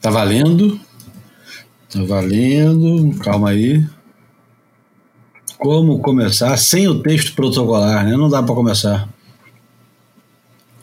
[0.00, 0.80] Tá valendo?
[1.92, 3.14] Tá valendo.
[3.18, 3.84] Calma aí.
[5.58, 8.16] Como começar sem o texto protocolar, né?
[8.16, 9.08] Não dá para começar.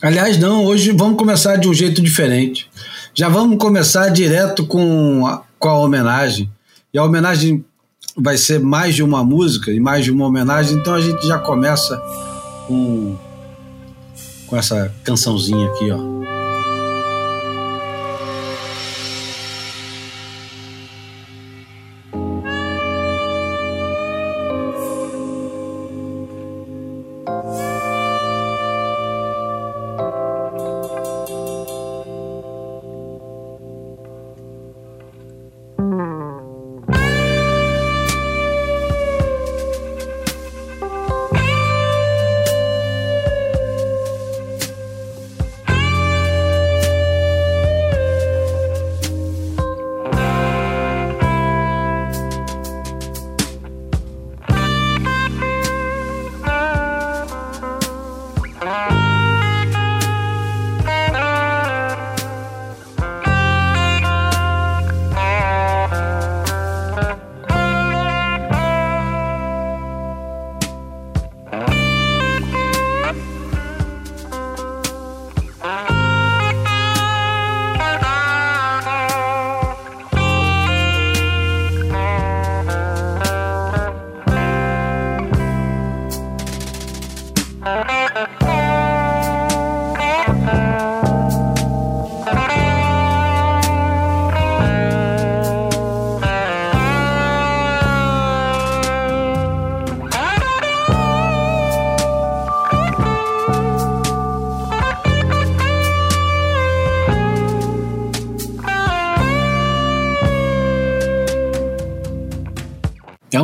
[0.01, 2.69] Aliás, não, hoje vamos começar de um jeito diferente.
[3.15, 6.51] Já vamos começar direto com a, com a homenagem.
[6.93, 7.65] E a homenagem
[8.15, 11.37] vai ser mais de uma música e mais de uma homenagem, então a gente já
[11.37, 11.99] começa
[12.67, 13.15] com,
[14.47, 16.16] com essa cançãozinha aqui, ó.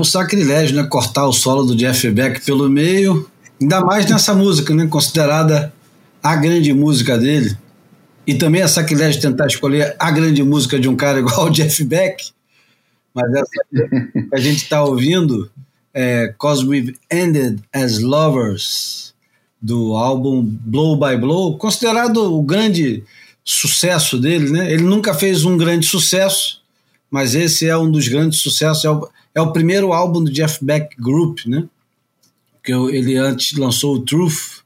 [0.04, 0.84] Um sacrilégio, né?
[0.84, 3.28] Cortar o solo do Jeff Beck pelo meio,
[3.60, 4.86] ainda mais nessa música, né?
[4.86, 5.74] Considerada
[6.22, 7.58] a grande música dele.
[8.28, 11.84] E também é sacrilégio tentar escolher a grande música de um cara igual o Jeff
[11.86, 12.32] Beck.
[13.14, 15.50] Mas essa que a gente está ouvindo
[15.94, 19.14] é Cause We've Ended as Lovers,
[19.62, 23.04] do álbum Blow by Blow, considerado o grande
[23.46, 24.72] sucesso dele, né?
[24.72, 26.62] Ele nunca fez um grande sucesso,
[27.14, 28.84] mas esse é um dos grandes sucessos.
[28.84, 31.70] É o, é o primeiro álbum do Jeff Beck Group, né?
[32.64, 34.64] Que eu, ele antes lançou o Truth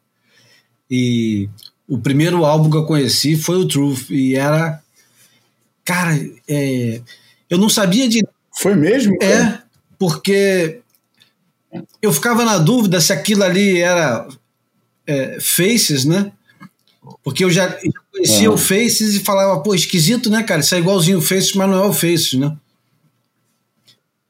[0.90, 1.50] e
[1.86, 4.81] o primeiro álbum que eu conheci foi o Truth e era,
[5.84, 7.02] cara, é,
[7.50, 8.25] eu não sabia de.
[8.57, 9.18] Foi mesmo?
[9.22, 9.44] É, cara?
[9.44, 9.62] É,
[10.00, 10.80] porque
[12.02, 14.25] eu ficava na dúvida se aquilo ali era
[15.06, 16.31] é, Faces, né?
[17.23, 17.78] Porque eu já, já
[18.12, 18.56] conhecia uhum.
[18.56, 20.62] o Faces e falava, pô, esquisito, né, cara?
[20.62, 22.56] Isso é igualzinho o Faces, mas não é o Faces, né?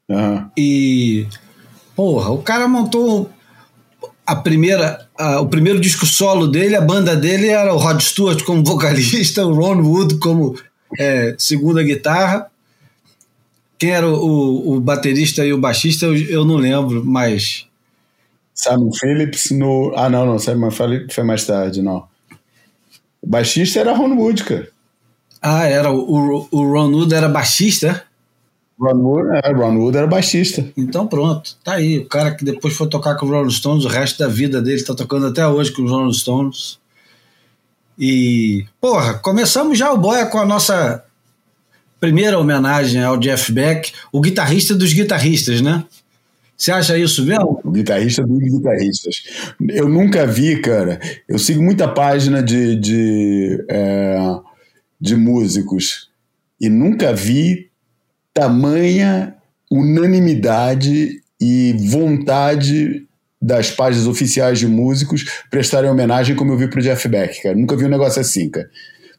[0.08, 0.50] Uhum.
[0.56, 1.26] E,
[1.94, 3.30] porra, o cara montou
[4.28, 8.42] a primeira, a, o primeiro disco solo dele, a banda dele era o Rod Stewart
[8.44, 10.54] como vocalista, o Ron Wood como
[10.98, 12.50] é, segunda guitarra.
[13.78, 17.66] Quem era o, o, baterista e o baixista, eu, eu não lembro, mas.
[18.52, 19.92] Simon Phillips no.
[19.96, 22.06] Ah, não, não, Simon Phillips foi mais tarde, não.
[23.28, 24.70] O baixista era Ron Wood, cara.
[25.42, 25.92] Ah, era.
[25.92, 28.02] O, o Ron Wood era baixista?
[28.80, 30.66] Ron Wood, é, Ron Wood era baixista.
[30.74, 31.98] Então pronto, tá aí.
[31.98, 34.82] O cara que depois foi tocar com os Rolling Stones, o resto da vida dele
[34.82, 36.78] tá tocando até hoje com os Rolling Stones.
[37.98, 41.04] E, porra, começamos já o Boia com a nossa
[42.00, 45.84] primeira homenagem ao Jeff Beck, o guitarrista dos guitarristas, né?
[46.58, 47.60] Você acha isso mesmo?
[47.64, 49.22] O guitarrista dos guitarristas.
[49.68, 50.98] Eu nunca vi, cara.
[51.28, 54.18] Eu sigo muita página de, de, é,
[55.00, 56.10] de músicos
[56.60, 57.70] e nunca vi
[58.34, 59.36] tamanha
[59.70, 63.06] unanimidade e vontade
[63.40, 67.54] das páginas oficiais de músicos prestarem homenagem como eu vi pro Jeff Beck, cara.
[67.54, 68.68] Nunca vi um negócio assim, cara.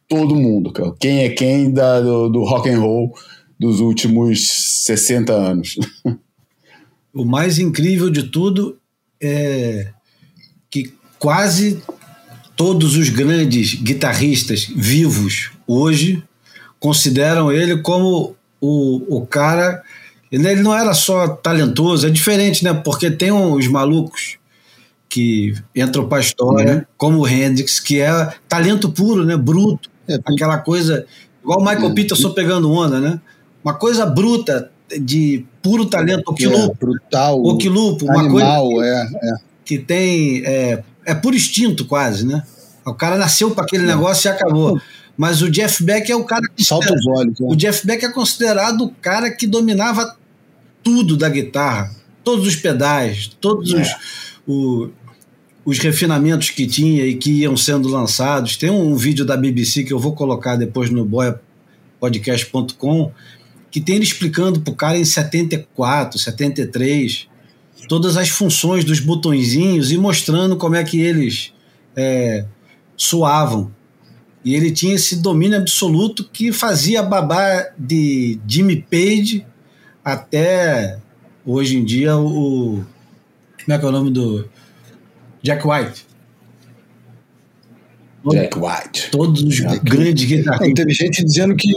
[0.09, 0.94] Todo mundo, cara.
[1.00, 3.13] Quem é quem da, do, do rock and roll
[3.57, 4.45] dos últimos
[4.86, 5.77] 60 anos.
[7.13, 8.77] o mais incrível de tudo
[9.21, 9.88] é
[10.69, 11.81] que quase
[12.56, 16.23] todos os grandes guitarristas vivos hoje
[16.79, 19.83] consideram ele como o, o cara.
[20.31, 22.73] Ele não era só talentoso, é diferente, né?
[22.73, 24.38] Porque tem uns malucos
[25.09, 26.85] que entram para a história, uhum.
[26.95, 29.35] como o Hendrix, que é talento puro, né?
[29.35, 29.89] Bruto.
[30.07, 31.05] É, aquela coisa.
[31.41, 33.19] Igual o Michael é, Peterson pegando onda, né?
[33.63, 36.71] Uma coisa bruta, de puro talento, o quilupo.
[36.71, 37.41] É, brutal.
[37.41, 39.09] O quilupo, uma animal, coisa.
[39.21, 39.33] É, é.
[39.63, 40.44] Que tem.
[40.45, 42.44] É, é por instinto, quase, né?
[42.86, 43.88] O cara nasceu para aquele é.
[43.88, 44.81] negócio e acabou.
[45.15, 46.63] Mas o Jeff Beck é o cara que.
[46.63, 47.39] Salta os olhos.
[47.39, 47.47] Né?
[47.50, 50.15] O Jeff Beck é considerado o cara que dominava
[50.83, 51.91] tudo da guitarra.
[52.24, 53.81] Todos os pedais, todos é.
[53.81, 53.89] os,
[54.47, 54.89] o,
[55.65, 58.56] os refinamentos que tinha e que iam sendo lançados.
[58.56, 63.12] Tem um vídeo da BBC que eu vou colocar depois no boiapodcast.com
[63.71, 67.30] que tem ele explicando pro cara em 74, 73
[67.88, 71.54] todas as funções dos botõezinhos e mostrando como é que eles
[71.95, 72.45] é,
[72.95, 73.71] suavam.
[74.45, 79.45] E ele tinha esse domínio absoluto que fazia babá de Jimmy Page
[80.06, 81.00] até
[81.45, 82.83] hoje em dia o.
[83.65, 84.48] Como é que é o nome do.
[85.44, 86.06] Jack White.
[88.31, 89.12] Jack White.
[89.12, 90.74] Todos os Jack grandes guitarristas.
[90.74, 91.74] Teve gente dizendo que,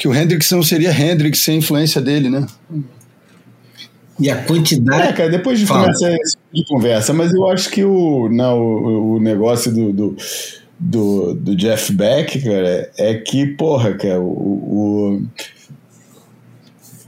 [0.00, 2.46] que o Hendrix não seria Hendrix sem a influência dele, né?
[4.18, 5.08] E a quantidade.
[5.08, 8.58] É, cara, depois de começar esse tipo de conversa, mas eu acho que o, não,
[8.58, 10.16] o, o negócio do, do,
[10.78, 15.22] do, do, Jeff Beck, cara, é que, porra, cara, o, o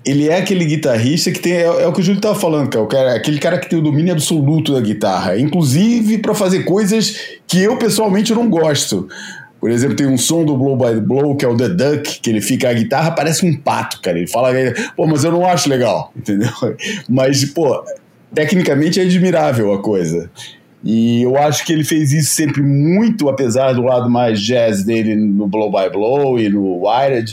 [0.04, 1.52] ele é aquele guitarrista que tem.
[1.54, 3.82] É, é o que o Júlio estava falando, cara, cara, aquele cara que tem o
[3.82, 7.16] domínio absoluto da guitarra, inclusive para fazer coisas
[7.46, 9.08] que eu pessoalmente não gosto.
[9.62, 12.28] Por exemplo, tem um som do Blow by Blow, que é o The Duck, que
[12.28, 14.18] ele fica, a guitarra parece um pato, cara.
[14.18, 14.48] Ele fala,
[14.96, 16.50] pô, mas eu não acho legal, entendeu?
[17.08, 17.80] Mas, pô,
[18.34, 20.28] tecnicamente é admirável a coisa.
[20.82, 25.14] E eu acho que ele fez isso sempre muito, apesar do lado mais jazz dele
[25.14, 27.32] no Blow by Blow e no Wired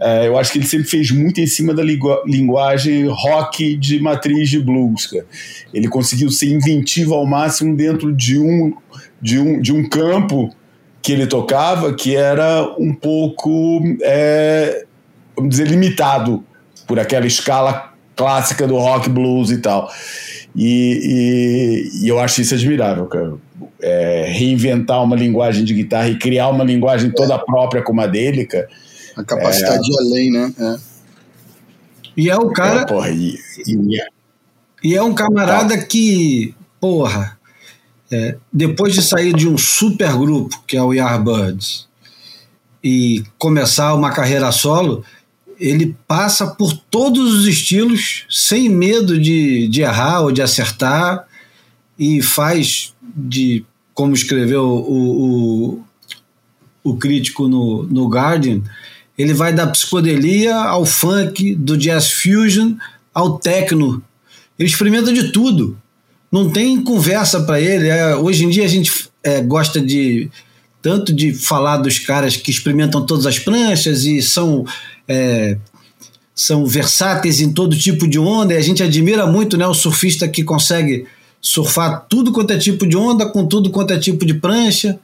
[0.00, 4.48] é, eu acho que ele sempre fez muito em cima da linguagem rock de matriz
[4.48, 5.06] de blues.
[5.06, 5.26] Cara.
[5.74, 8.72] Ele conseguiu ser inventivo ao máximo dentro de um,
[9.20, 10.52] de um, de um campo
[11.02, 14.84] que ele tocava que era um pouco, é,
[15.36, 16.44] vamos dizer, limitado
[16.86, 19.90] por aquela escala clássica do rock blues e tal.
[20.54, 23.34] E, e, e eu acho isso admirável, cara.
[23.82, 28.44] É, reinventar uma linguagem de guitarra e criar uma linguagem toda própria como a dele,
[28.44, 28.68] cara
[29.16, 30.52] a capacidade é, de além, né?
[30.58, 30.76] É.
[32.16, 32.82] E é o cara.
[32.82, 33.98] É, porra, e, e,
[34.82, 35.84] e, é um camarada tá.
[35.84, 37.38] que, porra,
[38.10, 41.88] é, depois de sair de um super grupo, que é o Yardbirds,
[42.82, 45.04] e começar uma carreira solo,
[45.58, 51.26] ele passa por todos os estilos, sem medo de, de errar ou de acertar,
[51.98, 55.84] e faz de, como escreveu o, o,
[56.82, 58.62] o crítico no, no Guardian,
[59.18, 62.76] ele vai da psicodelia ao funk, do jazz fusion
[63.12, 64.02] ao techno.
[64.58, 65.78] Ele experimenta de tudo.
[66.30, 67.88] Não tem conversa para ele.
[67.88, 70.30] É, hoje em dia a gente é, gosta de
[70.82, 74.64] tanto de falar dos caras que experimentam todas as pranchas e são
[75.06, 75.58] é,
[76.34, 78.54] são versáteis em todo tipo de onda.
[78.54, 81.06] E a gente admira muito né, o surfista que consegue
[81.40, 84.98] surfar tudo quanto é tipo de onda com tudo quanto é tipo de prancha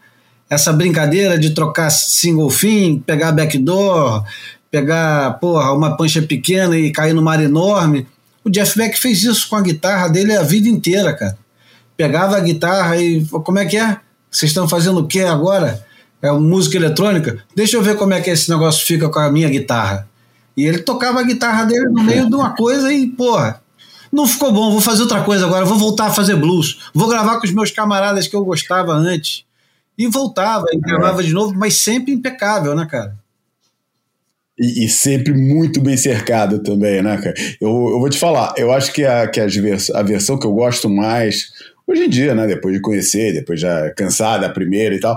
[0.48, 4.24] essa brincadeira de trocar single fin, pegar backdoor,
[4.70, 8.06] pegar porra, uma pancha pequena e cair no mar enorme.
[8.46, 11.36] O Jeff Beck fez isso com a guitarra dele a vida inteira, cara.
[11.96, 13.24] Pegava a guitarra e.
[13.24, 13.98] Como é que é?
[14.30, 15.84] Vocês estão fazendo o que agora?
[16.22, 17.42] É música eletrônica?
[17.56, 20.08] Deixa eu ver como é que esse negócio fica com a minha guitarra.
[20.56, 23.60] E ele tocava a guitarra dele no meio de uma coisa e, porra,
[24.12, 26.78] não ficou bom, vou fazer outra coisa agora, vou voltar a fazer blues.
[26.94, 29.44] Vou gravar com os meus camaradas que eu gostava antes
[29.98, 33.16] e voltava e gravava de novo, mas sempre impecável, né, cara?
[34.58, 37.34] E, e, sempre muito bem cercado também, né, cara?
[37.60, 39.46] Eu, eu vou te falar, eu acho que, a, que a,
[39.94, 41.50] a versão que eu gosto mais,
[41.86, 45.14] hoje em dia, né, depois de conhecer, depois já cansar da primeira e tal,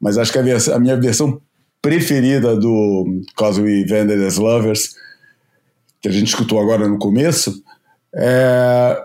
[0.00, 1.40] mas acho que a, versão, a minha versão
[1.80, 4.96] preferida do Cause We Vended as Lovers,
[6.02, 7.62] que a gente escutou agora no começo,
[8.14, 9.00] é,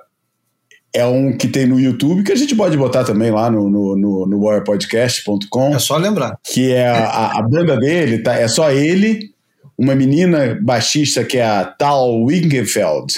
[0.95, 3.95] é um que tem no YouTube, que a gente pode botar também lá no, no,
[3.97, 5.75] no, no warpodcast.com.
[5.75, 6.37] É só lembrar.
[6.41, 8.35] Que é a, a banda dele, tá?
[8.35, 9.34] É só ele,
[9.77, 13.13] uma menina baixista que é a Tal Wingenfeld,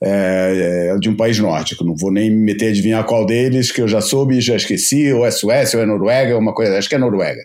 [0.00, 1.84] é, é, de um país nórdico.
[1.84, 4.56] Não vou nem me meter a adivinhar qual deles, que eu já soube e já
[4.56, 7.42] esqueci, ou é Suécia, ou é Noruega, uma coisa, acho que é Noruega.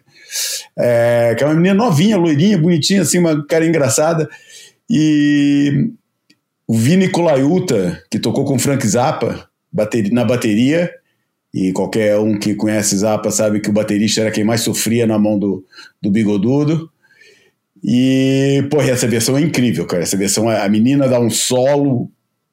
[0.78, 4.30] É, que é uma menina novinha, loirinha, bonitinha, assim, uma cara engraçada.
[4.90, 5.92] E
[6.68, 10.92] o Vini Colaiuta, que tocou com Frank Zappa, bateria, na bateria,
[11.54, 15.18] e qualquer um que conhece Zappa sabe que o baterista era quem mais sofria na
[15.18, 15.66] mão do,
[16.02, 16.91] do bigodudo.
[17.84, 20.04] E, porra, essa versão é incrível, cara.
[20.04, 22.12] Essa versão, a menina dá um solo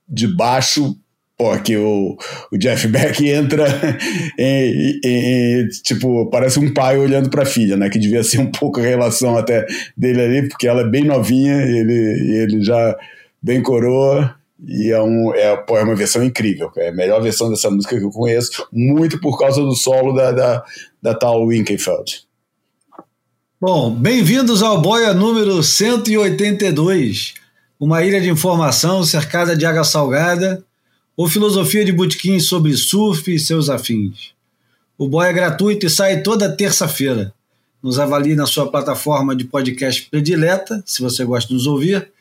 [0.08, 0.96] de baixo,
[1.36, 2.16] pô, que o,
[2.50, 3.66] o Jeff Beck entra
[4.38, 7.90] em, em, em, tipo, parece um pai olhando pra filha, né?
[7.90, 9.66] Que devia ser um pouco a relação até
[9.96, 12.96] dele ali, porque ela é bem novinha, ele, ele já
[13.42, 14.34] bem coroa,
[14.66, 16.70] e é, um, é, pô, é uma versão incrível.
[16.76, 20.32] É a melhor versão dessa música que eu conheço, muito por causa do solo da,
[20.32, 20.64] da,
[21.00, 22.27] da tal Winkenfeld.
[23.60, 27.34] Bom, bem-vindos ao Boia número 182,
[27.80, 30.64] uma ilha de informação cercada de água salgada
[31.16, 34.30] ou filosofia de botequim sobre surf e seus afins.
[34.96, 37.34] O Boia é gratuito e sai toda terça-feira.
[37.82, 42.12] Nos avalie na sua plataforma de podcast predileta, se você gosta de nos ouvir.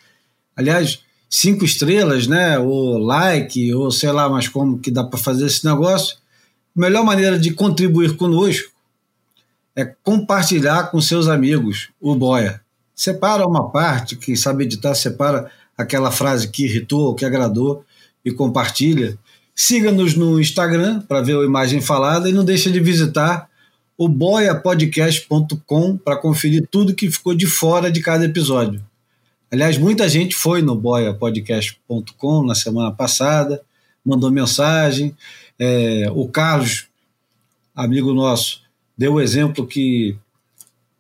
[0.56, 2.58] Aliás, cinco estrelas, né?
[2.58, 6.18] Ou like, ou sei lá mais como que dá para fazer esse negócio.
[6.76, 8.76] A melhor maneira de contribuir conosco
[9.78, 12.60] é compartilhar com seus amigos o boia.
[12.96, 17.86] Separa uma parte, quem sabe editar, separa aquela frase que irritou, que agradou
[18.26, 19.16] e compartilha.
[19.54, 23.48] Siga-nos no Instagram para ver a imagem falada e não deixe de visitar
[23.96, 28.84] o boiapodcast.com para conferir tudo que ficou de fora de cada episódio.
[29.52, 33.62] Aliás, muita gente foi no boiapodcast.com na semana passada,
[34.04, 35.16] mandou mensagem.
[35.60, 36.88] É, o Carlos,
[37.76, 38.67] amigo nosso,
[38.98, 40.18] deu o exemplo que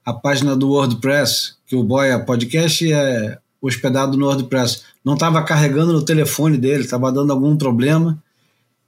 [0.05, 5.91] a página do WordPress, que o Boia Podcast é hospedado no WordPress, não estava carregando
[5.91, 8.21] no telefone dele, estava dando algum problema.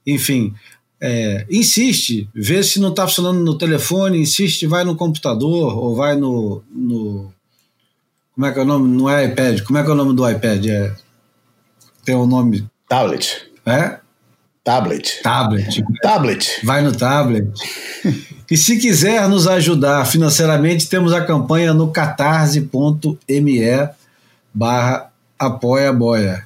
[0.06, 0.54] Enfim,
[1.00, 6.16] é, insiste, vê se não está funcionando no telefone, insiste, vai no computador ou vai
[6.16, 7.32] no, no.
[8.34, 8.88] Como é que é o nome?
[8.88, 9.60] No iPad.
[9.62, 10.66] Como é que é o nome do iPad?
[10.66, 10.94] É,
[12.04, 12.66] tem o um nome.
[12.88, 13.50] Tablet.
[13.66, 13.98] É?
[14.64, 15.20] Tablet.
[15.22, 15.84] Tablet.
[16.02, 16.60] Tablet.
[16.64, 17.50] Vai no tablet.
[18.50, 23.60] E se quiser nos ajudar financeiramente, temos a campanha no catarse.me
[24.52, 26.44] barra apoia boia.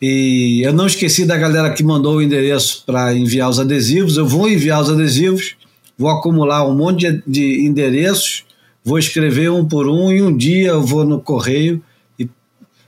[0.00, 4.16] E eu não esqueci da galera que mandou o endereço para enviar os adesivos.
[4.16, 5.56] Eu vou enviar os adesivos,
[5.98, 8.44] vou acumular um monte de, de endereços,
[8.82, 11.82] vou escrever um por um e um dia eu vou no correio
[12.18, 12.28] e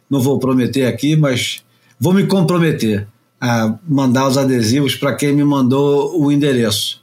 [0.09, 1.63] não vou prometer aqui, mas
[2.01, 3.07] vou me comprometer
[3.39, 7.01] a mandar os adesivos para quem me mandou o endereço.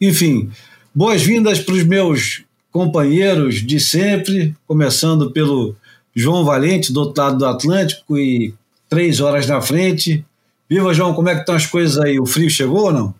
[0.00, 0.50] Enfim,
[0.92, 2.42] Boas-vindas para os meus
[2.72, 5.76] companheiros de sempre, começando pelo
[6.12, 8.52] João Valente, do outro lado do Atlântico, e
[8.88, 10.24] três horas na frente.
[10.68, 12.18] Viva, João, como é que estão as coisas aí?
[12.18, 13.14] O frio chegou ou não?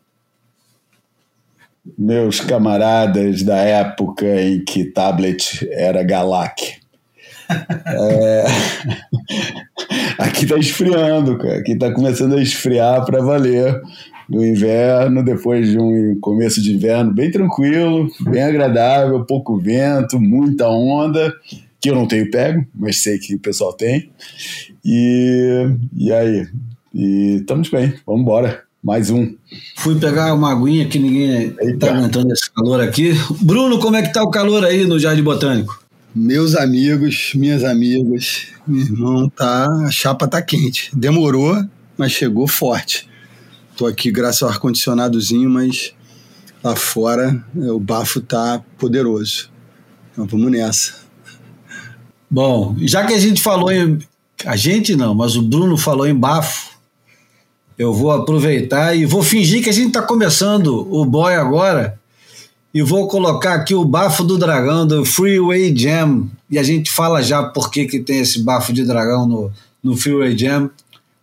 [1.96, 6.76] Meus camaradas da época em que tablet era Galac.
[7.86, 8.46] é...
[10.18, 11.58] Aqui está esfriando, cara.
[11.58, 13.80] Aqui está começando a esfriar para valer
[14.30, 20.68] do inverno, depois de um começo de inverno bem tranquilo, bem agradável, pouco vento, muita
[20.68, 21.34] onda,
[21.80, 24.08] que eu não tenho pego, mas sei que o pessoal tem.
[24.84, 26.46] E, e aí?
[26.94, 28.62] E estamos bem, vamos embora.
[28.82, 29.34] Mais um.
[29.76, 33.12] Fui pegar uma aguinha que ninguém está aguentando esse calor aqui.
[33.42, 35.82] Bruno, como é que tá o calor aí no Jardim Botânico?
[36.14, 40.90] Meus amigos, minhas amigas, meu irmão, tá, a chapa tá quente.
[40.94, 41.62] Demorou,
[41.98, 43.09] mas chegou forte.
[43.80, 45.94] Tô aqui graças ao ar-condicionadozinho, mas
[46.62, 49.50] lá fora é, o bafo tá poderoso.
[50.12, 50.96] Então vamos nessa.
[52.30, 53.98] Bom, já que a gente falou em.
[54.44, 56.72] A gente não, mas o Bruno falou em bafo,
[57.78, 61.98] eu vou aproveitar e vou fingir que a gente está começando o boy agora
[62.74, 66.28] e vou colocar aqui o bafo do dragão do Freeway Jam.
[66.50, 69.50] E a gente fala já por que, que tem esse bafo de dragão no,
[69.82, 70.68] no Freeway Jam.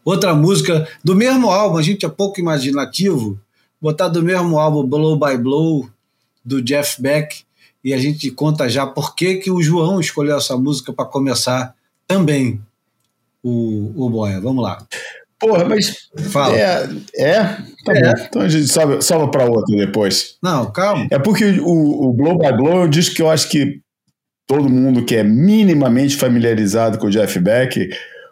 [0.08, 3.38] Outra música do mesmo álbum, a gente é pouco imaginativo,
[3.82, 5.90] botar do mesmo álbum Blow by Blow,
[6.46, 7.44] do Jeff Beck,
[7.84, 11.76] e a gente conta já por que, que o João escolheu essa música para começar
[12.08, 12.62] também
[13.44, 14.40] o, o Boia.
[14.40, 14.82] Vamos lá.
[15.38, 16.08] Porra, mas.
[16.32, 16.58] Fala.
[16.58, 16.88] É,
[17.18, 17.44] é?
[17.84, 18.02] Tá é.
[18.02, 18.24] bom.
[18.30, 20.38] Então a gente salva, salva para outra depois.
[20.42, 21.06] Não, calma.
[21.12, 23.82] É porque o, o Blow by Blow é um disco que eu acho que
[24.48, 27.90] todo mundo que é minimamente familiarizado com o Jeff Beck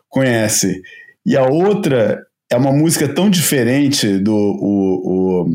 [0.08, 0.82] conhece.
[1.26, 4.36] E a outra é uma música tão diferente do.
[4.36, 5.50] O, o,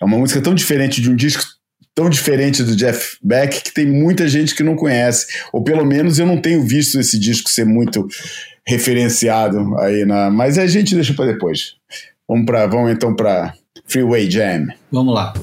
[0.00, 1.42] é uma música tão diferente de um disco
[1.94, 5.26] tão diferente do Jeff Beck que tem muita gente que não conhece.
[5.52, 8.06] Ou pelo menos eu não tenho visto esse disco ser muito
[8.66, 10.30] referenciado aí na.
[10.30, 11.74] Mas a gente deixa para depois.
[12.28, 13.54] Vamos, pra, vamos então para
[13.86, 14.68] Freeway Jam.
[14.90, 15.34] Vamos lá.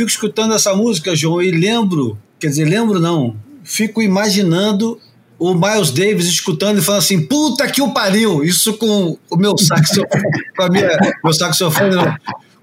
[0.00, 4.98] Fico escutando essa música, João, e lembro, quer dizer, lembro não, fico imaginando
[5.38, 9.56] o Miles Davis escutando e falando assim, puta que o pariu, isso com o meu
[9.58, 10.88] saxofone, com a minha,
[11.22, 12.14] meu saxofone, não,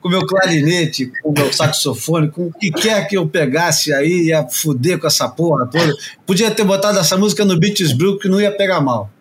[0.01, 3.93] com o meu clarinete, com o meu saxofone, com o que quer que eu pegasse
[3.93, 5.93] aí, ia fuder com essa porra toda.
[6.25, 9.11] Podia ter botado essa música no Beaches Blue que não ia pegar mal.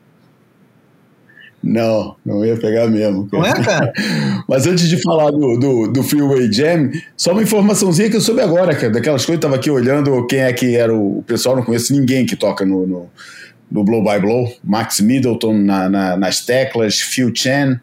[1.66, 3.28] Não, não ia pegar mesmo.
[3.28, 3.42] Cara.
[3.42, 3.92] Não é, cara?
[4.48, 8.40] Mas antes de falar do, do, do, Freeway Jam, só uma informaçãozinha que eu soube
[8.40, 11.56] agora, cara, daquelas coisas, eu tava aqui olhando quem é que era o, o pessoal,
[11.56, 13.10] não conheço ninguém que toca no, no,
[13.68, 14.48] no Blow by Blow.
[14.62, 17.80] Max Middleton na, na, nas teclas, Phil Chen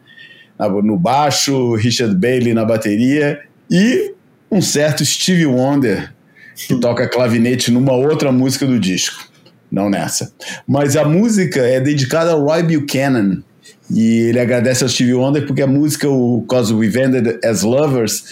[0.82, 4.14] no baixo, Richard Bailey na bateria e
[4.50, 6.12] um certo Stevie Wonder
[6.54, 9.28] que toca clavinete numa outra música do disco,
[9.70, 10.32] não nessa.
[10.66, 13.42] Mas a música é dedicada ao Roy Buchanan,
[13.90, 18.24] e ele agradece ao Stevie Wonder porque a música, o Cause We Vended as Lovers,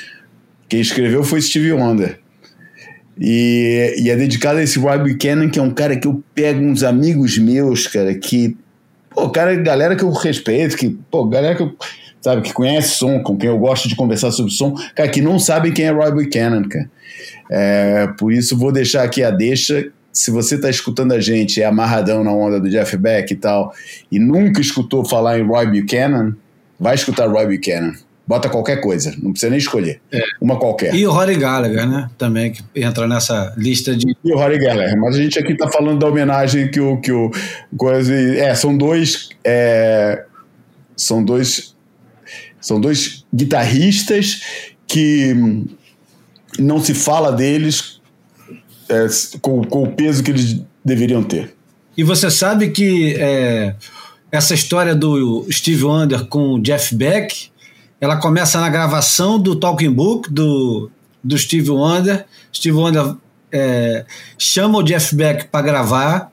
[0.68, 2.18] quem escreveu foi Stevie Wonder.
[3.18, 6.60] E, e é dedicado a esse Roy Buchanan, que é um cara que eu pego
[6.64, 8.56] uns amigos meus, cara, que.
[9.10, 11.76] Pô, cara, galera que eu respeito, que, pô, galera que eu,
[12.22, 15.38] sabe, que conhece som, com quem eu gosto de conversar sobre som, cara, que não
[15.38, 16.90] sabem quem é Roy Buchanan, cara.
[17.50, 21.64] É, por isso vou deixar aqui a deixa se você está escutando a gente é
[21.64, 23.73] amarradão na onda do Jeff Beck e tal,
[24.11, 26.37] e nunca escutou falar em Roy Buchanan,
[26.78, 27.95] vai escutar Roy Buchanan.
[28.25, 30.00] Bota qualquer coisa, não precisa nem escolher.
[30.13, 30.21] É.
[30.41, 30.95] Uma qualquer.
[30.95, 32.08] E o Rory Gallagher, né?
[32.17, 34.17] Também, que entra nessa lista de.
[34.25, 37.00] E o Rory Gallagher, mas a gente aqui está falando da homenagem que o.
[37.00, 37.32] Que o
[37.76, 39.30] coisa, é, são dois.
[39.45, 40.25] É,
[40.97, 41.75] são dois.
[42.60, 45.34] São dois guitarristas que
[46.60, 48.00] não se fala deles
[48.93, 49.07] é,
[49.41, 51.55] com, com, o peso que eles deveriam ter.
[51.97, 53.75] E você sabe que é,
[54.31, 57.50] essa história do Steve Wonder com o Jeff Beck,
[57.99, 60.91] ela começa na gravação do Talking Book do,
[61.25, 62.26] do Steve Wonder.
[62.52, 63.15] Steve Wonder
[63.50, 64.05] é,
[64.39, 66.33] chama o Jeff Beck para gravar,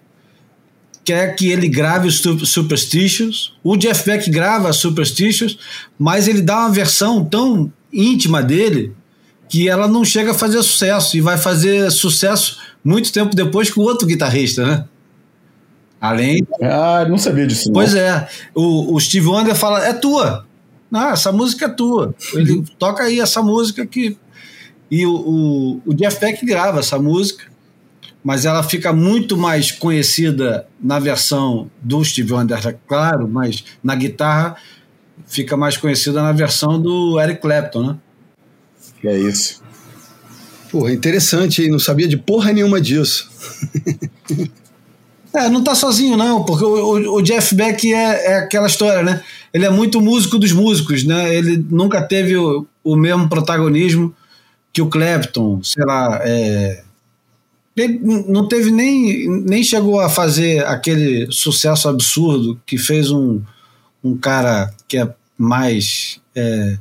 [1.05, 3.53] quer que ele grave os Superstitious.
[3.63, 5.57] O Jeff Beck grava Superstitious,
[5.97, 8.93] mas ele dá uma versão tão íntima dele
[9.49, 13.81] que ela não chega a fazer sucesso e vai fazer sucesso muito tempo depois com
[13.81, 14.85] outro guitarrista, né?
[15.99, 16.47] Além.
[16.61, 17.71] Ah, não sabia disso.
[17.73, 17.99] Pois não.
[17.99, 18.29] é.
[18.53, 20.45] O, o Steve Wonder fala: é tua.
[20.89, 22.15] Não, essa música é tua.
[22.33, 24.15] Ele toca aí essa música que.
[24.89, 27.45] E o, o, o Jeff Beck grava essa música,
[28.23, 33.93] mas ela fica muito mais conhecida na versão do Steve Wonder, é claro, mas na
[33.93, 34.55] guitarra
[35.27, 37.97] fica mais conhecida na versão do Eric Clapton, né?
[39.03, 39.61] É isso.
[40.71, 41.71] Porra, interessante, hein?
[41.71, 43.29] Não sabia de porra nenhuma disso.
[45.33, 49.23] é, não tá sozinho, não, porque o, o Jeff Beck é, é, aquela história, né?
[49.53, 51.33] Ele é muito músico dos músicos, né?
[51.33, 54.13] Ele nunca teve o, o mesmo protagonismo
[54.71, 56.19] que o Clapton, sei lá.
[56.23, 56.83] É...
[57.75, 63.41] Ele não teve nem, nem chegou a fazer aquele sucesso absurdo que fez um,
[64.03, 66.19] um cara que é mais.
[66.35, 66.77] É,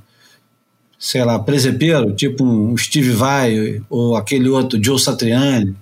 [0.99, 5.77] sei lá, presepeiro, tipo um Steve Vai ou aquele outro Joe Satriani.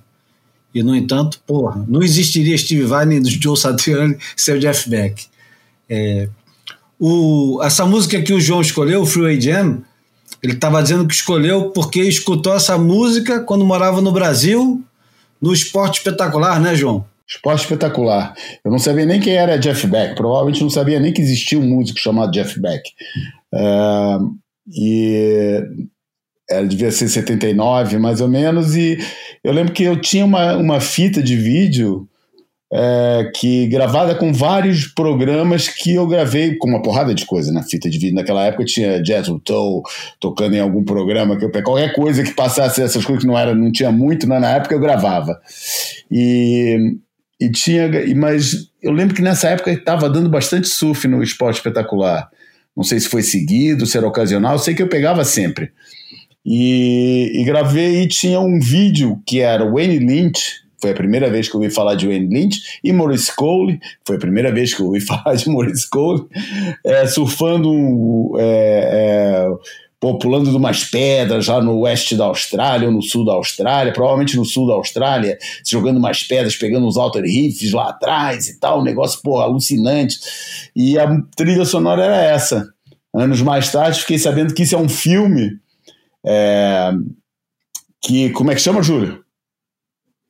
[0.74, 5.24] E, no entanto, porra, não existiria Steve Vai nem Joe Satriani sem o Jeff Beck.
[5.88, 6.28] É,
[6.98, 9.82] o, essa música que o João escolheu, Freeway Jam,
[10.42, 14.84] ele estava dizendo que escolheu porque escutou essa música quando morava no Brasil,
[15.40, 17.06] no Esporte Espetacular, né, João?
[17.26, 18.34] Esporte Espetacular.
[18.64, 21.66] Eu não sabia nem quem era Jeff Beck, provavelmente não sabia nem que existia um
[21.66, 22.82] músico chamado Jeff Beck.
[23.52, 24.36] Uh,
[24.68, 25.62] e
[26.48, 28.98] ela devia ser 79 mais ou menos, e
[29.42, 32.08] eu lembro que eu tinha uma, uma fita de vídeo
[32.72, 37.62] é, que gravada com vários programas que eu gravei com uma porrada de coisa na
[37.62, 38.14] fita de vídeo.
[38.14, 39.82] Naquela época tinha Jazz Toe
[40.18, 43.54] tocando em algum programa que eu qualquer coisa que passasse essas coisas que não era
[43.54, 44.38] não tinha muito, né?
[44.38, 45.40] na época eu gravava.
[46.10, 46.96] E,
[47.40, 52.28] e tinha, mas eu lembro que nessa época estava dando bastante surf no esporte espetacular.
[52.76, 55.70] Não sei se foi seguido, se era ocasional, sei que eu pegava sempre.
[56.44, 61.48] E, e gravei e tinha um vídeo que era Wayne Lynch, foi a primeira vez
[61.48, 64.80] que eu ouvi falar de Wayne Lynch, e Maurice Cole, foi a primeira vez que
[64.80, 66.24] eu ouvi falar de Maurice Cole,
[66.84, 69.48] é, surfando, é, é,
[70.00, 73.92] pô, pulando de umas pedras lá no oeste da Austrália ou no sul da Austrália,
[73.92, 78.58] provavelmente no sul da Austrália, jogando umas pedras, pegando uns alter riffs lá atrás e
[78.58, 80.18] tal, um negócio, pô, alucinante.
[80.74, 82.68] E a trilha sonora era essa.
[83.14, 85.58] Anos mais tarde, fiquei sabendo que isso é um filme
[86.26, 86.90] é,
[88.02, 89.24] que, como é que chama, Júlio?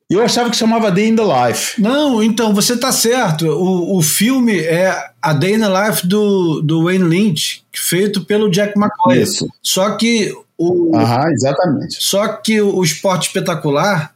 [0.09, 1.81] Eu achava que chamava Day in the Life.
[1.81, 3.45] Não, então, você está certo.
[3.45, 8.49] O, o filme é A Day in the Life do, do Wayne Lynch, feito pelo
[8.49, 9.21] Jack McCoy.
[9.21, 9.47] Isso.
[9.61, 11.97] Só que O, Aham, exatamente.
[11.99, 14.13] Só que o, o esporte espetacular,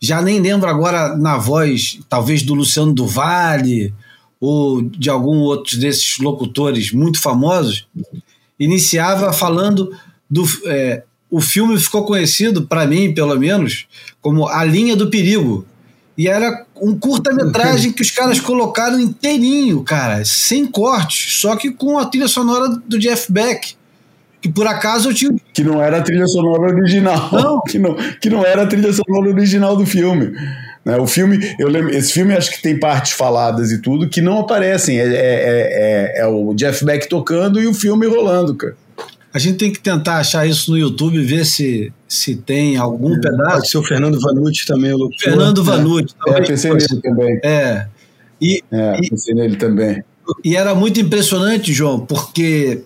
[0.00, 3.92] já nem lembro agora na voz, talvez do Luciano do Vale
[4.40, 7.86] ou de algum outro desses locutores muito famosos,
[8.58, 9.94] iniciava falando
[10.28, 10.44] do.
[10.66, 11.02] É,
[11.34, 13.88] o filme ficou conhecido, para mim pelo menos,
[14.22, 15.66] como A Linha do Perigo.
[16.16, 21.98] E era um curta-metragem que os caras colocaram inteirinho, cara, sem cortes, só que com
[21.98, 23.74] a trilha sonora do Jeff Beck.
[24.40, 25.34] Que por acaso eu tinha.
[25.52, 27.30] Que não era a trilha sonora original.
[27.32, 27.60] Não.
[27.66, 30.30] Que, não, que não era a trilha sonora original do filme.
[30.84, 30.96] Né?
[30.98, 34.38] O filme, eu lembro, esse filme acho que tem partes faladas e tudo que não
[34.38, 35.00] aparecem.
[35.00, 38.76] É, é, é, é o Jeff Beck tocando e o filme rolando, cara.
[39.34, 43.20] A gente tem que tentar achar isso no YouTube, ver se, se tem algum Pode
[43.22, 43.66] pedaço.
[43.66, 45.10] ser o Fernando Vanucci também, o.
[45.18, 46.14] Fernando Vanucci.
[46.28, 47.40] É, pensei nele também.
[47.42, 47.88] É.
[48.40, 50.04] E, É, pensei nele também.
[50.44, 52.82] E era muito impressionante, João, porque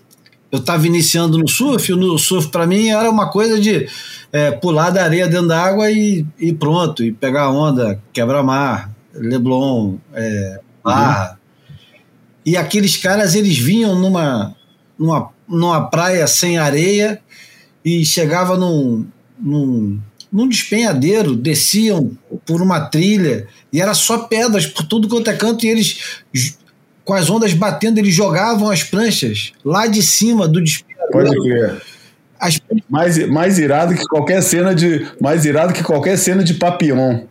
[0.51, 3.87] eu estava iniciando no surf, e no surf para mim era uma coisa de
[4.33, 9.97] é, pular da areia dentro da água e, e pronto, e pegar onda, quebra-mar, Leblon,
[10.15, 11.39] é, Barra.
[12.45, 14.57] E aqueles caras, eles vinham numa,
[14.99, 17.21] numa, numa praia sem areia
[17.85, 19.07] e chegava num,
[19.39, 19.99] num,
[20.31, 22.11] num despenhadeiro, desciam
[22.45, 25.99] por uma trilha e era só pedras por tudo quanto é canto e eles
[27.05, 31.43] com as ondas batendo, eles jogavam as pranchas lá de cima do Pode despenhadeiro.
[31.43, 31.83] crer.
[32.39, 35.11] As, Mais, mais irado que qualquer cena de.
[35.21, 37.23] Mais irado que qualquer cena de Papillon.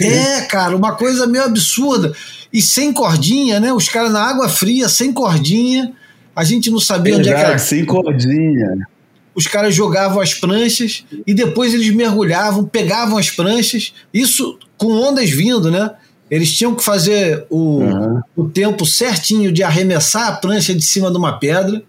[0.00, 2.14] é, cara, uma coisa meio absurda.
[2.52, 3.72] E sem cordinha, né?
[3.72, 5.92] Os caras na água fria, sem cordinha.
[6.34, 7.58] A gente não sabia onde é que era.
[7.58, 8.86] sem cordinha.
[9.34, 15.30] Os caras jogavam as pranchas e depois eles mergulhavam, pegavam as pranchas, isso com ondas
[15.30, 15.90] vindo, né?
[16.30, 18.20] Eles tinham que fazer o, Uhum.
[18.36, 21.82] o tempo certinho de arremessar a prancha de cima de uma pedra,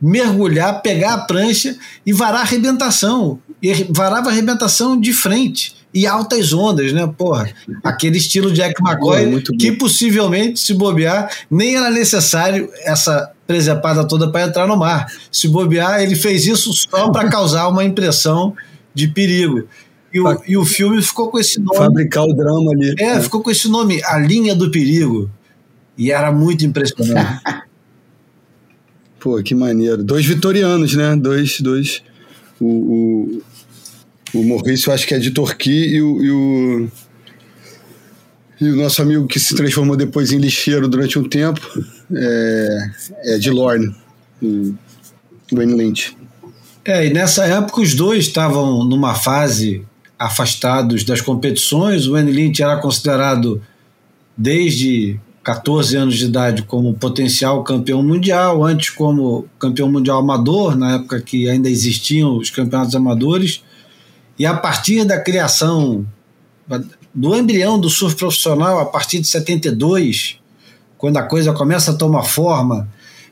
[0.00, 3.38] mergulhar, pegar a prancha e varar a arrebentação.
[3.62, 5.76] E varava a arrebentação de frente.
[5.92, 7.10] E altas ondas, né?
[7.18, 7.50] Porra,
[7.82, 14.46] aquele estilo Jack McCoy, que possivelmente, se bobear, nem era necessário essa presepada toda para
[14.46, 15.10] entrar no mar.
[15.32, 18.54] Se bobear, ele fez isso só para causar uma impressão
[18.94, 19.66] de perigo.
[20.12, 21.78] E o, e o filme ficou com esse nome.
[21.78, 22.94] Fabricar o drama ali.
[22.98, 25.30] É, ficou com esse nome, A Linha do Perigo.
[25.96, 27.40] E era muito impressionante.
[29.18, 30.04] Pô, que maneiro.
[30.04, 31.16] Dois vitorianos, né?
[31.16, 31.60] Dois.
[31.60, 32.02] dois
[32.60, 33.42] o, o,
[34.34, 36.90] o Maurício, acho que é de Torquí, e o, e o.
[38.60, 41.60] e o nosso amigo que se transformou depois em lixeiro durante um tempo
[42.12, 42.90] é,
[43.24, 43.94] é de Lorne,
[45.52, 46.16] Wayne Lynch.
[46.84, 49.84] É, e nessa época os dois estavam numa fase
[50.18, 52.06] afastados das competições.
[52.06, 53.62] O Wayne Lynch era considerado
[54.36, 60.96] desde 14 anos de idade como potencial campeão mundial, antes como campeão mundial amador, na
[60.96, 63.62] época que ainda existiam os campeonatos amadores.
[64.38, 66.06] E a partir da criação
[67.14, 70.38] do embrião do surf profissional, a partir de 72,
[70.96, 72.88] quando a coisa começa a tomar forma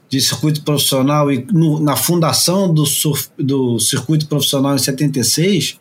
[0.08, 5.78] de circuito profissional e no, na fundação do, surf, do circuito profissional em 76,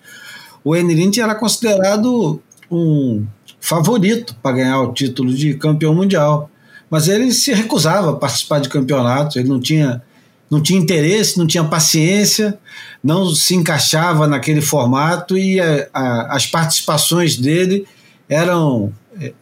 [0.63, 3.25] o Enelint era considerado um
[3.59, 6.49] favorito para ganhar o título de campeão mundial.
[6.89, 10.01] Mas ele se recusava a participar de campeonatos, ele não tinha,
[10.49, 12.57] não tinha interesse, não tinha paciência,
[13.03, 17.87] não se encaixava naquele formato e a, a, as participações dele
[18.29, 18.93] eram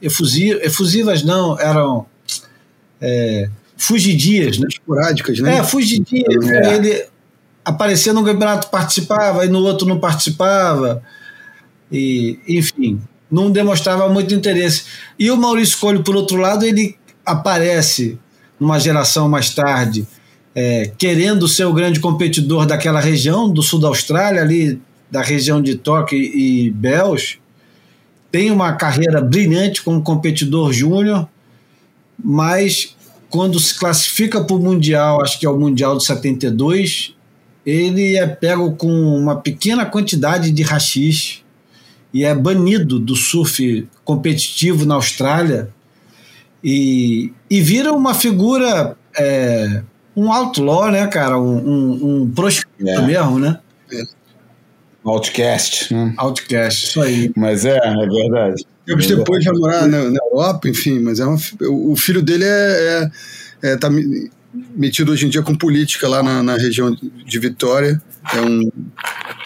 [0.02, 2.06] efusivas, efusivas não, eram
[3.02, 4.68] é, fugidias, né?
[4.70, 5.58] Esporádicas, né?
[5.58, 6.48] É, fugidias.
[6.48, 6.76] É.
[6.76, 7.06] Ele
[7.66, 11.04] aparecia no campeonato, participava, e no outro não participava.
[11.92, 14.84] E, enfim, não demonstrava muito interesse.
[15.18, 18.20] E o Maurício Coelho, por outro lado, ele aparece
[18.60, 20.08] numa geração mais tarde,
[20.56, 25.62] é, querendo ser o grande competidor daquela região, do sul da Austrália, ali da região
[25.62, 27.40] de Tóquio e Bells.
[28.32, 31.28] Tem uma carreira brilhante como competidor júnior,
[32.24, 32.96] mas
[33.30, 37.16] quando se classifica para o Mundial, acho que é o Mundial de 72,
[37.66, 41.42] ele é pego com uma pequena quantidade de rachixe
[42.14, 45.70] e é banido do surf competitivo na Austrália
[46.64, 49.84] e, e vira uma figura, é,
[50.16, 51.38] um outlaw, né, cara?
[51.40, 53.02] Um, um, um proscrito É.
[53.02, 53.60] mesmo, né?
[55.04, 55.94] Outcast.
[55.94, 56.14] Né?
[56.18, 57.32] Outcast, isso aí.
[57.36, 58.66] Mas é, é verdade.
[58.86, 61.38] Tempos depois vai morar na, na Europa, enfim, mas é uma,
[61.70, 63.10] o, filho dele é,
[63.64, 64.30] é, é tá me-
[64.76, 66.94] metido hoje em dia com política lá na, na região
[67.26, 68.02] de Vitória.
[68.34, 68.70] É um.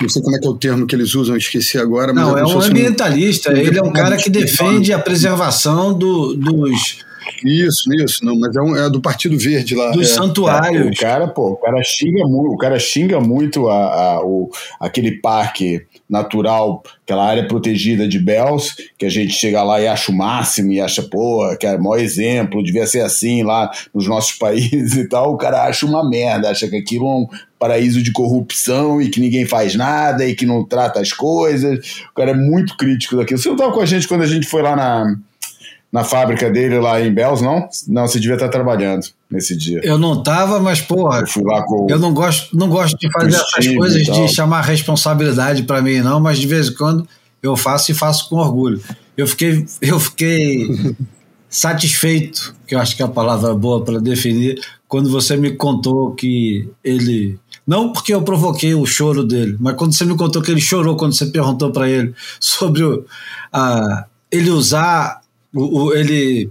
[0.01, 2.37] Não sei como é que é o termo que eles usam, esqueci agora, mas Não,
[2.37, 3.51] é se um ambientalista.
[3.51, 6.99] Ele é um cara que defende a preservação do- dos,
[7.43, 9.91] Isso, isso, não, mas é, um, é do Partido Verde lá.
[9.91, 10.13] Dos é.
[10.13, 10.87] santuários.
[10.87, 15.19] O cara, pô, o cara xinga muito, o cara xinga muito a, a, o, aquele
[15.19, 20.15] parque natural, aquela área protegida de Bells, que a gente chega lá e acha o
[20.15, 24.33] máximo e acha, pô, que é o maior exemplo, devia ser assim lá nos nossos
[24.39, 25.33] países e tal.
[25.33, 27.27] O cara acha uma merda, acha que aquilo é um
[27.59, 32.03] paraíso de corrupção e que ninguém faz nada e que não trata as coisas.
[32.11, 33.39] O cara é muito crítico daquilo.
[33.39, 35.15] Você não estava com a gente quando a gente foi lá na,
[35.91, 37.67] na fábrica dele lá em Bells, não?
[37.87, 39.79] Não, você devia estar trabalhando nesse dia.
[39.83, 43.09] Eu não tava, mas porra, Eu fui lá com eu não gosto, não gosto de
[43.11, 47.07] fazer essas coisas de chamar responsabilidade para mim não, mas de vez em quando
[47.41, 48.81] eu faço e faço com orgulho.
[49.15, 50.67] Eu fiquei, eu fiquei
[51.49, 56.11] satisfeito, que eu acho que é a palavra boa para definir, quando você me contou
[56.11, 60.51] que ele não porque eu provoquei o choro dele, mas quando você me contou que
[60.51, 63.05] ele chorou quando você perguntou para ele sobre o,
[63.51, 65.21] a, ele usar
[65.57, 66.49] o, o- ele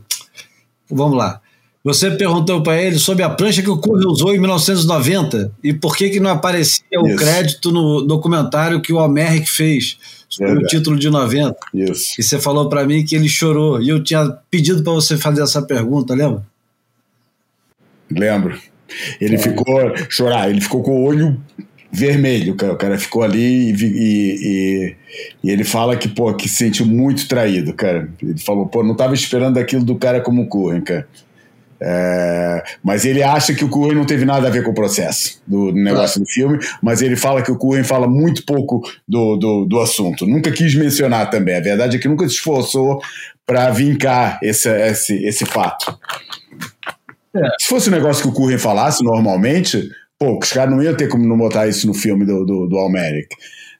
[0.90, 1.40] vamos lá.
[1.84, 5.96] Você perguntou para ele sobre a prancha que o Curry usou em 1990 e por
[5.96, 7.16] que, que não aparecia o Isso.
[7.16, 9.96] crédito no documentário que o Almeric fez
[10.28, 11.56] sobre o título de 90.
[11.72, 12.14] isso.
[12.18, 13.80] E você falou para mim que ele chorou.
[13.80, 16.44] E eu tinha pedido para você fazer essa pergunta, lembra?
[18.10, 18.58] Lembro.
[19.20, 19.66] Ele ficou
[20.10, 21.40] chorar, ele ficou com o olho
[21.92, 22.72] vermelho, cara.
[22.72, 24.96] O cara ficou ali e, e-
[25.44, 28.08] e- ele fala que, pô, que se sentiu muito traído, cara.
[28.22, 31.06] Ele falou, pô, não tava esperando aquilo do cara como o Curren, cara.
[31.78, 35.42] É, mas ele acha que o Curren não teve nada a ver com o processo
[35.46, 39.64] do negócio do filme, mas ele fala que o Curren fala muito pouco do, do,
[39.66, 40.26] do assunto.
[40.26, 41.54] Nunca quis mencionar também.
[41.54, 42.98] A verdade é que nunca se esforçou
[43.44, 45.98] para vincar esse, esse, esse fato.
[47.60, 49.86] Se fosse um negócio que o Curren falasse normalmente,
[50.18, 52.76] pô, os caras não iam ter como não botar isso no filme do, do, do
[52.76, 53.34] Almeric.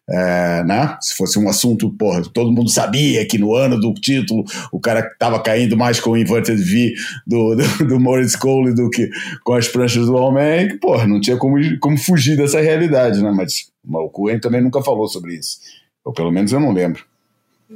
[0.08, 0.96] É, né?
[1.00, 5.02] Se fosse um assunto, porra, todo mundo sabia que no ano do título o cara
[5.18, 6.94] tava caindo mais com o Inverted V
[7.26, 9.10] do, do, do Maurice Cole do que
[9.42, 13.32] com as pranchas do Almeric, porra, não tinha como, como fugir dessa realidade, né?
[13.34, 15.58] Mas, o Curren também nunca falou sobre isso.
[16.04, 17.04] Ou pelo menos eu não lembro.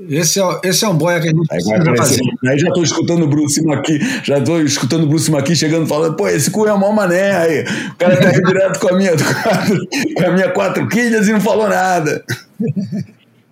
[0.08, 2.20] Esse é, esse é um boia que a gente Aí, precisa fazer.
[2.46, 6.14] aí já tô escutando o Bruce aqui, já tô escutando o Bruce aqui chegando falando,
[6.14, 7.64] pô, esse cu é mó mané aí.
[7.90, 11.32] O cara tá aí direto com a minha quatro, com a minha quatro quilhas e
[11.32, 12.24] não falou nada.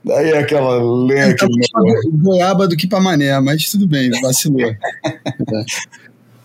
[0.05, 2.11] Daí é aquela lenha pra negócio.
[2.13, 4.73] goiaba do que pra mané, mas tudo bem, vacilou.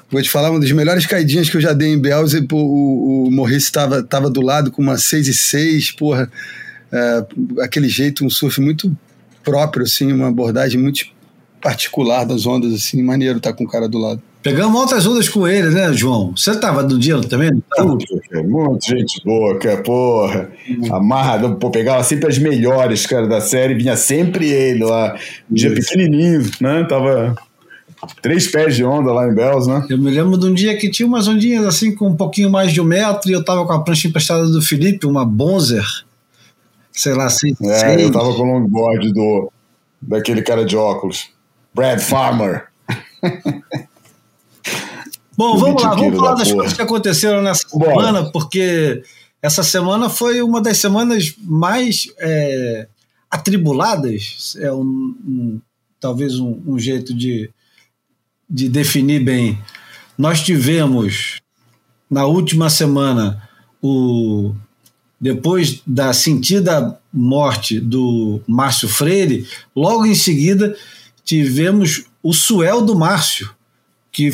[0.10, 3.28] Vou te falar, uma das melhores caidinhas que eu já dei em Belze, pô, o,
[3.28, 6.32] o Morris estava tava do lado com uma 6 e 6, porra,
[6.92, 7.26] é,
[7.62, 8.96] aquele jeito, um surf muito
[9.44, 11.06] próprio, assim, uma abordagem muito
[11.62, 14.22] particular das ondas, assim, maneiro estar com o cara do lado.
[14.44, 16.34] Pegamos altas ondas com ele, né, João?
[16.36, 17.50] Você tava no dia também?
[17.78, 20.52] Puta, muita gente boa, cara, porra.
[20.92, 25.16] Amarrado, pô, pegava sempre as melhores, cara, da série, vinha sempre ele lá.
[25.50, 25.90] Um dia Isso.
[25.90, 26.86] pequenininho, né?
[26.90, 27.36] Tava
[28.22, 29.86] três pés de onda lá em Bells, né?
[29.90, 32.74] Eu me lembro de um dia que tinha umas ondinhas assim com um pouquinho mais
[32.74, 35.86] de um metro e eu tava com a prancha emprestada do Felipe, uma Bonzer,
[36.94, 37.54] sei lá, assim.
[37.62, 39.52] É, eu tava com o longboard do,
[40.02, 41.30] daquele cara de óculos.
[41.74, 42.68] Brad Farmer.
[45.36, 46.58] Bom, vamos lá, vamos falar da das porra.
[46.58, 47.90] coisas que aconteceram nessa Bora.
[47.96, 49.02] semana, porque
[49.42, 52.88] essa semana foi uma das semanas mais é,
[53.32, 54.84] atribuladas, é um,
[55.26, 55.62] um-
[56.00, 57.50] talvez um, um jeito de,
[58.48, 59.58] de definir bem.
[60.18, 61.42] Nós tivemos
[62.10, 63.42] na última semana
[63.82, 64.54] o
[65.24, 70.76] depois da sentida morte do Márcio Freire, logo em seguida
[71.24, 73.50] tivemos o Suel do Márcio,
[74.12, 74.30] que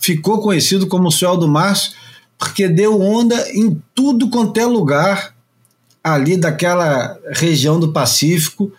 [0.00, 1.92] ficou conhecido como Suel do Márcio,
[2.38, 5.34] porque deu onda em tudo quanto é lugar
[6.02, 8.72] ali daquela região do Pacífico,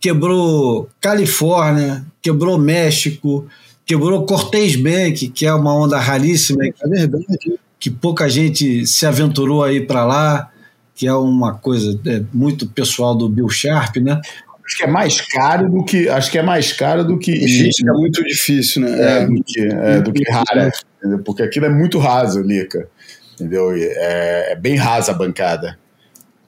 [0.00, 3.46] quebrou Califórnia, quebrou México,
[3.84, 7.58] quebrou Cortez Bank, que é uma onda raríssima, É verdade.
[7.78, 10.50] que pouca gente se aventurou aí para lá,
[10.98, 14.20] que é uma coisa é, muito pessoal do Bill Sharp, né?
[14.66, 16.08] Acho que é mais caro do que.
[16.08, 17.46] Acho que é mais caro do que.
[17.46, 18.90] Gente, é muito difícil, né?
[18.90, 20.72] é, É, do que, é, do que rara.
[20.98, 21.20] entendeu?
[21.20, 22.88] Porque aquilo é muito raso ali, cara.
[23.34, 23.70] Entendeu?
[23.72, 25.78] É, é bem rasa a bancada.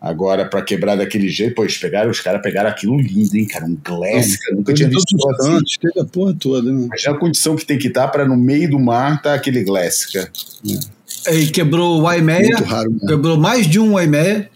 [0.01, 3.67] Agora, pra quebrar daquele jeito, pô, eles pegaram, os caras pegaram aquilo lindo, hein, cara?
[3.67, 4.57] Um glass, cara.
[4.57, 5.49] Nunca tinha visto assim.
[5.49, 6.87] cantos, teve a porra toda, né?
[6.87, 10.07] Imagina a condição que tem que estar para no meio do mar tá aquele glass,
[10.07, 10.29] cara.
[11.29, 12.57] E quebrou o mesmo.
[13.07, 14.49] quebrou mais de um Waimeia,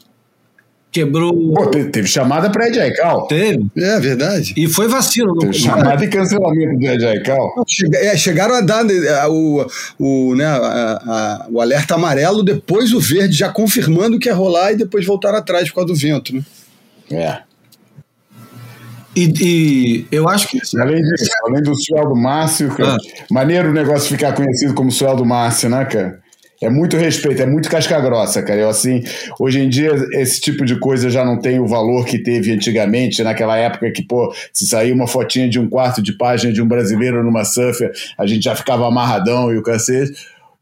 [0.91, 1.53] quebrou.
[1.53, 3.27] Pô, te- teve chamada pra Ed Aikau.
[3.27, 3.67] Teve.
[3.77, 4.55] É verdade.
[4.57, 5.37] E foi vacilo.
[5.39, 7.23] Teve chamada e cancelamento do Ed.
[7.67, 9.67] Chega- é, chegaram a dar a- o,
[9.99, 14.73] o, né, a- a- o alerta amarelo, depois o verde, já confirmando que ia rolar
[14.73, 16.43] e depois voltaram atrás por causa do vento, né?
[17.11, 17.39] É.
[19.17, 20.59] E, e, eu acho que.
[20.81, 23.25] Além disso, além do Suel do Márcio, cara, ah.
[23.31, 26.24] maneiro o negócio ficar conhecido como Suel do Márcio, né, cara?
[26.61, 28.61] É muito respeito, é muito casca grossa, cara.
[28.61, 29.03] Eu, assim,
[29.39, 33.23] hoje em dia, esse tipo de coisa já não tem o valor que teve antigamente,
[33.23, 36.69] naquela época que, pô, se sair uma fotinha de um quarto de página de um
[36.69, 40.13] brasileiro numa surfer, a gente já ficava amarradão e o cacete.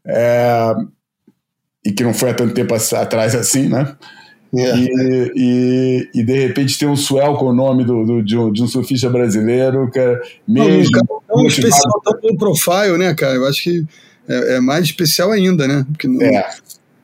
[0.05, 0.73] É...
[1.85, 3.95] E que não foi há tanto tempo atrás assim, né?
[4.55, 4.77] É.
[4.77, 8.51] E, e, e, de repente tem um swell com o nome do, do de, um,
[8.51, 10.91] de, um, surfista brasileiro, cara, mesmo.
[11.09, 13.33] Não, é um especial tão profile, né, cara?
[13.33, 13.83] Eu acho que
[14.27, 15.85] é, é mais especial ainda, né?
[15.91, 16.49] Porque não é.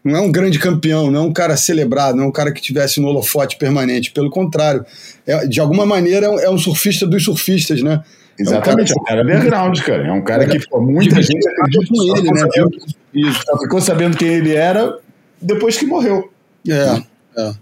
[0.03, 2.61] não é um grande campeão, não é um cara celebrado, não é um cara que
[2.61, 4.11] tivesse no holofote permanente.
[4.11, 4.85] Pelo contrário,
[5.25, 8.03] é, de alguma maneira é um surfista dos surfistas, né?
[8.37, 10.07] Exatamente, é um cara, é um cara underground, cara.
[10.07, 12.39] É um cara que pô, muita gente acredita com ele, né?
[12.39, 14.97] Sabendo, só ficou sabendo quem ele era
[15.41, 16.31] depois que morreu.
[16.67, 17.01] É,
[17.37, 17.53] é.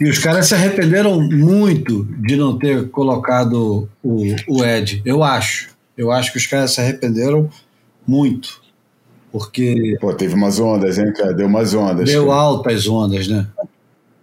[0.00, 5.68] E os caras se arrependeram muito de não ter colocado o, o Ed, eu acho.
[5.96, 7.50] Eu acho que os caras se arrependeram
[8.10, 8.60] muito.
[9.30, 9.96] Porque.
[10.00, 11.32] Pô, teve umas ondas, hein, cara?
[11.32, 12.10] Deu umas ondas.
[12.10, 12.38] Deu cara.
[12.38, 13.46] altas ondas, né?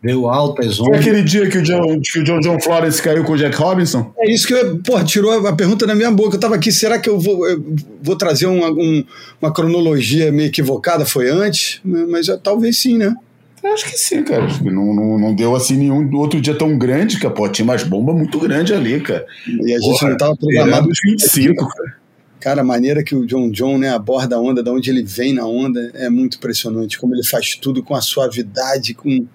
[0.03, 0.97] Deu altas ondas.
[0.97, 3.55] Foi aquele dia que o John, que o John, John Florence caiu com o Jack
[3.55, 4.11] Robinson?
[4.19, 6.35] É isso que eu, pô, tirou a pergunta da minha boca.
[6.35, 7.63] Eu tava aqui, será que eu vou, eu
[8.01, 9.03] vou trazer uma, um,
[9.41, 11.05] uma cronologia meio equivocada?
[11.05, 11.79] Foi antes?
[11.83, 13.15] Mas talvez sim, né?
[13.63, 14.47] Eu acho que sim, cara.
[14.61, 18.15] Não, não, não deu assim nenhum outro dia tão grande, que pô, tinha umas bombas
[18.15, 19.25] muito grandes ali, cara.
[19.47, 22.06] E a gente Porra, não tava programado os 25, cara.
[22.47, 25.33] Cara, a maneira que o John John né, aborda a onda, da onde ele vem
[25.33, 26.97] na onda, é muito impressionante.
[26.97, 29.25] Como ele faz tudo com a suavidade, com.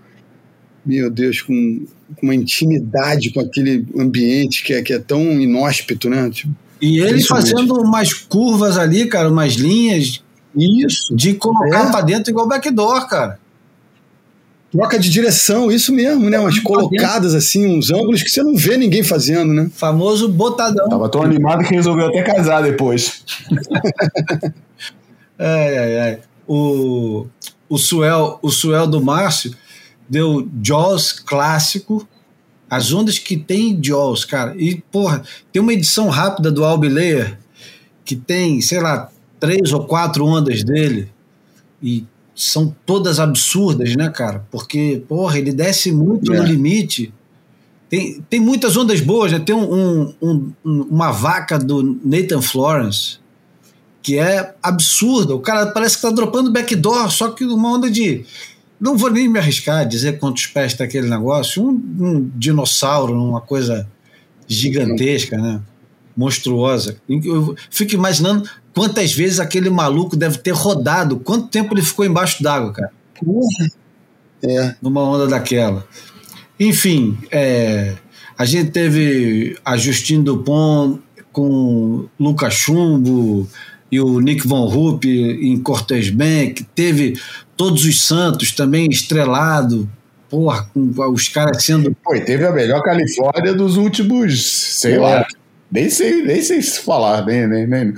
[0.82, 1.84] Meu Deus, com,
[2.16, 6.30] com uma intimidade com aquele ambiente que é, que é tão inóspito, né?
[6.30, 10.22] Tipo, e ele fazendo umas curvas ali, cara, umas linhas.
[10.56, 11.14] Isso.
[11.14, 11.90] De colocar é.
[11.90, 13.38] pra dentro igual backdoor, cara.
[14.72, 16.40] Troca de direção, isso mesmo, né?
[16.40, 19.70] Umas colocadas assim, uns ângulos que você não vê ninguém fazendo, né?
[19.74, 20.88] Famoso botadão.
[20.88, 23.22] Tava tão animado que resolveu até casar depois.
[25.38, 26.18] ai, ai, ai.
[26.48, 27.26] O,
[27.68, 29.54] o, Suel, o Suel do Márcio
[30.08, 32.08] deu Jaws clássico,
[32.70, 34.54] as ondas que tem Jaws, cara.
[34.56, 37.38] E, porra, tem uma edição rápida do Albileia
[38.06, 41.10] que tem, sei lá, três ou quatro ondas dele.
[41.82, 44.46] E são todas absurdas, né, cara?
[44.50, 46.38] Porque, porra, ele desce muito é.
[46.38, 47.12] no limite.
[47.88, 49.38] Tem, tem muitas ondas boas, né?
[49.38, 53.22] Tem um, um, um, uma vaca do Nathan Florence
[54.02, 55.34] que é absurda.
[55.34, 58.24] O cara parece que tá dropando backdoor, só que uma onda de.
[58.80, 61.62] Não vou nem me arriscar a dizer quantos pés está aquele negócio.
[61.62, 63.86] Um, um dinossauro, uma coisa
[64.48, 65.60] gigantesca, né?
[66.16, 66.96] Monstruosa.
[67.08, 72.42] Eu fico imaginando quantas vezes aquele maluco deve ter rodado, quanto tempo ele ficou embaixo
[72.42, 72.90] d'água, cara.
[73.14, 73.70] Porra.
[74.42, 74.74] É.
[74.82, 75.86] Numa onda daquela.
[76.58, 77.94] Enfim, é,
[78.36, 81.00] a gente teve a Justine Dupont
[81.32, 83.48] com Lucas Chumbo
[83.90, 87.20] e o Nick Von Rupp em Cortez Bank, teve
[87.56, 89.88] todos os Santos também estrelado,
[90.30, 91.94] porra, com os caras sendo.
[92.02, 94.42] Pô, teve a melhor Califórnia dos últimos,
[94.80, 94.98] sei é.
[94.98, 95.26] lá,
[95.70, 97.94] nem sei, nem sei se falar, nem, nem, nem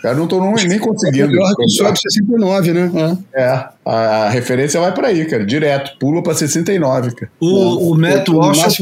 [0.00, 1.24] os caras não estão nem conseguindo.
[1.24, 3.18] É melhor que o Sobe 69, né?
[3.34, 3.42] É.
[3.42, 7.30] é, a, referência vai para aí, cara, direto, pula para 69, cara.
[7.38, 8.80] O, o Matt Walsh.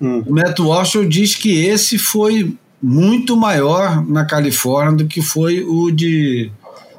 [0.00, 0.24] Hum.
[0.26, 5.90] O Matt Walsh diz que esse foi muito maior na Califórnia do que foi o
[5.90, 6.50] de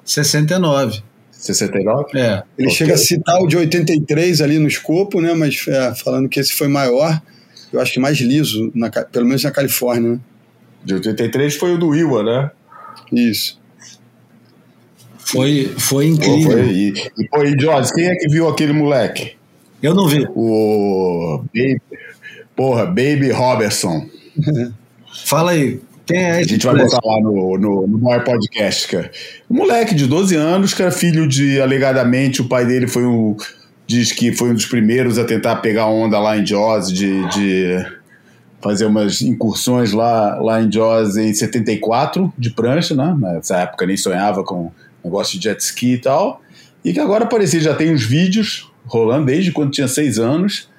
[0.05, 1.01] 69.
[1.31, 2.05] 69?
[2.19, 2.43] É.
[2.55, 2.69] Ele okay.
[2.69, 5.33] chega a citar o de 83 ali no escopo, né?
[5.33, 7.19] Mas é, falando que esse foi maior,
[7.73, 10.19] eu acho que mais liso, na, pelo menos na Califórnia, né?
[10.83, 12.51] De 83 foi o do Iwa, né?
[13.11, 13.61] Isso.
[15.17, 16.51] Foi, foi incrível.
[16.51, 19.35] Foi, e, e, pô, e Jorge, quem é que viu aquele moleque?
[19.81, 20.27] Eu não vi.
[20.35, 21.81] O Baby,
[22.55, 24.07] porra, Baby Robertson.
[25.25, 26.31] Fala aí, quem é?
[26.31, 29.11] A gente vai botar lá no, no, no maior podcast, cara.
[29.49, 33.35] Um moleque de 12 anos, cara, filho de, alegadamente, o pai dele foi um.
[33.85, 37.85] Diz que foi um dos primeiros a tentar pegar onda lá em Jaws de, de
[38.63, 43.15] fazer umas incursões lá, lá em Jaws em 74, de prancha, né?
[43.19, 44.71] Nessa época nem sonhava com
[45.03, 46.41] negócio de jet ski e tal.
[46.83, 50.69] E que agora aparecia, já tem uns vídeos rolando desde quando tinha seis anos.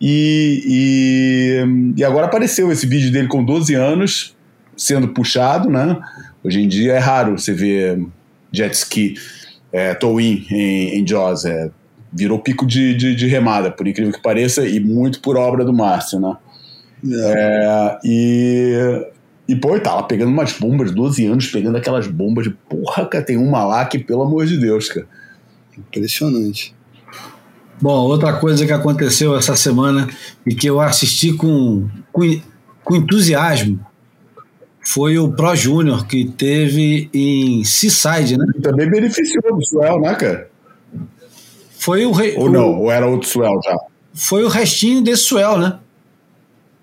[0.00, 4.36] E, e, e, agora apareceu esse vídeo dele com 12 anos
[4.76, 5.98] sendo puxado, né?
[6.44, 8.06] Hoje em dia é raro você ver
[8.52, 9.14] jet ski,
[9.72, 11.44] é, tow-in em, em Jaws.
[11.44, 11.70] É,
[12.12, 15.72] virou pico de, de, de remada, por incrível que pareça, e muito por obra do
[15.72, 16.36] Márcio, né?
[17.06, 19.06] É, e,
[19.48, 23.24] e, pô, ele tava pegando umas bombas, 12 anos, pegando aquelas bombas de porra, cara,
[23.24, 25.06] tem uma lá que, pelo amor de Deus, cara.
[25.76, 26.74] Impressionante.
[27.80, 30.08] Bom, outra coisa que aconteceu essa semana
[30.44, 32.22] e que eu assisti com, com,
[32.82, 33.78] com entusiasmo
[34.80, 38.46] foi o Pro Júnior que teve em Seaside, né?
[38.62, 40.50] Também beneficiou do Suel, né, cara?
[41.78, 42.34] Foi o re...
[42.36, 43.76] Ou não, ou era outro Suel já?
[44.14, 45.78] Foi o restinho desse Suel, né?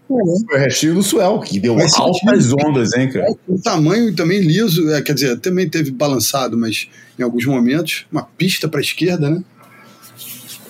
[0.08, 3.34] Foi o restinho do Suel, que deu mas altas ondas, hein, cara?
[3.48, 6.88] O tamanho também liso, é, quer dizer, também teve balançado, mas
[7.18, 9.44] em alguns momentos, uma pista para a esquerda, né?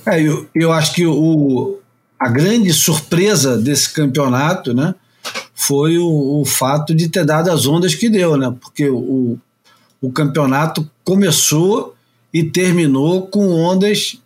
[0.06, 1.80] É, eu, eu acho que o,
[2.20, 4.96] a grande surpresa desse campeonato, né,
[5.54, 8.54] foi o, o fato de ter dado as ondas que deu, né?
[8.62, 9.38] Porque o,
[10.02, 11.96] o campeonato começou
[12.34, 14.20] e terminou com ondas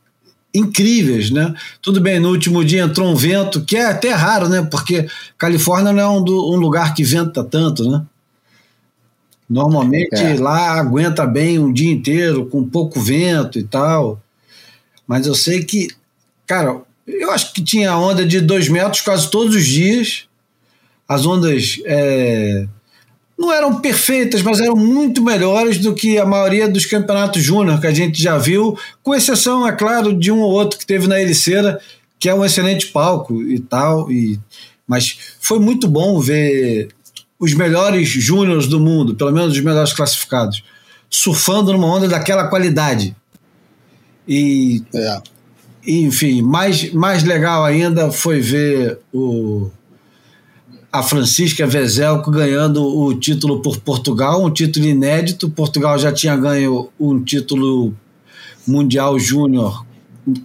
[0.53, 1.53] incríveis, né?
[1.81, 4.67] Tudo bem, no último dia entrou um vento, que é até raro, né?
[4.69, 8.03] Porque Califórnia não é um, um lugar que venta tanto, né?
[9.49, 10.35] Normalmente é.
[10.35, 14.21] lá aguenta bem um dia inteiro, com pouco vento e tal.
[15.07, 15.87] Mas eu sei que,
[16.45, 20.25] cara, eu acho que tinha onda de dois metros quase todos os dias.
[21.07, 22.67] As ondas é,
[23.39, 27.87] não eram perfeitas, mas eram muito melhores do que a maioria dos campeonatos júnior que
[27.87, 31.21] a gente já viu, com exceção, é claro, de um ou outro que teve na
[31.21, 31.79] Ericeira,
[32.19, 34.11] que é um excelente palco e tal.
[34.11, 34.37] E,
[34.85, 36.89] mas foi muito bom ver
[37.39, 40.61] os melhores júniores do mundo, pelo menos os melhores classificados,
[41.09, 43.15] surfando numa onda daquela qualidade.
[44.27, 45.21] E, é.
[45.87, 49.71] enfim, mais, mais legal ainda foi ver o,
[50.91, 55.49] a Francisca Vezelco ganhando o título por Portugal, um título inédito.
[55.49, 57.93] Portugal já tinha ganho um título
[58.65, 59.85] mundial júnior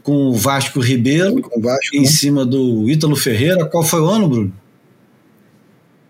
[0.03, 2.07] com o Vasco Ribeiro, com o Vasco, em né?
[2.07, 3.65] cima do Ítalo Ferreira.
[3.67, 4.53] Qual foi o ano, Bruno?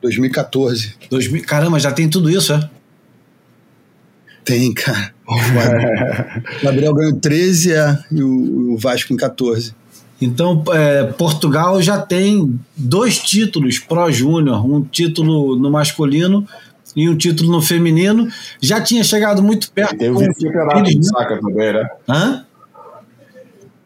[0.03, 0.95] 2014.
[1.11, 2.71] 2000, caramba, já tem tudo isso, é?
[4.45, 5.15] Tem, cara.
[5.27, 9.75] O Gabriel ganhou 13 é, e o Vasco em 14.
[10.21, 16.47] Então, é, Portugal já tem dois títulos pró júnior, um título no masculino
[16.95, 18.29] e um título no feminino.
[18.61, 19.99] Já tinha chegado muito perto.
[19.99, 21.89] Tem o vice-campeonato do Saca também, né?
[22.09, 22.45] Hã?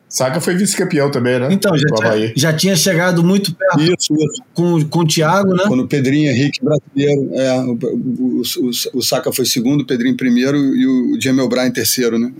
[0.09, 1.49] Saca foi vice-campeão também, né?
[1.51, 4.43] Então, já tinha, já tinha, chegado muito perto isso, isso.
[4.55, 5.65] Com, com o Thiago, né?
[5.67, 10.17] Quando o Pedrinho Henrique brasileiro, é, o, o, o, o Saca foi segundo, o Pedrinho
[10.17, 12.33] primeiro e o Jamel Bryan terceiro, né?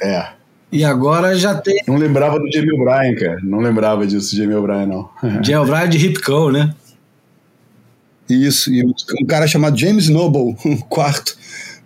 [0.00, 0.08] É.
[0.08, 0.35] é.
[0.70, 1.82] E agora já tem.
[1.86, 3.38] Não lembrava do Jamel Bryan, cara.
[3.42, 5.10] Não lembrava disso, Jamel Bryan, não.
[5.42, 6.74] Jamel Bryan de Hip Cow, né?
[8.28, 11.36] Isso, e um cara chamado James Noble, o quarto,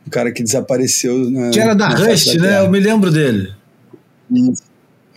[0.07, 1.31] o cara que desapareceu.
[1.31, 2.61] Na, que era da Rust, da né?
[2.61, 3.53] Eu me lembro dele.
[4.31, 4.62] Isso.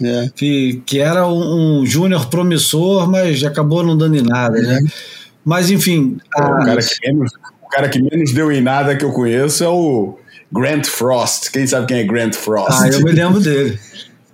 [0.02, 0.30] É.
[0.36, 4.80] Que, que era um, um júnior promissor, mas acabou não dando em nada, né?
[4.84, 5.24] É.
[5.46, 6.18] Mas enfim.
[6.36, 9.70] O, cara que menos, o cara que menos deu em nada que eu conheço é
[9.70, 10.18] o
[10.54, 11.52] Grant Frost.
[11.52, 12.80] Quem sabe quem é Grant Frost?
[12.82, 13.80] Ah, eu me lembro dele.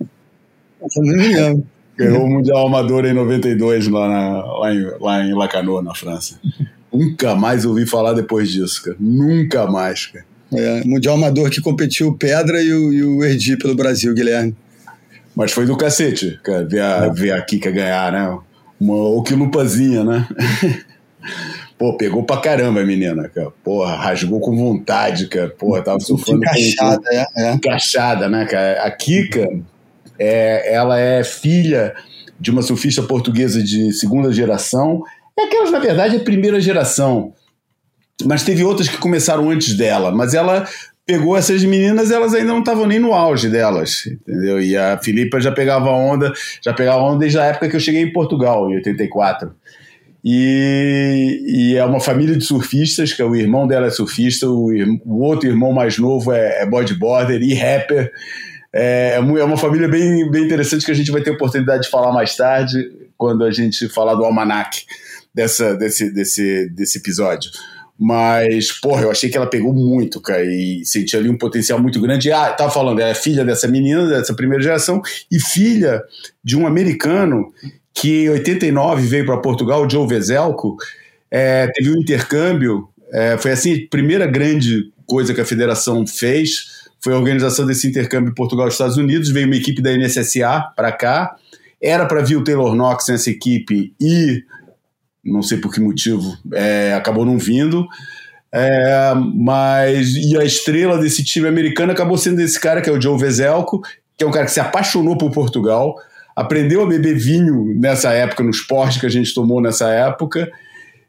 [0.00, 1.66] eu me lembro.
[1.96, 6.40] Ganhou o Mundial Amador em 92 lá, na, lá, em, lá em Lacanau, na França.
[6.92, 8.96] Nunca mais ouvi falar depois disso, cara.
[8.98, 10.24] Nunca mais, cara.
[10.52, 14.56] É, mundial Amador que competiu o Pedra e o, e o Erdi pelo Brasil, Guilherme.
[15.36, 17.10] Mas foi do cacete, cara, ver a, é.
[17.10, 18.38] ver a Kika ganhar, né?
[18.80, 20.26] Uma oquilupazinha, né?
[21.80, 23.50] Pô, pegou pra caramba a menina, cara.
[23.64, 25.48] Porra, rasgou com vontade, cara.
[25.48, 26.42] Porra, tava sofrendo.
[26.42, 27.16] Encaixada, com...
[27.16, 27.52] é, é.
[27.54, 28.82] Encaixada, né, cara?
[28.82, 29.48] A Kika,
[30.18, 31.94] é, ela é filha
[32.38, 35.02] de uma surfista portuguesa de segunda geração.
[35.38, 37.32] É aquelas, na verdade, é primeira geração.
[38.26, 40.12] Mas teve outras que começaram antes dela.
[40.12, 40.68] Mas ela
[41.06, 44.60] pegou essas meninas, elas ainda não estavam nem no auge delas, entendeu?
[44.60, 46.30] E a Filipa já pegava onda,
[46.62, 49.50] já pegava onda desde a época que eu cheguei em Portugal, em 84.
[50.22, 54.70] E, e é uma família de surfistas, que é o irmão dela é surfista, o,
[55.04, 58.12] o outro irmão mais novo é, é bodyboarder e rapper.
[58.72, 61.90] É, é, é uma família bem, bem interessante que a gente vai ter oportunidade de
[61.90, 64.84] falar mais tarde, quando a gente falar do almanac
[65.34, 67.50] dessa, desse, desse, desse episódio.
[67.98, 72.00] Mas, porra, eu achei que ela pegou muito, cara, e senti ali um potencial muito
[72.00, 72.32] grande.
[72.32, 76.02] Ah, tava falando, ela é filha dessa menina, dessa primeira geração, e filha
[76.42, 77.52] de um americano
[77.94, 80.76] que em 89 veio para Portugal, o Joe Vezelco,
[81.30, 86.88] é, teve um intercâmbio, é, foi assim, a primeira grande coisa que a federação fez,
[87.00, 90.92] foi a organização desse intercâmbio Portugal e Estados Unidos, veio uma equipe da NSSA para
[90.92, 91.36] cá,
[91.82, 94.44] era para vir o Taylor Knox nessa equipe e
[95.24, 97.86] não sei por que motivo, é, acabou não vindo.
[98.52, 103.00] É, mas e a estrela desse time americano acabou sendo esse cara que é o
[103.00, 103.80] Joe Vezelco,
[104.16, 105.96] que é um cara que se apaixonou por Portugal,
[106.40, 110.50] aprendeu a beber vinho nessa época, no esporte que a gente tomou nessa época,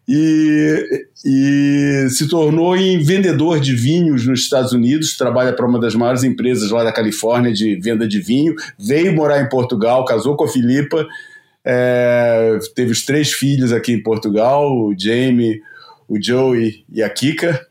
[0.07, 5.95] e, e se tornou em vendedor de vinhos nos Estados Unidos, trabalha para uma das
[5.95, 10.43] maiores empresas lá da Califórnia de venda de vinho, veio morar em Portugal, casou com
[10.43, 11.07] a Filipa,
[11.63, 15.61] é, teve os três filhos aqui em Portugal, o Jamie,
[16.09, 17.70] o Joey e a Kika.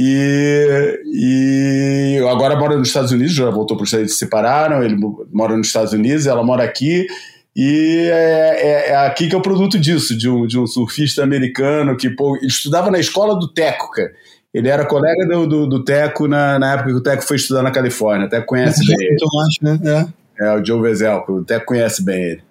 [0.00, 4.80] E, e agora mora nos Estados Unidos, já voltou para os Estados Unidos, se separaram,
[4.80, 4.96] ele
[5.32, 7.08] mora nos Estados Unidos, ela mora aqui.
[7.56, 11.24] E é, é, é, aqui que é o produto disso, de um, de um surfista
[11.24, 14.12] americano que pô, estudava na escola do Teco, cara.
[14.54, 17.64] Ele era colega do, do, do Teco na, na época que o Teco foi estudar
[17.64, 18.28] na Califórnia.
[18.28, 19.16] Até conhece bem ele.
[19.60, 20.08] né?
[20.38, 20.46] É.
[20.46, 22.42] é, o Joe Vezelko, o Teco conhece bem ele.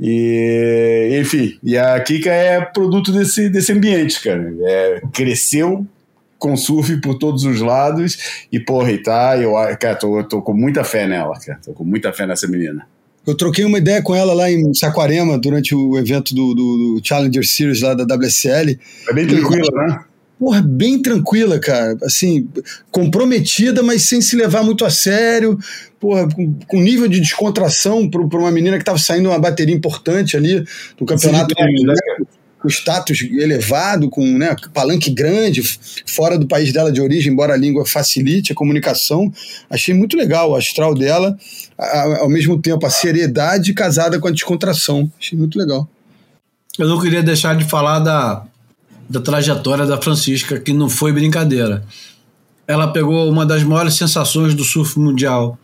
[0.00, 4.50] E, enfim, e a Kika é produto desse, desse ambiente, cara.
[4.62, 5.86] É, cresceu
[6.38, 10.52] com surf por todos os lados e, porra, e tá, eu cara, tô, tô com
[10.52, 11.58] muita fé nela, cara.
[11.64, 12.86] Tô com muita fé nessa menina.
[13.26, 17.00] Eu troquei uma ideia com ela lá em Saquarema durante o evento do, do, do
[17.02, 18.78] Challenger Series lá da WSL.
[19.08, 20.00] É bem tranquila, né?
[20.38, 21.96] Porra, bem tranquila, cara.
[22.04, 22.46] Assim,
[22.90, 25.58] comprometida, mas sem se levar muito a sério.
[25.98, 30.36] Porra, com, com nível de descontração para uma menina que estava saindo uma bateria importante
[30.36, 30.64] ali
[30.96, 31.52] do campeonato.
[31.58, 31.94] Sim, né?
[32.66, 35.62] Com status elevado, com né, palanque grande,
[36.04, 39.32] fora do país dela de origem, embora a língua facilite a comunicação.
[39.70, 41.38] Achei muito legal o astral dela,
[41.78, 45.10] a, ao mesmo tempo a seriedade casada com a descontração.
[45.18, 45.88] Achei muito legal.
[46.76, 48.44] Eu não queria deixar de falar da,
[49.08, 51.84] da trajetória da Francisca, que não foi brincadeira.
[52.66, 55.56] Ela pegou uma das maiores sensações do surf mundial,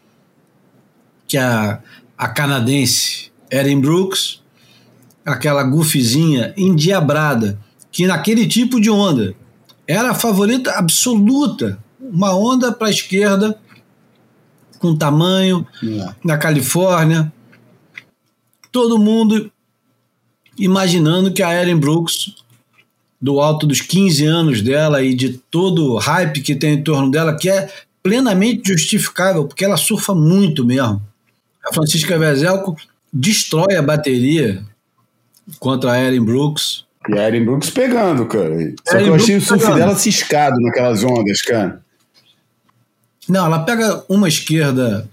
[1.26, 1.80] que é a,
[2.16, 4.41] a canadense Erin Brooks,
[5.24, 7.58] aquela goofzinha endiabrada,
[7.90, 9.34] que naquele tipo de onda
[9.86, 11.78] era a favorita absoluta.
[12.00, 13.58] Uma onda para a esquerda,
[14.78, 16.14] com tamanho, é.
[16.24, 17.32] na Califórnia.
[18.70, 19.50] Todo mundo
[20.58, 22.34] imaginando que a Erin Brooks,
[23.20, 27.10] do alto dos 15 anos dela e de todo o hype que tem em torno
[27.10, 31.00] dela, que é plenamente justificável, porque ela surfa muito mesmo.
[31.64, 32.76] A Francisca Vezelco
[33.12, 34.64] destrói a bateria
[35.59, 36.84] contra a Erin Brooks.
[37.09, 38.55] E a Erin Brooks pegando, cara.
[38.86, 39.78] Só Erin que eu achei Brooks o surf pegando.
[39.78, 41.82] dela ciscado naquelas ondas, cara.
[43.28, 45.09] Não, ela pega uma esquerda,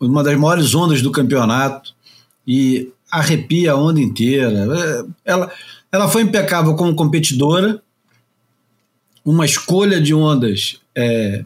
[0.00, 1.94] uma das maiores ondas do campeonato,
[2.46, 5.06] e arrepia a onda inteira.
[5.24, 5.52] Ela,
[5.90, 7.80] ela foi impecável como competidora,
[9.24, 11.44] uma escolha de ondas, é,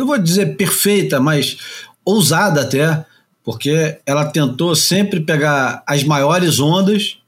[0.00, 1.58] eu vou dizer perfeita, mas
[2.02, 3.04] ousada até
[3.44, 7.18] porque ela tentou sempre pegar as maiores ondas.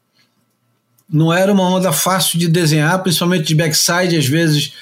[1.09, 4.17] Não era uma onda fácil de desenhar, principalmente de backside.
[4.17, 4.73] Às vezes,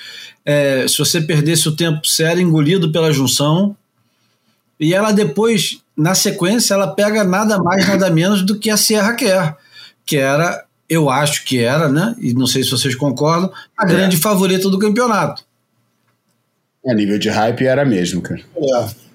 [0.45, 3.77] é, se você perdesse o tempo, você era engolido pela junção.
[4.79, 9.15] E ela depois, na sequência, ela pega nada mais, nada menos do que a Sierra
[9.15, 9.55] Kerr,
[10.07, 12.17] que era, eu acho que era, né?
[12.19, 13.89] E não sei se vocês concordam, a é.
[13.89, 15.45] grande favorita do campeonato.
[16.87, 18.41] A nível de hype era mesmo, cara.
[18.57, 19.10] É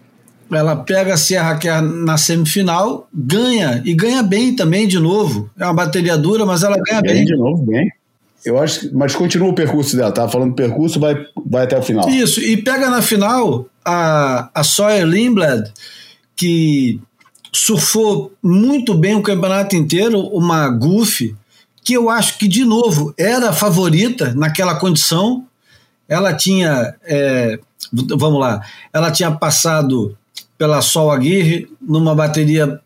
[0.52, 5.50] ela pega a Sierra Kerr na semifinal, ganha, e ganha bem também de novo.
[5.60, 7.14] É uma bateria dura, mas ela ganha bem.
[7.16, 7.92] Bem de novo, bem.
[8.46, 11.16] Eu acho que, mas continua o percurso dela, tá falando percurso, vai,
[11.48, 12.08] vai até o final.
[12.08, 15.72] Isso, e pega na final a, a Sawyer Lindblad,
[16.36, 17.02] que
[17.52, 21.36] surfou muito bem o campeonato inteiro, uma Goofy,
[21.84, 25.46] que eu acho que, de novo, era a favorita naquela condição.
[26.08, 27.58] Ela tinha, é,
[27.92, 28.62] vamos lá,
[28.94, 30.16] ela tinha passado
[30.58, 32.80] pela Sol Aguirre numa bateria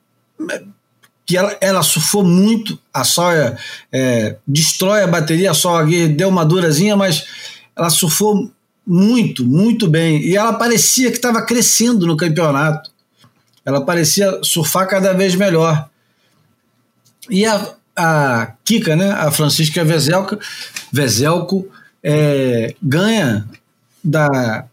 [1.25, 3.55] que ela, ela surfou muito, a Soia
[3.91, 7.25] é, destrói a bateria, a Sol Aguirre deu uma durazinha, mas
[7.75, 8.51] ela surfou
[8.85, 10.23] muito, muito bem.
[10.23, 12.89] E ela parecia que estava crescendo no campeonato.
[13.63, 15.87] Ela parecia surfar cada vez melhor.
[17.29, 20.39] E a, a Kika, né, a Francisca Vezelco,
[20.91, 21.69] Vezelco
[22.03, 23.47] é, ganha
[24.03, 24.65] da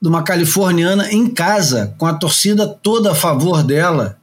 [0.00, 4.16] de uma californiana em casa, com a torcida toda a favor dela,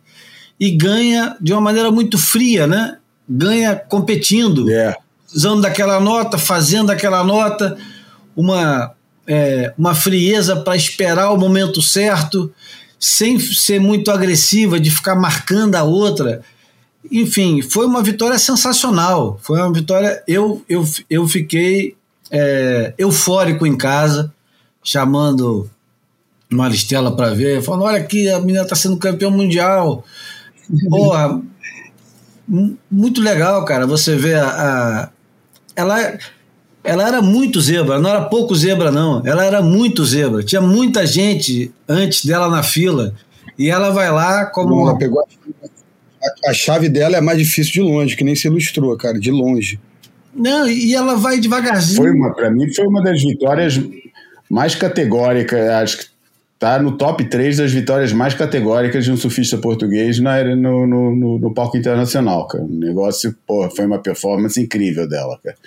[0.59, 2.97] e ganha de uma maneira muito fria, né?
[3.27, 4.97] Ganha competindo, yeah.
[5.33, 7.77] usando daquela nota, fazendo aquela nota,
[8.35, 8.93] uma,
[9.27, 12.51] é, uma frieza para esperar o momento certo,
[12.97, 16.41] sem ser muito agressiva, de ficar marcando a outra.
[17.11, 19.37] Enfim, foi uma vitória sensacional.
[19.41, 20.23] Foi uma vitória.
[20.25, 21.95] Eu, eu, eu fiquei
[22.31, 24.33] é, eufórico em casa
[24.85, 25.69] chamando
[26.49, 30.05] Maristela para ver, falando: olha aqui, a menina está sendo campeão mundial.
[30.89, 31.41] Porra,
[32.89, 33.87] muito legal, cara.
[33.87, 35.09] Você vê a, a,
[35.75, 36.17] ela,
[36.83, 39.25] ela era muito zebra, não era pouco zebra, não.
[39.25, 40.43] Ela era muito zebra.
[40.43, 43.13] Tinha muita gente antes dela na fila.
[43.57, 44.87] E ela vai lá como.
[44.87, 48.95] Ela pegou a, a, chave dela é mais difícil de longe, que nem se ilustrou,
[48.97, 49.79] cara, de longe.
[50.33, 52.01] Não, e ela vai devagarzinho.
[52.01, 53.79] Foi uma, para mim, foi uma das vitórias
[54.49, 56.05] mais categóricas, acho que
[56.57, 61.15] tá no top 3 das vitórias mais categóricas de um surfista português na, no, no,
[61.15, 62.63] no, no palco internacional, cara.
[62.63, 65.57] O negócio, pô, foi uma performance incrível dela, cara.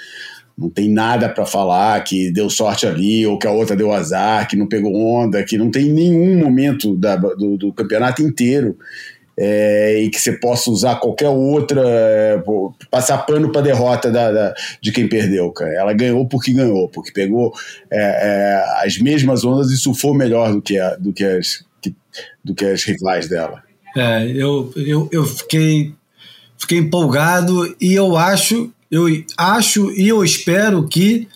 [0.57, 4.49] Não tem nada para falar que deu sorte ali, ou que a outra deu azar,
[4.49, 8.77] que não pegou onda, que não tem nenhum momento da, do, do campeonato inteiro
[9.41, 12.43] é, e que você possa usar qualquer outra, é,
[12.91, 15.73] passar pano para derrota da, da, de quem perdeu, cara.
[15.73, 17.55] Ela ganhou porque ganhou, porque pegou
[17.89, 21.95] é, é as mesmas ondas e surfou melhor do que, a, do que, as, que,
[22.45, 23.63] do que as rivais dela.
[23.97, 25.95] É, eu, eu, eu fiquei,
[26.59, 31.29] fiquei empolgado e eu acho, eu acho e eu espero que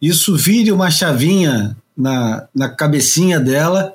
[0.00, 3.93] isso vire uma chavinha na, na cabecinha dela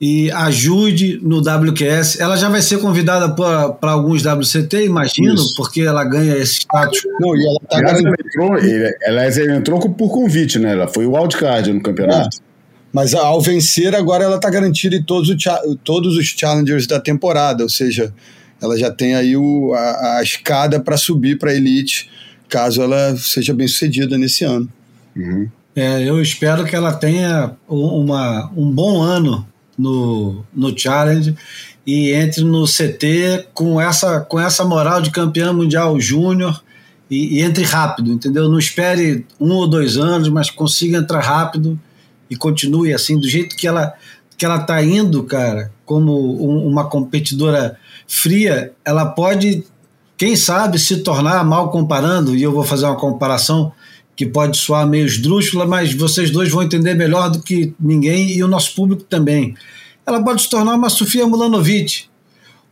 [0.00, 2.20] e ajude no WQS.
[2.20, 5.54] Ela já vai ser convidada para alguns WCT, imagino, Isso.
[5.56, 7.00] porque ela ganha esse status.
[7.18, 8.58] Não, e ela, tá ela, entrou,
[9.02, 10.72] ela entrou por convite, né?
[10.72, 12.38] Ela foi o wildcard no campeonato.
[12.38, 12.46] É.
[12.92, 17.62] Mas ao vencer, agora ela está garantida em todos, o, todos os challengers da temporada,
[17.62, 18.12] ou seja,
[18.60, 22.10] ela já tem aí o, a, a escada para subir para a elite,
[22.48, 24.68] caso ela seja bem sucedida nesse ano.
[25.14, 25.48] Uhum.
[25.74, 29.46] É, eu espero que ela tenha uma, um bom ano
[29.78, 31.34] no, no Challenge
[31.86, 36.62] e entre no CT com essa, com essa moral de campeão mundial júnior
[37.10, 38.48] e, e, entre rápido, entendeu?
[38.48, 41.78] Não espere um ou dois anos, mas consiga entrar rápido
[42.28, 43.94] e continue assim, do jeito que ela
[44.36, 46.12] que ela está indo, cara, como
[46.46, 49.64] um, uma competidora fria, ela pode,
[50.16, 53.72] quem sabe, se tornar mal comparando, e eu vou fazer uma comparação
[54.16, 58.42] que pode soar meio esdrúxula, mas vocês dois vão entender melhor do que ninguém e
[58.42, 59.54] o nosso público também.
[60.06, 62.04] Ela pode se tornar uma Sofia Mulanovic,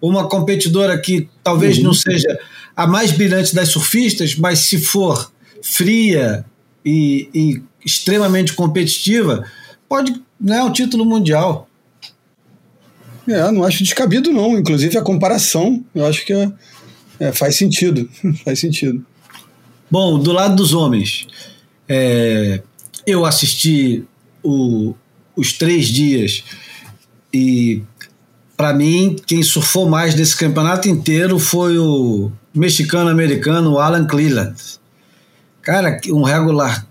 [0.01, 1.85] uma competidora que talvez uhum.
[1.85, 2.39] não seja
[2.75, 5.31] a mais brilhante das surfistas, mas se for
[5.63, 6.45] fria
[6.85, 9.45] e, e extremamente competitiva,
[9.89, 11.69] pode ganhar um título mundial.
[13.29, 14.59] É, não acho descabido não.
[14.59, 16.53] Inclusive a comparação, eu acho que é,
[17.21, 18.09] é, faz sentido,
[18.45, 19.05] faz sentido.
[19.91, 21.27] Bom, do lado dos homens,
[21.89, 22.63] é,
[23.07, 24.05] eu assisti
[24.43, 24.95] o,
[25.37, 26.45] os três dias
[27.33, 27.83] e,
[28.57, 34.55] para mim, quem surfou mais desse campeonato inteiro foi o mexicano-americano Alan Cleland.
[35.61, 36.87] Cara, um regular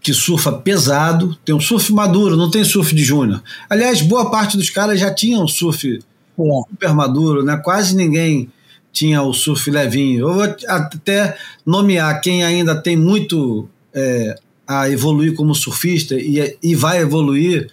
[0.00, 3.42] que surfa pesado, tem um surf maduro, não tem surf de júnior.
[3.68, 5.98] Aliás, boa parte dos caras já tinham surf é.
[6.38, 7.56] super maduro, né?
[7.56, 8.48] Quase ninguém
[8.96, 10.20] tinha o surf levinho.
[10.20, 11.36] Eu vou até
[11.66, 17.70] nomear quem ainda tem muito é, a evoluir como surfista e, e vai evoluir.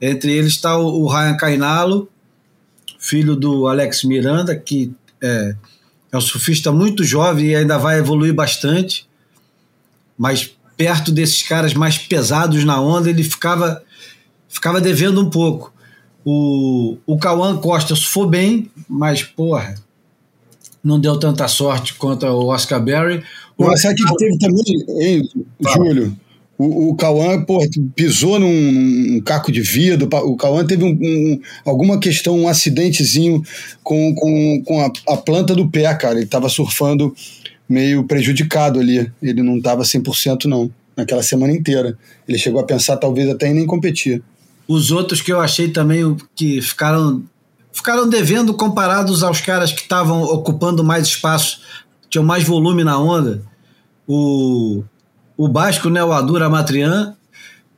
[0.00, 2.08] Entre eles está o, o Ryan Cainalo,
[2.98, 4.92] filho do Alex Miranda, que
[5.22, 5.54] é,
[6.10, 9.08] é um surfista muito jovem e ainda vai evoluir bastante,
[10.18, 13.84] mas perto desses caras mais pesados na onda, ele ficava,
[14.48, 15.72] ficava devendo um pouco.
[16.24, 19.85] O, o Cauã Costa surfou bem, mas, porra,
[20.82, 23.22] não deu tanta sorte quanto o Oscar Berry.
[23.56, 24.62] O Mas sabe que teve também,
[25.00, 25.28] hein,
[25.60, 26.16] Júlio?
[26.58, 27.58] O, o Cauã pô,
[27.94, 30.08] pisou num, num, caco de vidro.
[30.24, 33.42] O Cauã teve um, um, alguma questão, um acidentezinho
[33.82, 36.14] com, com, com a, a planta do pé, cara.
[36.14, 37.14] Ele estava surfando
[37.68, 39.10] meio prejudicado ali.
[39.22, 41.96] Ele não estava 100% não, naquela semana inteira.
[42.26, 44.22] Ele chegou a pensar talvez até em nem competir.
[44.66, 47.22] Os outros que eu achei também que ficaram
[47.76, 51.60] ficaram devendo comparados aos caras que estavam ocupando mais espaço,
[52.08, 53.42] tinham mais volume na onda.
[54.08, 54.82] O,
[55.36, 57.14] o Basco, né, o Adura Matrian,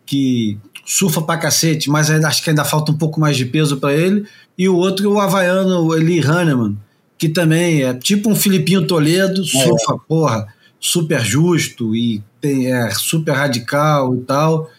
[0.07, 3.78] que surfa pra cacete, mas ainda, acho que ainda falta um pouco mais de peso
[3.78, 4.24] para ele.
[4.57, 6.78] E o outro, o havaiano, o Eli Hanneman,
[7.18, 9.44] que também é tipo um Filipinho Toledo, é.
[9.44, 10.07] surfa, é.
[10.07, 14.70] porra, super justo e tem, é super radical e tal,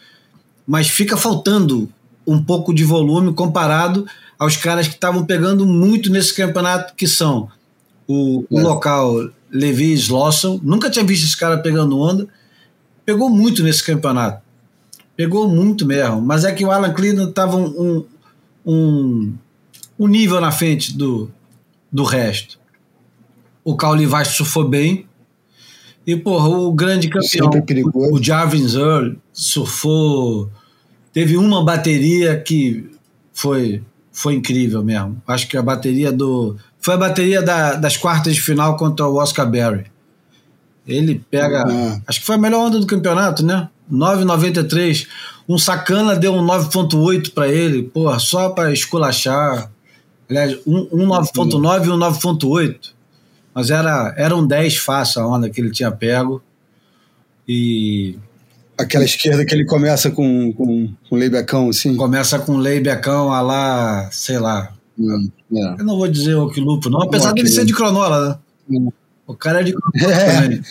[0.66, 1.90] mas fica faltando
[2.26, 4.08] um pouco de volume comparado
[4.40, 7.50] aos caras que estavam pegando muito nesse campeonato, que são
[8.08, 8.56] o, é.
[8.56, 12.26] o local Levi Slosson, nunca tinha visto esse cara pegando onda,
[13.06, 14.42] pegou muito nesse campeonato.
[15.18, 16.22] Pegou muito mesmo.
[16.22, 18.06] Mas é que o Alan Cleveland estava um,
[18.66, 19.34] um,
[20.00, 21.30] um, nível na frente do,
[21.92, 22.58] do resto.
[23.62, 25.06] O Cauli Vaz surfou bem.
[26.08, 27.50] E, porra, o grande campeão,
[27.94, 30.50] o, o Jarvin Earl, surfou.
[31.12, 32.90] Teve uma bateria que
[33.34, 35.22] foi foi incrível mesmo.
[35.28, 36.58] Acho que a bateria do.
[36.80, 39.86] Foi a bateria da, das quartas de final contra o Oscar Berry.
[40.88, 41.68] Ele pega.
[41.68, 42.02] Uhum.
[42.08, 43.70] Acho que foi a melhor onda do campeonato, né?
[43.92, 45.08] 9,93.
[45.48, 49.72] Um sacana deu um 9,8 para ele, porra, só para esculachar.
[50.30, 52.92] Aliás, um, um 9,9 e um 9,8.
[53.54, 56.42] Mas era, era um 10 fácil a onda que ele tinha pego.
[57.48, 58.18] E.
[58.80, 61.96] Aquela esquerda que ele começa com, com, com Leibecão, assim?
[61.98, 64.74] Começa com Leibecão, a lá, sei lá.
[64.98, 65.74] Hum, é.
[65.80, 68.38] Eu não vou dizer o que lupo, não, apesar dele ser de cronola, né?
[68.70, 68.92] Hum.
[69.28, 70.42] O cara é de cronola é.
[70.42, 70.62] também.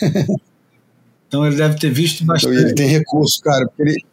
[1.29, 2.57] Então ele deve ter visto bastante.
[2.57, 3.69] Ele tem recurso, cara.
[3.77, 4.03] Ele,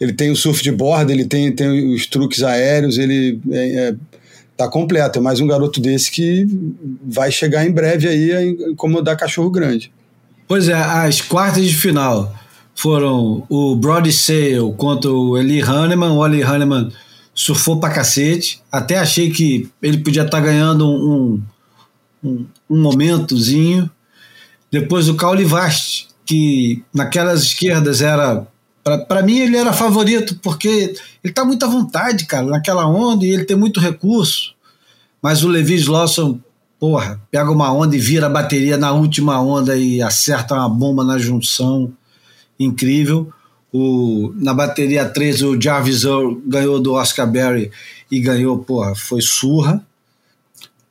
[0.00, 3.94] ele tem o surf de borda, ele tem, tem os truques aéreos, ele é, é,
[4.56, 5.18] tá completo.
[5.18, 6.46] É mais um garoto desse que
[7.04, 9.92] vai chegar em breve aí a incomodar cachorro grande.
[10.46, 12.32] Pois é, as quartas de final
[12.82, 16.10] foram o Brody Sale contra o Eli Hanneman.
[16.10, 16.90] O Eli Hanneman
[17.32, 18.60] surfou pra cacete.
[18.72, 21.40] Até achei que ele podia estar tá ganhando um,
[22.24, 23.88] um, um momentozinho.
[24.68, 28.48] Depois o Caule Vast que naquelas esquerdas era.
[28.82, 33.30] Para mim, ele era favorito, porque ele está muito à vontade, cara, naquela onda e
[33.30, 34.54] ele tem muito recurso.
[35.22, 36.40] Mas o Levi Lawson,
[36.80, 41.04] porra, pega uma onda e vira a bateria na última onda e acerta uma bomba
[41.04, 41.92] na junção.
[42.58, 43.32] Incrível.
[43.72, 47.70] O, na bateria 3, o Jarvis Earl ganhou do Oscar Berry
[48.10, 49.84] e ganhou, porra, foi surra.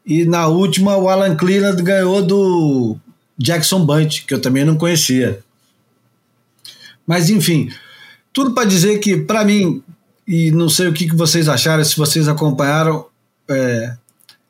[0.06, 2.98] E na última, o Alan Cleland ganhou do
[3.38, 5.44] Jackson Bunch, que eu também não conhecia.
[7.06, 7.70] Mas, enfim,
[8.34, 9.84] tudo para dizer que, para mim,
[10.28, 13.06] e não sei o que, vocês acharam, se vocês acompanharam,
[13.48, 13.96] é,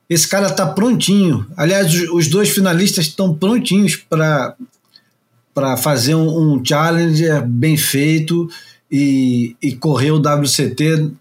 [0.10, 1.46] esse cara está prontinho.
[1.58, 4.56] Aliás, os dois finalistas estão prontinhos para
[5.54, 8.50] para fazer um, um challenger bem feito
[8.92, 11.12] e, e correr o WCT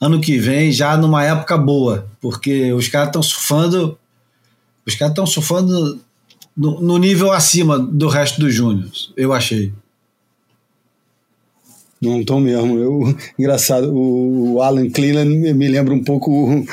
[0.00, 3.98] ano que vem, já numa época boa, porque os caras estão surfando,
[4.86, 5.98] os caras estão surfando
[6.54, 9.72] no, no nível acima do resto dos júniors, eu achei.
[12.00, 12.78] Não estão mesmo.
[12.78, 16.64] Eu, engraçado, o Alan Cleland me lembra um pouco.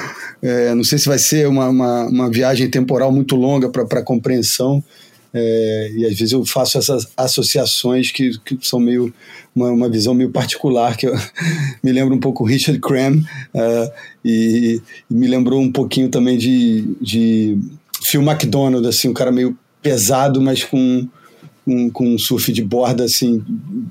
[0.41, 4.83] É, não sei se vai ser uma, uma, uma viagem temporal muito longa para compreensão.
[5.33, 9.13] É, e às vezes eu faço essas associações que, que são meio
[9.55, 11.13] uma, uma visão meio particular que eu,
[11.81, 13.91] me lembra um pouco Richard Cram uh,
[14.25, 17.57] e, e, me lembrou um pouquinho também de, de
[18.03, 21.07] Phil McDonald assim um cara meio pesado, mas com,
[21.65, 23.43] com, com um surf de borda assim,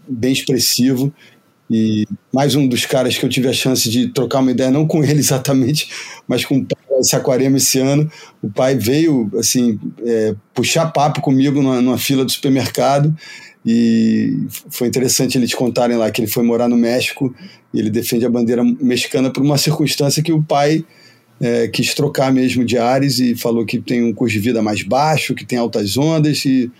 [0.08, 1.12] bem expressivo.
[1.70, 4.86] E mais um dos caras que eu tive a chance de trocar uma ideia, não
[4.86, 5.88] com ele exatamente,
[6.26, 8.10] mas com o Saquarema esse ano.
[8.42, 13.14] O pai veio assim é, puxar papo comigo numa, numa, fila do supermercado.
[13.64, 17.32] E foi interessante eles contarem lá que ele foi morar no México.
[17.72, 20.84] E ele defende a bandeira mexicana por uma circunstância que o pai
[21.40, 24.82] é, quis trocar mesmo de ares e falou que tem um custo de vida mais
[24.82, 26.70] baixo, que tem altas ondas e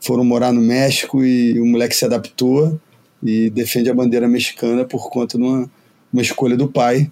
[0.00, 2.80] foram morar no México e o moleque se adaptou
[3.22, 5.70] e defende a bandeira mexicana por conta de uma,
[6.12, 7.10] uma escolha do pai.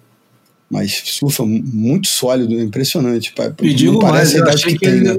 [0.69, 3.33] Mas surfa muito sólido, impressionante.
[3.33, 3.53] Pai.
[3.61, 5.17] E digo mais, eu achei que, que ele, né?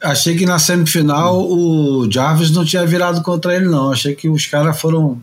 [0.00, 3.90] achei que na semifinal o Jarvis não tinha virado contra ele, não.
[3.90, 5.20] Achei que os caras foram,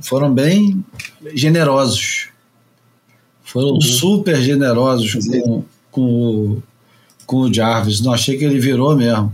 [0.00, 0.84] foram bem
[1.34, 2.28] generosos.
[3.44, 3.80] Foram uhum.
[3.80, 6.62] super generosos com, com,
[7.24, 8.00] com o Jarvis.
[8.00, 9.32] Não achei que ele virou mesmo.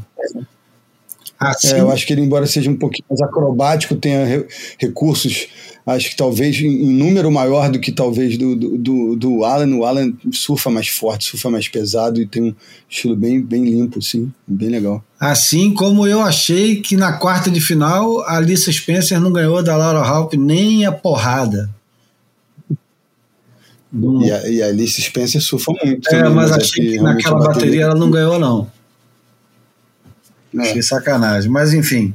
[1.41, 4.47] Assim, é, eu acho que ele, embora seja um pouquinho mais acrobático, tenha re,
[4.78, 5.49] recursos,
[5.86, 9.74] acho que talvez em número maior do que talvez do, do, do, do, Alan.
[9.74, 12.55] O Alan surfa mais forte, surfa mais pesado e tem um
[12.86, 15.03] estilo bem, bem limpo, sim, bem legal.
[15.18, 19.78] Assim como eu achei que na quarta de final a Alissa Spencer não ganhou da
[19.78, 21.70] Laura Halp nem a porrada.
[23.93, 26.07] E, a, e a Alice Spencer surfa muito.
[26.09, 28.80] É, também, mas, mas achei que, que naquela bateria, bateria ela não ganhou, não.
[30.55, 30.63] É.
[30.63, 31.51] Achei sacanagem.
[31.51, 32.15] Mas enfim.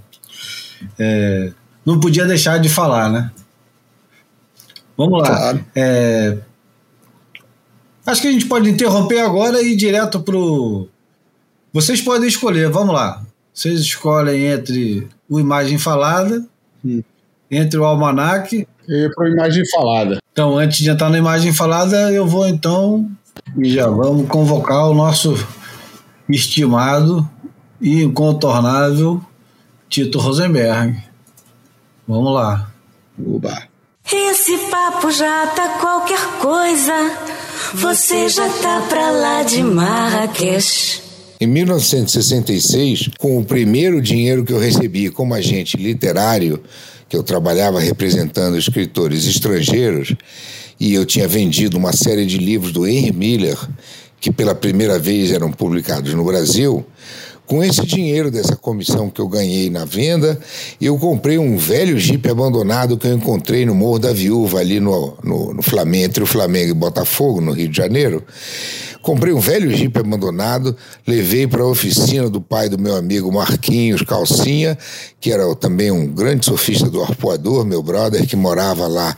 [1.00, 1.52] É,
[1.86, 3.32] não podia deixar de falar, né?
[4.98, 5.28] Vamos lá.
[5.28, 5.66] Claro.
[5.76, 6.38] É,
[8.06, 10.88] acho que a gente pode interromper agora e ir direto pro.
[11.74, 13.22] Vocês podem escolher, vamos lá.
[13.54, 16.46] Vocês escolhem entre o Imagem Falada,
[16.84, 17.04] hum.
[17.50, 20.18] entre o Almanac e para a imagem falada.
[20.32, 23.10] Então, antes de entrar na imagem falada, eu vou então
[23.58, 25.36] e já vamos convocar o nosso
[26.30, 27.28] estimado
[27.80, 29.21] e incontornável
[29.89, 31.01] Tito Rosenberg.
[32.07, 32.71] Vamos lá.
[33.17, 33.63] Oba.
[34.11, 36.93] Esse papo já tá qualquer coisa.
[37.73, 41.01] Você já tá pra lá de Marrakech.
[41.39, 46.61] Em 1966, com o primeiro dinheiro que eu recebi como agente literário,
[47.09, 50.15] que eu trabalhava representando escritores estrangeiros,
[50.80, 53.57] e eu tinha vendido uma série de livros do Henry Miller,
[54.19, 56.86] que pela primeira vez eram publicados no Brasil.
[57.46, 60.39] Com esse dinheiro dessa comissão que eu ganhei na venda,
[60.82, 65.16] eu comprei um velho Jeep abandonado que eu encontrei no Morro da Viúva, ali no,
[65.24, 68.24] no, no Flamengo, entre o Flamengo e Botafogo, no Rio de Janeiro.
[69.04, 70.76] Comprei um velho Jeep abandonado,
[71.06, 74.76] levei para a oficina do pai do meu amigo Marquinhos Calcinha,
[75.22, 79.16] que era também um grande surfista do arpoador, meu brother, que morava lá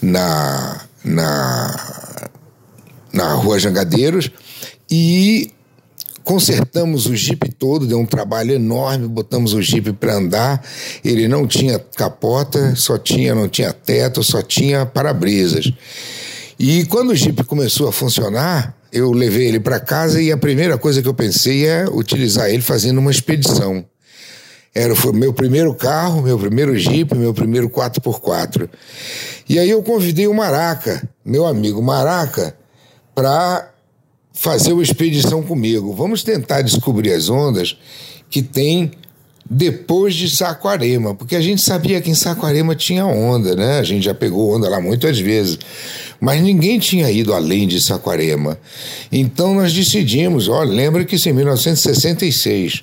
[0.00, 2.30] na, na,
[3.12, 4.30] na Rua Jangadeiros,
[4.90, 5.50] e
[6.26, 10.60] consertamos o Jeep todo, deu um trabalho enorme, botamos o Jeep para andar.
[11.04, 15.72] Ele não tinha capota, só tinha, não tinha teto, só tinha para-brisas.
[16.58, 20.76] E quando o Jeep começou a funcionar, eu levei ele para casa e a primeira
[20.76, 23.84] coisa que eu pensei é utilizar ele fazendo uma expedição.
[24.74, 28.68] Era o meu primeiro carro, meu primeiro Jeep, meu primeiro 4x4.
[29.48, 32.56] E aí eu convidei o Maraca, meu amigo Maraca,
[33.14, 33.70] para
[34.36, 35.94] fazer uma expedição comigo.
[35.94, 37.76] Vamos tentar descobrir as ondas
[38.30, 38.92] que tem
[39.48, 43.78] depois de Saquarema, porque a gente sabia que em Saquarema tinha onda, né?
[43.78, 45.58] A gente já pegou onda lá muitas vezes,
[46.20, 48.58] mas ninguém tinha ido além de Saquarema.
[49.10, 52.80] Então nós decidimos, olha, lembra que isso é em 1966.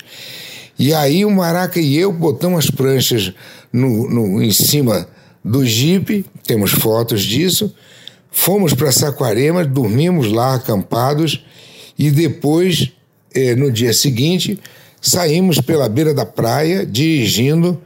[0.80, 3.32] E aí o Maraca e eu botamos as pranchas
[3.72, 5.08] no, no, em cima
[5.46, 7.74] do jipe, temos fotos disso,
[8.34, 11.46] fomos para Saquarema, dormimos lá acampados
[11.98, 12.92] e depois,
[13.34, 14.60] eh, no dia seguinte,
[15.00, 17.80] saímos pela beira da praia, dirigindo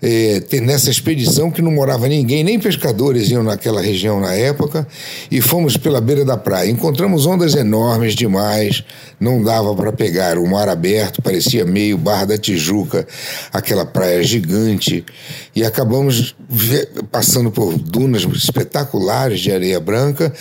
[0.00, 4.86] é, nessa expedição que não morava ninguém, nem pescadores iam naquela região na época,
[5.30, 6.70] e fomos pela beira da praia.
[6.70, 8.84] Encontramos ondas enormes demais,
[9.18, 10.38] não dava para pegar.
[10.38, 13.06] O mar aberto parecia meio Barra da Tijuca,
[13.52, 15.04] aquela praia gigante,
[15.54, 16.36] e acabamos
[17.10, 20.32] passando por dunas espetaculares de areia branca,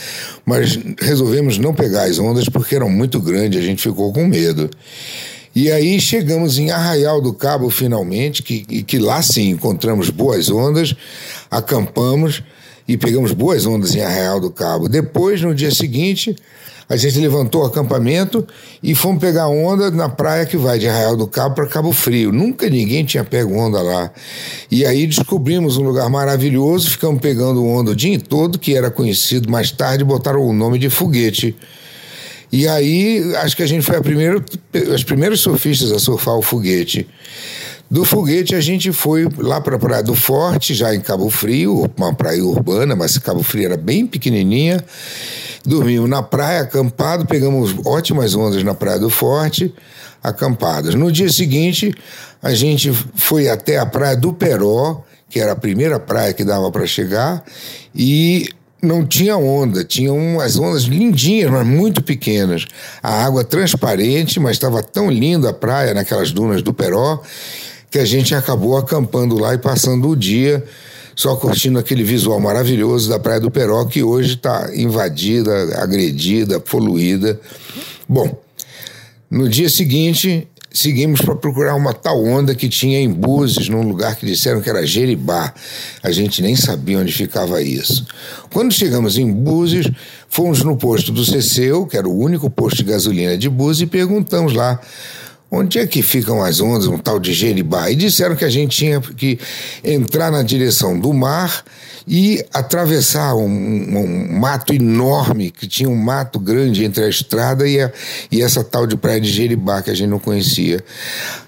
[0.45, 4.69] mas resolvemos não pegar as ondas porque eram muito grandes, a gente ficou com medo.
[5.59, 10.95] E aí chegamos em Arraial do Cabo finalmente, que, que lá sim encontramos boas ondas,
[11.49, 12.43] acampamos
[12.87, 14.87] e pegamos boas ondas em Arraial do Cabo.
[14.87, 16.35] Depois, no dia seguinte,
[16.87, 18.45] a gente levantou o acampamento
[18.83, 22.31] e fomos pegar onda na praia que vai de Arraial do Cabo para Cabo Frio.
[22.31, 24.11] Nunca ninguém tinha pego onda lá.
[24.69, 29.49] E aí descobrimos um lugar maravilhoso, ficamos pegando onda o dia todo, que era conhecido
[29.49, 31.57] mais tarde, botaram o nome de foguete.
[32.51, 37.07] E aí, acho que a gente foi a as primeiras surfistas a surfar o foguete.
[37.89, 41.89] Do foguete a gente foi lá para a Praia do Forte, já em Cabo Frio,
[41.97, 44.83] uma praia urbana, mas Cabo Frio era bem pequenininha.
[45.65, 49.73] Dormimos na praia, acampado, pegamos ótimas ondas na Praia do Forte,
[50.21, 50.95] acampadas.
[50.95, 51.93] No dia seguinte,
[52.41, 56.71] a gente foi até a Praia do Peró, que era a primeira praia que dava
[56.71, 57.43] para chegar,
[57.95, 58.49] e
[58.87, 62.65] não tinha onda, tinha umas ondas lindinhas, mas muito pequenas.
[63.03, 67.21] A água transparente, mas estava tão linda a praia naquelas dunas do Peró,
[67.91, 70.63] que a gente acabou acampando lá e passando o dia
[71.17, 77.41] só curtindo aquele visual maravilhoso da Praia do Peró, que hoje está invadida, agredida, poluída.
[78.07, 78.39] Bom,
[79.29, 84.15] no dia seguinte, seguimos para procurar uma tal onda que tinha em Búzios, num lugar
[84.15, 85.53] que disseram que era Jeribá.
[86.03, 88.05] A gente nem sabia onde ficava isso.
[88.51, 89.89] Quando chegamos em Búzios,
[90.29, 93.87] fomos no posto do Ceceu, que era o único posto de gasolina de Búzios, e
[93.87, 94.79] perguntamos lá
[95.49, 97.89] onde é que ficam as ondas, um tal de Jeribá.
[97.89, 99.39] E disseram que a gente tinha que
[99.83, 101.63] entrar na direção do mar
[102.07, 107.81] e atravessar um, um, mato enorme, que tinha um mato grande entre a estrada e,
[107.81, 107.91] a,
[108.31, 110.83] e essa tal de praia de Jeribá que a gente não conhecia.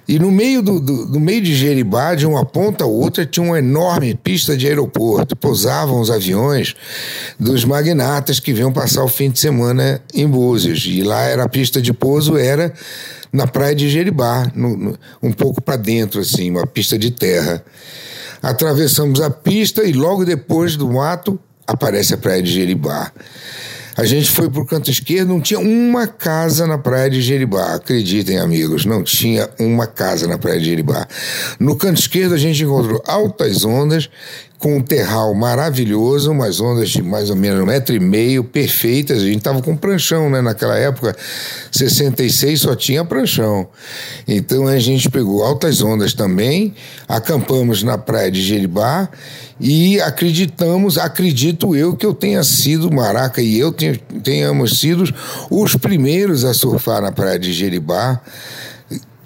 [0.10, 3.46] E no meio, do, do, no meio de Jeribá, de uma ponta a outra, tinha
[3.46, 5.36] uma enorme pista de aeroporto.
[5.36, 6.76] Pousavam os aviões
[7.40, 10.84] dos magnatas que vinham passar o fim de semana em Búzios.
[10.88, 12.74] E lá era a pista de pouso, era
[13.32, 17.64] na praia de Jeribá, no, no, um pouco para dentro, assim, uma pista de terra.
[18.42, 23.12] Atravessamos a pista e logo depois do mato aparece a praia de Jeribá.
[24.00, 27.76] A gente foi para o canto esquerdo, não tinha uma casa na praia de Jeribá.
[27.76, 31.06] Acreditem, amigos, não tinha uma casa na praia de Jeribá.
[31.60, 34.10] No canto esquerdo, a gente encontrou altas ondas
[34.60, 39.22] com um terral maravilhoso, umas ondas de mais ou menos um metro e meio, perfeitas.
[39.22, 40.42] A gente estava com pranchão, né?
[40.42, 41.16] Naquela época,
[41.72, 43.70] 66 só tinha pranchão.
[44.28, 46.76] Então a gente pegou altas ondas também,
[47.08, 49.10] acampamos na praia de Jeribá
[49.62, 53.74] e acreditamos, acredito eu, que eu tenha sido, Maraca e eu
[54.24, 55.06] tenhamos sido
[55.50, 58.22] os primeiros a surfar na praia de Jeribá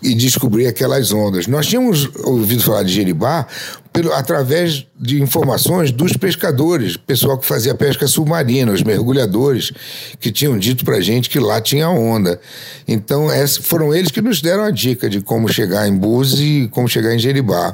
[0.03, 1.47] e descobrir aquelas ondas.
[1.47, 3.47] Nós tínhamos ouvido falar de Jeribá
[3.91, 9.71] pelo, através de informações dos pescadores, pessoal que fazia pesca submarina, os mergulhadores,
[10.19, 12.39] que tinham dito para gente que lá tinha onda.
[12.87, 13.27] Então,
[13.61, 17.15] foram eles que nos deram a dica de como chegar em Búzios e como chegar
[17.15, 17.73] em Jeribá.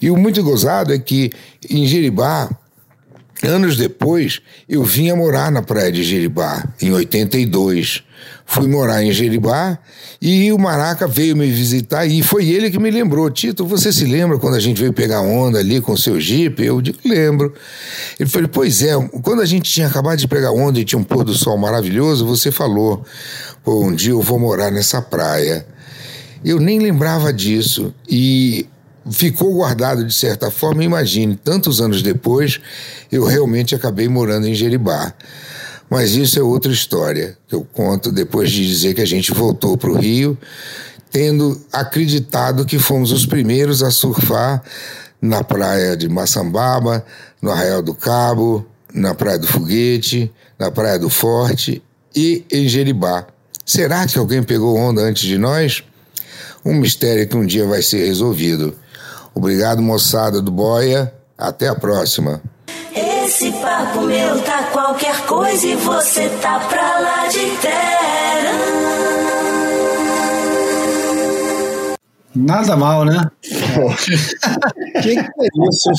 [0.00, 1.30] E o muito gozado é que
[1.68, 2.48] em Jeribá
[3.42, 8.04] Anos depois, eu vinha morar na praia de Jeribá, em 82.
[8.44, 9.78] Fui morar em Jeribá
[10.20, 13.30] e o Maraca veio me visitar e foi ele que me lembrou.
[13.30, 16.62] Tito, você se lembra quando a gente veio pegar onda ali com o seu Jeep?
[16.62, 17.54] Eu digo, lembro.
[18.20, 18.92] Ele falou, pois é,
[19.22, 22.26] quando a gente tinha acabado de pegar onda e tinha um pôr do sol maravilhoso,
[22.26, 23.04] você falou,
[23.64, 25.66] pô, um dia eu vou morar nessa praia.
[26.44, 28.66] Eu nem lembrava disso e
[29.10, 30.84] ficou guardado de certa forma.
[30.84, 32.60] Imagine, tantos anos depois,
[33.10, 35.12] eu realmente acabei morando em Jeribá.
[35.92, 39.76] Mas isso é outra história que eu conto depois de dizer que a gente voltou
[39.76, 40.38] para o Rio,
[41.10, 44.62] tendo acreditado que fomos os primeiros a surfar
[45.20, 47.04] na praia de Maçambaba,
[47.42, 51.82] no Arraial do Cabo, na Praia do Foguete, na Praia do Forte
[52.16, 53.26] e em Jeribá.
[53.62, 55.84] Será que alguém pegou onda antes de nós?
[56.64, 58.74] Um mistério que um dia vai ser resolvido.
[59.34, 61.12] Obrigado, moçada do Boia.
[61.36, 62.40] Até a próxima.
[62.94, 64.81] Esse papo meu tá qualquer
[65.32, 68.52] coisa e você tá pra lá de terra.
[72.34, 73.30] Nada mal, né?
[75.02, 75.90] que que é isso?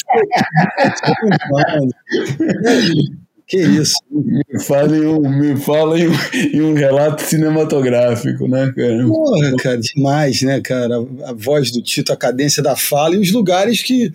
[3.48, 3.96] que isso?
[4.12, 6.14] Me fala em um, me fala em um,
[6.54, 9.08] em um relato cinematográfico, né, cara?
[9.08, 10.96] Porra, cara, demais, né, cara?
[10.98, 14.14] A, a voz do Tito, a cadência da fala e os lugares que,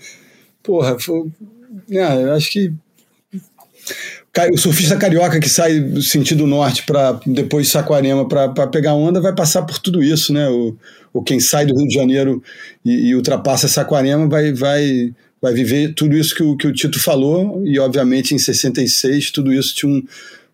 [0.62, 1.27] porra, foi,
[1.89, 2.73] né, eu acho que
[4.53, 9.35] o surfista carioca que sai do sentido norte para depois Saquarema para pegar onda vai
[9.35, 10.49] passar por tudo isso, né?
[10.49, 10.76] O,
[11.12, 12.43] o quem sai do Rio de Janeiro
[12.85, 17.01] e, e ultrapassa Saquarema vai, vai, vai viver tudo isso que o, que o Tito
[17.01, 20.03] falou e obviamente em 66 tudo isso tinha um,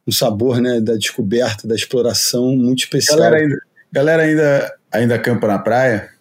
[0.07, 3.19] um sabor né, da descoberta, da exploração muito especial.
[3.19, 3.59] Galera ainda,
[3.93, 6.14] galera ainda, ainda campa na praia?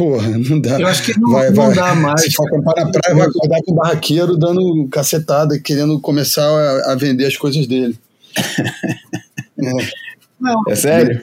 [0.00, 0.80] Porra, não dá.
[0.80, 2.22] Eu acho que não, vai, não vai, dá mais.
[2.22, 6.92] Se for acampar na praia, vai acordar com o barraqueiro dando cacetada, querendo começar a,
[6.92, 7.94] a vender as coisas dele.
[9.62, 9.70] é.
[10.40, 10.62] Não.
[10.66, 11.22] é sério?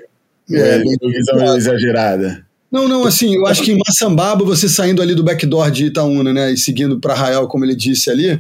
[0.52, 2.46] É, é visão exagerada.
[2.72, 6.32] Não, não, assim, eu acho que em Maçambaba, você saindo ali do backdoor de Itaúna,
[6.32, 8.40] né, e seguindo para Arraial, como ele disse ali,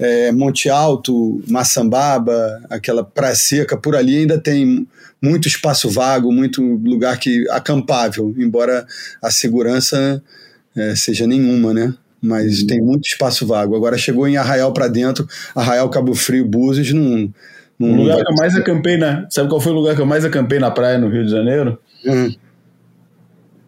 [0.00, 4.88] é, Monte Alto, Maçambaba, aquela praia seca, por ali ainda tem
[5.20, 8.86] muito espaço vago, muito lugar que acampável, embora
[9.20, 10.22] a segurança
[10.74, 11.94] é, seja nenhuma, né?
[12.22, 12.66] Mas uhum.
[12.66, 13.76] tem muito espaço vago.
[13.76, 17.32] Agora chegou em Arraial para dentro, Arraial, Cabo Frio, Búzios, não.
[17.78, 19.26] não o lugar que eu mais acampei na.
[19.28, 21.78] Sabe qual foi o lugar que eu mais acampei na praia no Rio de Janeiro?
[22.06, 22.34] Uhum.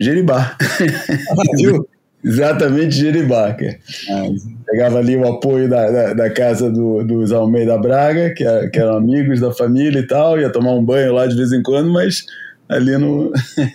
[0.00, 0.56] Jeribá.
[0.58, 1.86] Ah, viu?
[2.24, 3.78] Exatamente Jeribá, cara.
[4.08, 4.28] Ah,
[4.66, 8.78] pegava ali o apoio da, da, da casa do, dos Almeida Braga, que, é, que
[8.78, 11.92] eram amigos da família e tal, ia tomar um banho lá de vez em quando,
[11.92, 12.24] mas
[12.68, 13.32] ali no,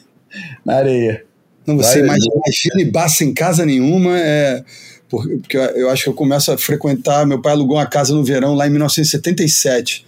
[0.66, 1.24] na areia.
[1.66, 4.64] Não, você imagina Jeribá sem casa nenhuma, é,
[5.10, 8.56] porque eu acho que eu começo a frequentar, meu pai alugou uma casa no verão
[8.56, 10.06] lá em 1977,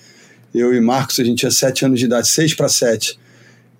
[0.55, 3.19] eu e Marcos, a gente tinha sete anos de idade, seis para sete,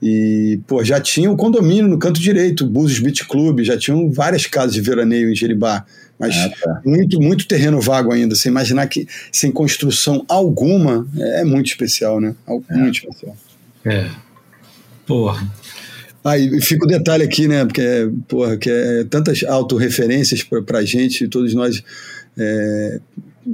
[0.02, 4.10] e, pô, já tinha o condomínio no canto direito, o Búzios Beach Club, já tinham
[4.10, 5.86] várias casas de veraneio em Jeribá.
[6.18, 6.82] Mas ah, tá.
[6.86, 8.36] muito, muito terreno vago ainda.
[8.36, 12.36] Você imaginar que sem construção alguma é, é muito especial, né?
[12.48, 12.76] É.
[12.76, 13.38] Muito especial.
[13.86, 14.10] É.
[15.06, 15.50] Porra.
[16.24, 17.64] Ah, e fica o detalhe aqui, né?
[17.66, 21.82] Porque, porra, que é tantas autorreferências pra, pra gente, todos nós.
[22.38, 23.00] É,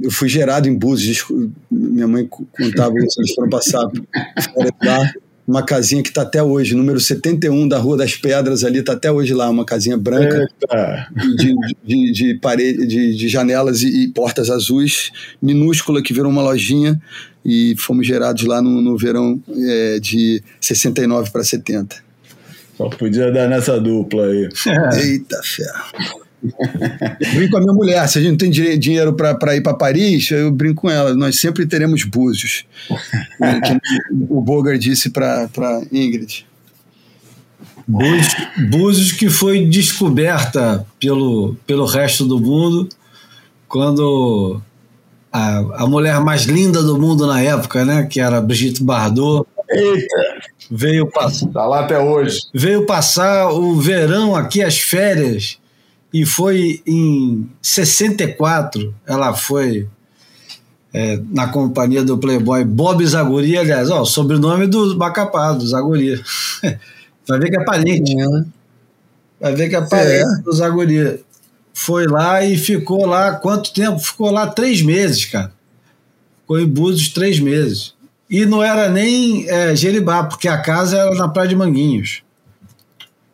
[0.02, 1.24] eu fui gerado em Búzios,
[1.70, 3.80] minha mãe contava isso, eles foram passar
[4.84, 5.12] lá
[5.46, 9.10] uma casinha que está até hoje, número 71 da Rua das Pedras, ali está até
[9.10, 10.48] hoje lá, uma casinha branca
[11.36, 16.42] de, de, de, parede, de, de janelas e, e, portas azuis, minúscula, que virou uma
[16.42, 17.00] lojinha
[17.44, 21.96] e fomos gerados lá no, no verão é, de 69 para 70.
[22.76, 24.48] Só podia dar nessa dupla aí.
[25.00, 26.25] Eita ferro.
[27.34, 30.30] Brinco com a minha mulher, se a gente não tem dinheiro para ir para Paris,
[30.30, 32.64] eu brinco com ela, nós sempre teremos búzios.
[34.28, 35.48] o Bogart disse para
[35.92, 36.46] Ingrid.
[37.88, 42.88] Búzios, que foi descoberta pelo, pelo resto do mundo
[43.68, 44.60] quando
[45.32, 50.16] a, a mulher mais linda do mundo na época, né, que era Brigitte Bardot, Eita.
[50.70, 51.46] veio passar.
[51.48, 52.38] Tá lá até hoje.
[52.54, 55.58] Veio passar o verão aqui, as férias,
[56.12, 59.88] e foi em 64, ela foi
[60.92, 66.22] é, na companhia do playboy Bob Zaguri, aliás, ó, o sobrenome do Macapá, do Zaguri.
[67.28, 68.18] Vai ver que é parente.
[68.18, 68.44] É.
[69.40, 70.42] Vai ver que é parente é.
[70.42, 71.20] do Zaguri.
[71.74, 73.98] Foi lá e ficou lá, quanto tempo?
[73.98, 75.52] Ficou lá três meses, cara.
[76.40, 77.94] Ficou em Búzios três meses.
[78.30, 82.22] E não era nem é, Jeribá, porque a casa era na Praia de Manguinhos.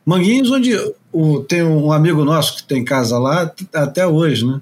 [0.04, 0.76] Manguinhos, onde
[1.12, 4.60] o, tem um amigo nosso que tem casa lá até hoje, né?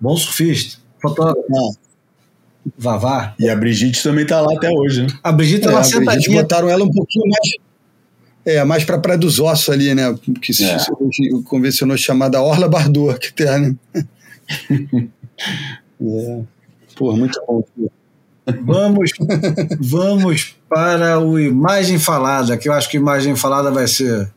[0.00, 0.78] Bom surfista.
[1.00, 1.42] fotógrafa.
[2.76, 3.34] Vavá.
[3.38, 5.08] E a Brigitte também tá lá até hoje, né?
[5.22, 6.42] A Brigitte É, ela a Brigitte sentadinha.
[6.42, 7.50] botaram ela um pouquinho mais.
[8.44, 10.14] É, mais pra Praia dos Ossos ali, né?
[10.40, 10.78] Que se, É.
[11.44, 13.76] convencionou chamada Orla Bardot, que tem, né?
[16.00, 16.42] é.
[16.96, 17.62] Pô, muito bom.
[18.64, 19.10] Vamos,
[19.78, 24.30] vamos para o Imagem Falada, que eu acho que Imagem Falada vai ser.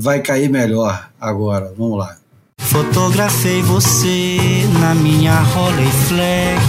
[0.00, 1.74] Vai cair melhor agora.
[1.76, 2.16] Vamos lá.
[2.60, 4.38] Fotografei você
[4.78, 6.62] na minha Rolleiflex.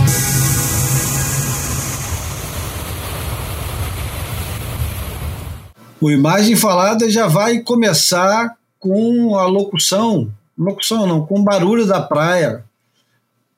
[6.01, 12.01] O Imagem Falada já vai começar com a locução, locução não, com o barulho da
[12.01, 12.63] praia,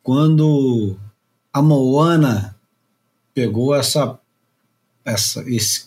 [0.04, 0.98] quando
[1.54, 2.58] a Moana
[3.34, 4.20] pegou essa,
[5.06, 5.86] essa, esse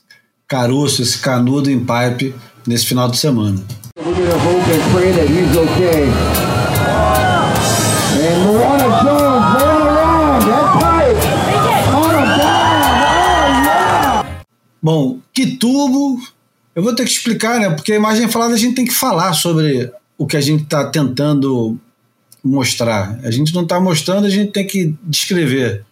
[0.49, 2.35] caroço, esse canudo em pipe
[2.67, 3.63] nesse final de semana.
[14.83, 16.21] Bom, que tubo.
[16.75, 17.71] Eu vou ter que explicar, né?
[17.71, 20.91] Porque a imagem falada a gente tem que falar sobre o que a gente está
[20.91, 21.79] tentando
[22.45, 23.19] mostrar.
[23.23, 25.85] A gente não está mostrando, a gente tem que descrever.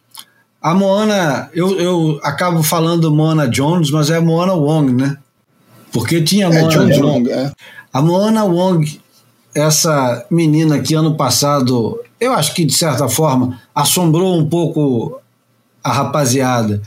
[0.61, 5.17] A Moana, eu, eu acabo falando Moana Jones, mas é Moana Wong, né?
[5.93, 6.99] Porque tinha É, Moana Jones.
[6.99, 7.53] Long, é.
[7.93, 9.01] A Moana Wong,
[9.55, 15.21] essa menina que ano passado, eu acho que de certa forma assombrou um pouco
[15.85, 16.81] a rapaziada,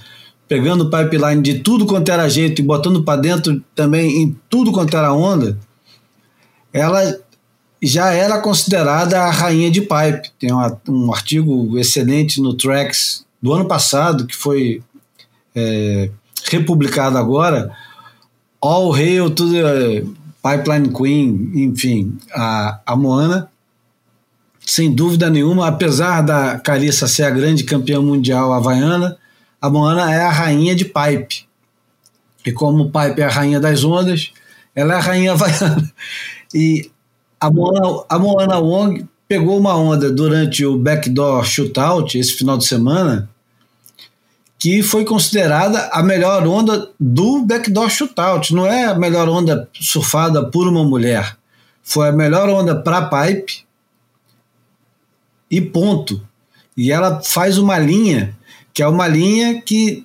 [0.48, 4.72] pegando o pipeline de tudo quanto era jeito e botando para dentro também em tudo
[4.72, 5.58] quanto era onda,
[6.74, 7.18] ela
[7.82, 10.32] já era considerada a rainha de pipe.
[10.40, 14.82] Tem uma- um artigo excelente no Tracks do ano passado, que foi
[15.58, 16.10] é,
[16.52, 17.72] republicado agora,
[18.66, 20.08] All Hail to the
[20.42, 23.48] Pipeline Queen, enfim, a, a Moana,
[24.60, 29.18] sem dúvida nenhuma, apesar da Carissa ser a grande campeã mundial havaiana,
[29.62, 31.48] a Moana é a rainha de pipe.
[32.44, 34.32] E como o pipe é a rainha das ondas,
[34.74, 35.94] ela é a rainha havaiana.
[36.52, 36.90] E
[37.40, 42.66] a Moana, a Moana Wong pegou uma onda durante o backdoor shootout esse final de
[42.66, 43.30] semana,
[44.66, 48.52] que foi considerada a melhor onda do backdoor shootout.
[48.52, 51.38] Não é a melhor onda surfada por uma mulher.
[51.84, 53.64] Foi a melhor onda para pipe
[55.52, 56.20] e ponto.
[56.76, 58.36] E ela faz uma linha,
[58.74, 60.04] que é uma linha que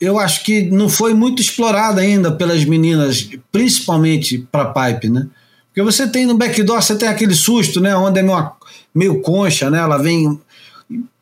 [0.00, 5.28] eu acho que não foi muito explorada ainda pelas meninas, principalmente para pipe, né?
[5.66, 7.92] Porque você tem no backdoor, você tem aquele susto, né?
[7.92, 8.52] A onda é meio,
[8.94, 9.76] meio concha, né?
[9.80, 10.40] Ela vem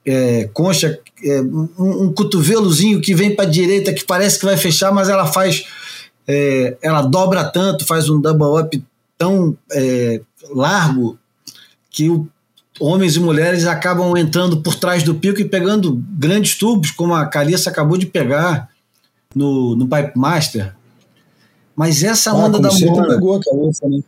[0.07, 4.57] é, concha, é, um, um cotovelozinho que vem para a direita que parece que vai
[4.57, 5.65] fechar, mas ela faz,
[6.27, 8.85] é, ela dobra tanto, faz um double up
[9.19, 11.19] tão é, largo
[11.91, 12.29] que o,
[12.79, 17.27] homens e mulheres acabam entrando por trás do pico e pegando grandes tubos, como a
[17.27, 18.69] Carissa acabou de pegar
[19.35, 20.75] no, no Pipe Master.
[21.75, 23.15] Mas essa Ah, onda como da sempre Moana.
[23.15, 24.01] pegou a né?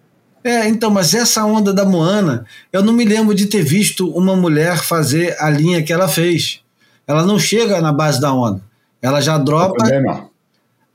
[0.49, 4.35] É, então, mas essa onda da Moana, eu não me lembro de ter visto uma
[4.35, 6.61] mulher fazer a linha que ela fez.
[7.07, 8.63] Ela não chega na base da onda.
[9.03, 10.31] Ela já dropa, não.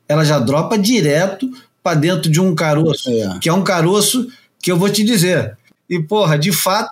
[0.07, 1.51] ela já dropa direto
[1.83, 3.37] para dentro de um caroço, É.
[3.39, 4.27] que é um caroço
[4.59, 5.55] que eu vou te dizer.
[5.87, 6.91] E porra, de fato,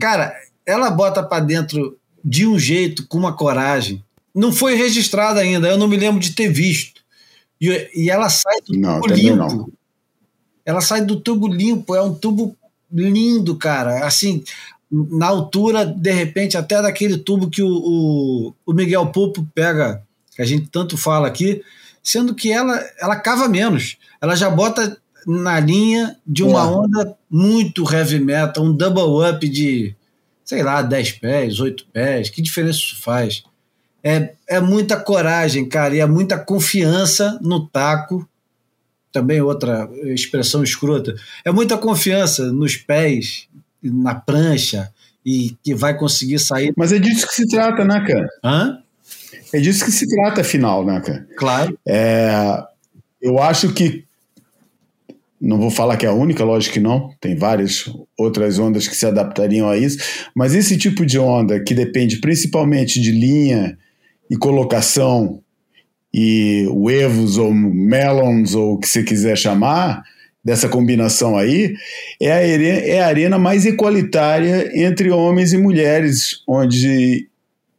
[0.00, 0.34] cara,
[0.66, 4.02] ela bota para dentro de um jeito, com uma coragem.
[4.34, 7.02] Não foi registrada ainda, eu não me lembro de ter visto.
[7.60, 8.76] E, e ela sai do
[9.36, 9.68] não.
[10.64, 12.56] Ela sai do tubo limpo, é um tubo
[12.90, 14.06] lindo, cara.
[14.06, 14.42] Assim,
[14.90, 20.02] na altura, de repente, até daquele tubo que o, o, o Miguel Pupo pega,
[20.34, 21.62] que a gente tanto fala aqui,
[22.02, 23.96] sendo que ela, ela cava menos.
[24.20, 24.96] Ela já bota
[25.26, 26.64] na linha de uma É.
[26.64, 29.94] onda muito heavy metal, um double up de,
[30.44, 32.30] sei lá, 10 pés, 8 pés.
[32.30, 33.42] Que diferença isso faz?
[34.02, 38.28] É, é muita coragem, cara, e é muita confiança no taco
[39.14, 41.14] também outra expressão escrota,
[41.44, 43.46] é muita confiança nos pés,
[43.80, 44.90] na prancha,
[45.24, 46.74] e que vai conseguir sair.
[46.76, 48.28] Mas é disso que se trata, né, cara?
[48.42, 48.78] Hã?
[49.52, 51.28] É disso que se trata, afinal, né, cara?
[51.36, 51.78] Claro.
[51.86, 52.60] É,
[53.22, 54.04] eu acho que.
[55.40, 57.10] Não vou falar que é a única, lógico que não.
[57.20, 57.84] Tem várias
[58.18, 59.98] outras ondas que se adaptariam a isso.
[60.34, 63.78] Mas esse tipo de onda, que depende principalmente de linha
[64.30, 65.42] e colocação,
[66.16, 70.04] e waves ou melons, ou o que você quiser chamar,
[70.44, 71.74] dessa combinação aí,
[72.22, 77.28] é a, é a arena mais equalitária entre homens e mulheres, onde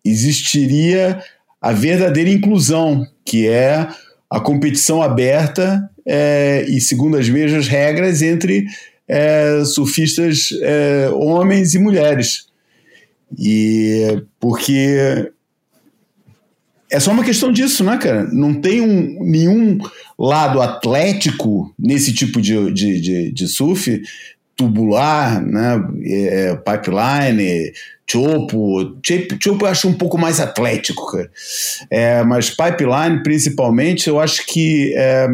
[0.03, 1.22] existiria
[1.62, 3.88] a verdadeira inclusão, que é
[4.30, 8.66] a competição aberta é, e segundo as mesmas regras entre
[9.07, 12.48] é, surfistas é, homens e mulheres.
[13.40, 15.32] E porque
[16.95, 18.23] é só uma questão disso, né, cara?
[18.31, 19.77] Não tem um, nenhum
[20.17, 24.01] lado atlético nesse tipo de, de, de, de surf,
[24.55, 27.73] tubular, né, é, pipeline,
[28.09, 28.95] chopo.
[29.41, 31.30] Chopo eu acho um pouco mais atlético, cara.
[31.89, 35.27] É, mas pipeline, principalmente, eu acho que é,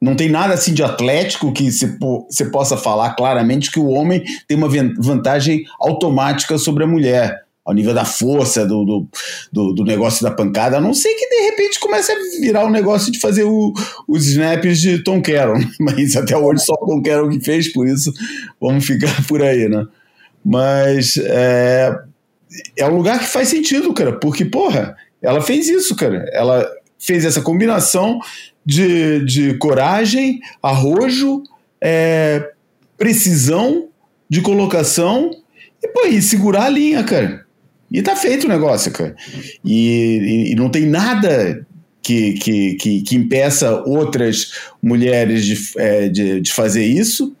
[0.00, 4.56] não tem nada assim de atlético que você possa falar claramente que o homem tem
[4.56, 4.68] uma
[4.98, 9.08] vantagem automática sobre a mulher ao nível da força, do, do,
[9.52, 12.70] do, do, negócio da pancada, a não ser que de repente comece a virar um
[12.70, 13.72] negócio de fazer o,
[14.06, 17.88] os snaps de Tom Carroll, mas até hoje só o Tom Carroll que fez, por
[17.88, 18.12] isso
[18.60, 19.84] vamos ficar por aí, né?
[20.44, 21.92] Mas é,
[22.78, 26.70] é um lugar que faz sentido, cara, porque, porra, ela fez isso, cara, ela
[27.00, 28.20] fez essa combinação
[28.64, 31.42] de, de coragem, arrojo,
[31.80, 32.52] é,
[32.96, 33.88] precisão
[34.30, 35.32] de colocação
[35.82, 37.45] e, pô, e segurar a linha, cara.
[37.90, 39.14] E tá feito o negócio, cara.
[39.64, 41.64] E, e, e não tem nada
[42.02, 44.52] que, que, que, que, impeça outras
[44.82, 47.34] mulheres de, é, de, de, fazer isso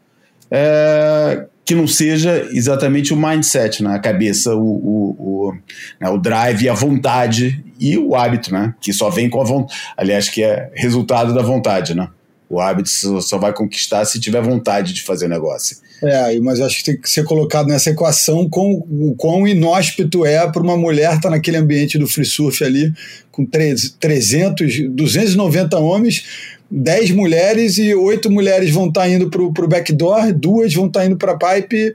[0.50, 3.94] é, que não seja exatamente o mindset, né?
[3.94, 5.52] a cabeça, o, o, o,
[6.00, 6.08] né?
[6.08, 8.74] o drive, a vontade e o hábito, né?
[8.80, 9.80] que só vem com a vontade.
[9.96, 11.94] Aliás, que é resultado da vontade.
[11.94, 12.08] Né?
[12.48, 15.76] O hábito só vai conquistar se tiver vontade de fazer negócio.
[16.02, 20.46] É, mas acho que tem que ser colocado nessa equação com o quão inóspito é
[20.50, 22.92] para uma mulher estar tá naquele ambiente do free surf ali,
[23.30, 26.24] com 300, 290 homens,
[26.70, 31.00] 10 mulheres e 8 mulheres vão estar tá indo para o backdoor, duas vão estar
[31.00, 31.94] tá indo para a pipe,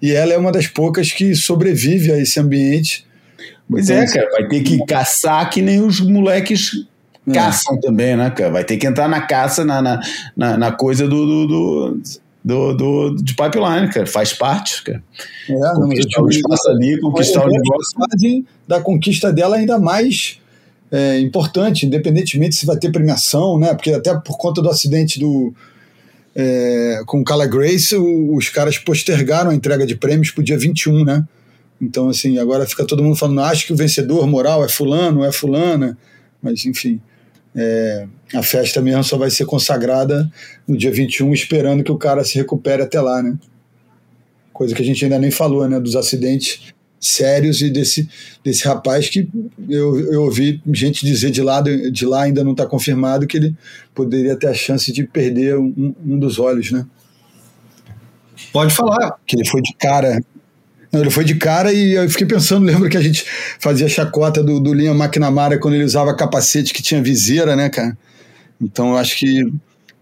[0.00, 3.06] e ela é uma das poucas que sobrevive a esse ambiente.
[3.68, 6.86] Pois então, é, cara, vai ter que caçar que nem os moleques
[7.28, 7.32] é.
[7.32, 8.50] caçam também, né, cara?
[8.50, 10.00] Vai ter que entrar na caça, na, na,
[10.36, 12.02] na, na coisa do, do, do,
[12.44, 14.06] do, do, de pipeline, cara.
[14.06, 15.02] Faz parte, cara.
[15.48, 18.44] É, conquistar o espaço ali, conquistar o negócio.
[18.66, 20.40] Da conquista dela ainda mais
[20.90, 23.74] é, importante, independentemente se vai ter premiação, né?
[23.74, 25.54] Porque até por conta do acidente do.
[26.34, 30.44] É, com o Cala Grace, o, os caras postergaram a entrega de prêmios para o
[30.44, 31.24] dia 21, né?
[31.80, 35.32] Então, assim, agora fica todo mundo falando, acho que o vencedor moral é fulano, é
[35.32, 35.96] fulana,
[36.42, 37.00] mas enfim.
[37.54, 40.30] É, a festa mesmo só vai ser consagrada
[40.66, 43.36] no dia 21, esperando que o cara se recupere até lá, né?
[44.52, 45.80] Coisa que a gente ainda nem falou, né?
[45.80, 48.08] Dos acidentes sérios e desse,
[48.44, 49.26] desse rapaz que
[49.68, 53.56] eu, eu ouvi gente dizer de lá, de lá ainda não está confirmado que ele
[53.94, 56.86] poderia ter a chance de perder um, um dos olhos, né?
[58.52, 59.16] Pode falar.
[59.26, 60.20] Que ele foi de cara
[60.92, 63.24] não, ele foi de cara e eu fiquei pensando, lembra que a gente
[63.58, 67.96] fazia chacota do, do Liam McNamara quando ele usava capacete que tinha viseira, né, cara?
[68.60, 69.50] Então eu acho que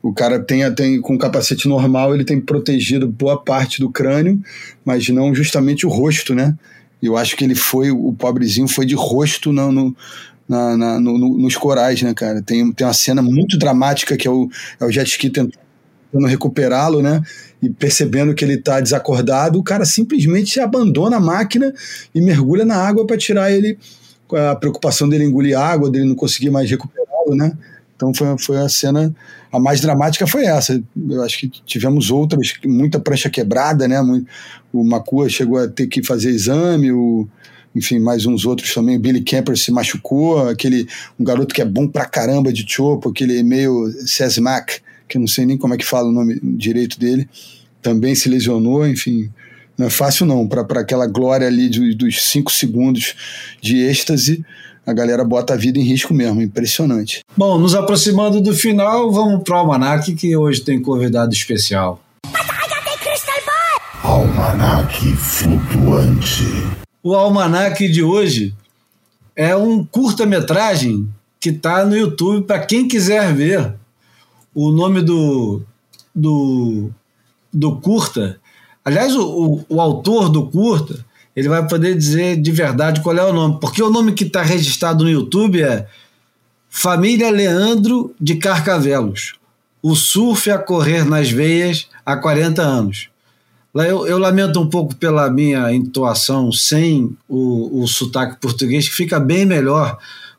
[0.02, 4.40] o cara tem, tem com capacete normal, ele tem protegido boa parte do crânio,
[4.84, 6.56] mas não justamente o rosto, né?
[7.02, 9.96] Eu acho que ele foi, o pobrezinho foi de rosto no, no,
[10.48, 12.42] na, na, no, nos corais, né, cara?
[12.42, 14.48] Tem, tem uma cena muito dramática que é o,
[14.80, 15.58] é o jet ski tentando
[16.26, 17.22] recuperá-lo, né?
[17.62, 21.74] E percebendo que ele está desacordado, o cara simplesmente abandona a máquina
[22.14, 23.78] e mergulha na água para tirar ele.
[24.32, 27.56] A preocupação dele engolir água, dele não conseguir mais recuperá-lo, né?
[27.96, 29.12] Então foi, foi a cena,
[29.50, 30.80] a mais dramática foi essa.
[31.10, 34.00] Eu acho que tivemos outras, muita prancha quebrada, né?
[34.72, 37.26] O Macua chegou a ter que fazer exame, o,
[37.74, 38.96] enfim, mais uns outros também.
[38.96, 40.86] O Billy Camper se machucou, aquele
[41.18, 45.28] um garoto que é bom pra caramba de chopo, aquele meio Sesmac, que eu não
[45.28, 47.28] sei nem como é que fala o nome direito dele,
[47.80, 49.30] também se lesionou, enfim.
[49.76, 53.14] Não é fácil não, para aquela glória ali de, dos cinco segundos
[53.62, 54.44] de êxtase,
[54.84, 57.20] a galera bota a vida em risco mesmo, impressionante.
[57.36, 62.02] Bom, nos aproximando do final, vamos para o Almanac, que hoje tem convidado especial.
[64.02, 66.44] Almanac flutuante.
[67.02, 68.54] O Almanac de hoje
[69.36, 71.08] é um curta-metragem
[71.38, 73.74] que está no YouTube para quem quiser ver
[74.54, 75.62] o nome do,
[76.14, 76.90] do,
[77.52, 78.38] do curta.
[78.84, 81.04] Aliás, o, o, o, autor do curta
[81.36, 84.42] ele vai poder dizer de verdade qual é o nome, porque o nome que está
[84.42, 85.86] registrado no YouTube é
[86.68, 89.34] Família Leandro de Carcavelos.
[89.80, 93.08] O surf a correr nas veias há 40 anos.
[93.74, 99.20] Eu, eu lamento um pouco pela minha entoação sem o, o sotaque português, que fica
[99.20, 99.98] bem melhor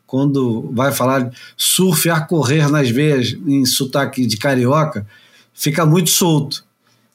[0.10, 5.06] quando vai falar surf a correr nas veias em sotaque de carioca,
[5.54, 6.66] fica muito solto.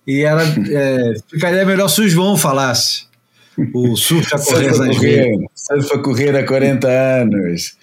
[0.07, 3.07] E era, é, ficaria melhor se o João falasse.
[3.75, 5.39] O surf a correr surf nas veias.
[5.55, 7.77] Surf a correr há 40 anos.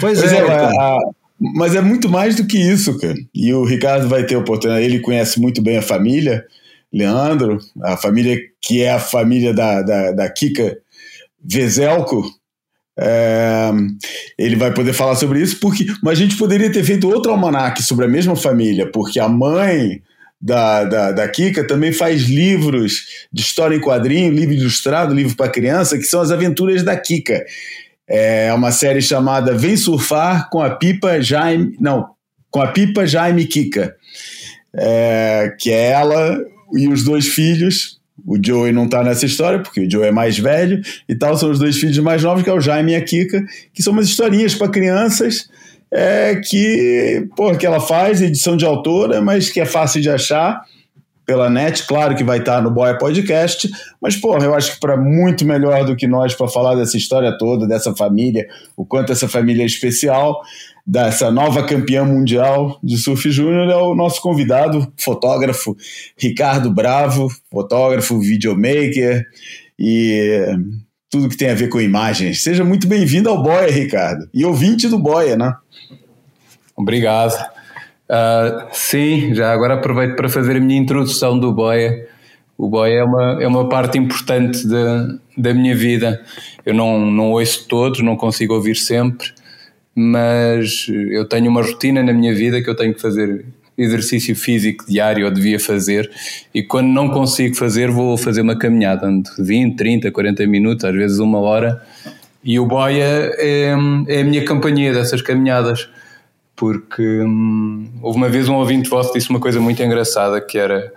[0.00, 0.36] Pois, pois é.
[0.36, 0.98] é a,
[1.40, 3.16] mas é muito mais do que isso, cara.
[3.34, 4.84] E o Ricardo vai ter oportunidade.
[4.84, 6.44] Ele conhece muito bem a família.
[6.92, 10.78] Leandro, a família que é a família da, da, da Kika
[11.44, 12.37] Vezelco,
[13.00, 13.70] é,
[14.36, 17.82] ele vai poder falar sobre isso, porque, mas a gente poderia ter feito outro almanac
[17.82, 20.02] sobre a mesma família, porque a mãe
[20.40, 25.50] da, da, da Kika também faz livros de história em quadrinho, livro ilustrado, livro para
[25.50, 27.44] criança, que são as aventuras da Kika.
[28.08, 31.76] É uma série chamada Vem Surfar com a Pipa Jaime.
[31.78, 32.08] Não,
[32.50, 33.94] com a Pipa Jaime Kika.
[34.74, 36.38] É, que é ela
[36.74, 40.38] e os dois filhos o Joey não está nessa história, porque o Joey é mais
[40.38, 43.00] velho e tal, são os dois filhos mais novos, que é o Jaime e a
[43.02, 45.48] Kika, que são umas historinhas para crianças
[45.90, 50.62] é, que, pô, que ela faz, edição de autora, mas que é fácil de achar
[51.28, 53.68] pela net, claro que vai estar no Boia Podcast,
[54.00, 57.36] mas, porra, eu acho que para muito melhor do que nós para falar dessa história
[57.36, 60.40] toda, dessa família, o quanto essa família é especial,
[60.86, 65.76] dessa nova campeã mundial de surf júnior é o nosso convidado, fotógrafo
[66.16, 69.26] Ricardo Bravo, fotógrafo, videomaker
[69.78, 70.46] e
[71.10, 72.42] tudo que tem a ver com imagens.
[72.42, 75.52] Seja muito bem-vindo ao Boia, Ricardo, e ouvinte do Boia, né?
[76.74, 77.57] Obrigado.
[78.08, 82.06] Uh, sim, já agora aproveito para fazer a minha introdução do Boia.
[82.56, 86.20] O Boia é uma, é uma parte importante da, da minha vida.
[86.64, 89.28] Eu não, não ouço todos, não consigo ouvir sempre,
[89.94, 93.44] mas eu tenho uma rotina na minha vida que eu tenho que fazer
[93.78, 96.10] exercício físico diário, ou devia fazer,
[96.52, 100.94] e quando não consigo fazer, vou fazer uma caminhada de 20, 30, 40 minutos, às
[100.94, 101.80] vezes uma hora,
[102.42, 103.04] e o boia
[103.38, 103.72] é,
[104.08, 105.88] é a minha companhia dessas caminhadas,
[106.58, 110.92] porque hum, houve uma vez um ouvinte vosso disse uma coisa muito engraçada, que era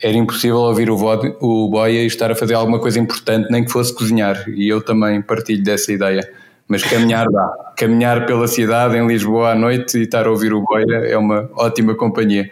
[0.00, 0.96] era impossível ouvir o,
[1.40, 4.80] o boia e estar a fazer alguma coisa importante, nem que fosse cozinhar, e eu
[4.80, 6.28] também partilho dessa ideia
[6.68, 7.72] mas caminhar dá.
[7.76, 11.50] Caminhar pela cidade em Lisboa à noite e estar a ouvir o Boia é uma
[11.54, 12.50] ótima companhia.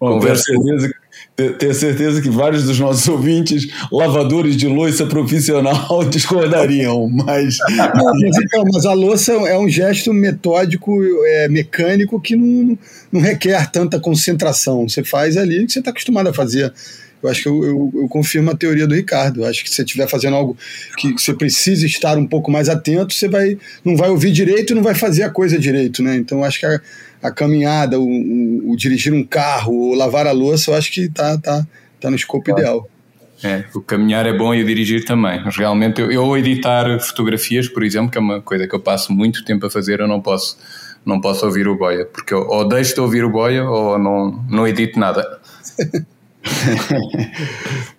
[0.00, 0.44] Bom, Conversa...
[0.44, 0.90] certeza
[1.58, 7.58] tenho certeza que vários dos nossos ouvintes, lavadores de louça profissional, discordariam, mas...
[7.68, 12.76] Não, mas, então, mas a louça é um gesto metódico, é, mecânico, que não,
[13.12, 14.88] não requer tanta concentração.
[14.88, 16.72] Você faz ali o que você está acostumado a fazer.
[17.22, 19.42] Eu acho que eu, eu, eu, confirmo a teoria do Ricardo.
[19.42, 20.56] Eu acho que se você estiver fazendo algo
[20.96, 24.76] que você precisa estar um pouco mais atento, você vai, não vai ouvir direito e
[24.76, 26.16] não vai fazer a coisa direito, né?
[26.16, 26.80] Então, acho que a,
[27.22, 31.08] a caminhada, o, o, o, dirigir um carro, o lavar a louça, eu acho que
[31.08, 31.66] tá, tá,
[32.00, 32.88] tá no escopo ideal.
[33.42, 35.40] É, o caminhar é bom e o dirigir também.
[35.46, 39.44] Realmente, eu, eu editar fotografias, por exemplo, que é uma coisa que eu passo muito
[39.44, 40.58] tempo a fazer, eu não posso,
[41.04, 44.44] não posso ouvir o boia, porque eu ou deixo de ouvir o boia ou não,
[44.48, 45.38] não edito nada.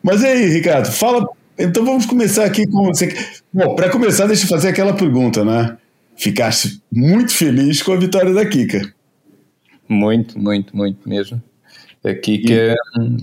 [0.04, 1.28] Mas aí, Ricardo, fala.
[1.58, 2.86] Então vamos começar aqui com.
[2.88, 3.14] Você...
[3.54, 5.78] Bom, para começar, deixa eu fazer aquela pergunta, né?
[6.16, 8.94] Ficaste muito feliz com a vitória da Kika.
[9.90, 11.42] Muito, muito, muito mesmo.
[12.06, 12.76] A Kika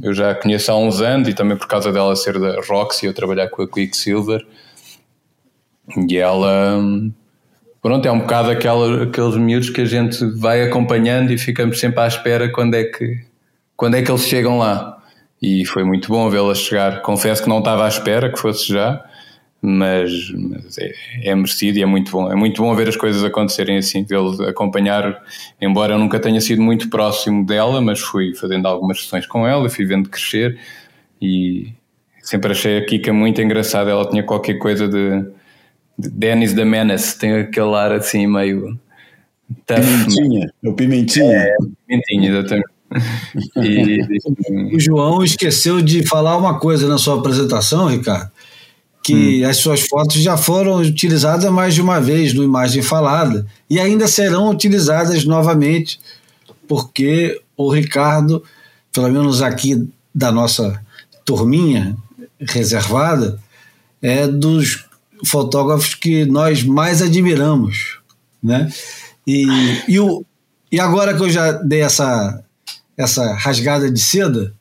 [0.02, 3.14] eu já conheço há uns anos e também por causa dela ser da Roxy, eu
[3.14, 4.44] trabalhar com a Quicksilver.
[6.09, 6.82] E ela,
[7.80, 12.01] pronto, é um bocado aquela, aqueles miúdos que a gente vai acompanhando e ficamos sempre
[12.01, 13.24] à espera quando é que,
[13.76, 15.01] quando é que eles chegam lá
[15.40, 17.02] e foi muito bom vê-la chegar.
[17.02, 19.02] Confesso que não estava à espera que fosse já,
[19.66, 20.93] mas, mas é,
[21.24, 22.30] é, merecido e é muito bom.
[22.30, 25.20] É muito bom ver as coisas acontecerem assim, vê-la acompanhar,
[25.60, 29.68] embora eu nunca tenha sido muito próximo dela, mas fui fazendo algumas sessões com ela,
[29.68, 30.56] fui vendo crescer
[31.20, 31.72] e
[32.22, 33.90] sempre achei a Kika muito engraçada.
[33.90, 35.22] Ela tinha qualquer coisa de,
[35.98, 38.78] de Dennis the Menace, tem aquele ar assim meio.
[39.66, 41.36] Tough, pimentinha, o pimentinha.
[41.36, 41.56] É,
[41.88, 42.68] pimentinha, exatamente.
[43.56, 44.01] E...
[44.72, 48.30] o João esqueceu de falar uma coisa na sua apresentação, Ricardo,
[49.06, 49.48] que hum.
[49.48, 54.08] as suas fotos já foram utilizadas mais de uma vez no Imagem Falada e ainda
[54.08, 56.00] serão utilizadas novamente,
[56.66, 58.42] porque o Ricardo,
[58.92, 60.82] pelo menos aqui da nossa
[61.24, 61.96] turminha
[62.40, 63.38] reservada,
[64.02, 64.84] é dos
[65.24, 68.00] fotógrafos que nós mais admiramos,
[68.42, 68.68] né?
[69.24, 69.46] E,
[69.86, 70.24] e, o,
[70.72, 72.42] e agora que eu já dei essa
[72.96, 74.52] essa rasgada de seda.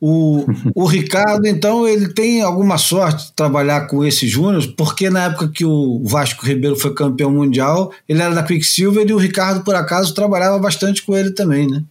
[0.00, 5.24] O, o Ricardo, então, ele tem alguma sorte de trabalhar com esses júniores, porque na
[5.24, 9.62] época que o Vasco Ribeiro foi campeão mundial, ele era da Quicksilver e o Ricardo,
[9.62, 11.82] por acaso, trabalhava bastante com ele também, né?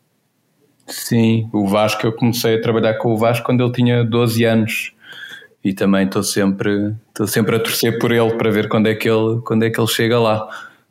[0.88, 4.92] Sim, o Vasco, eu comecei a trabalhar com o Vasco quando ele tinha 12 anos
[5.64, 9.08] e também estou sempre, estou sempre a torcer por ele para ver quando é que
[9.08, 10.48] ele, quando é que ele chega lá.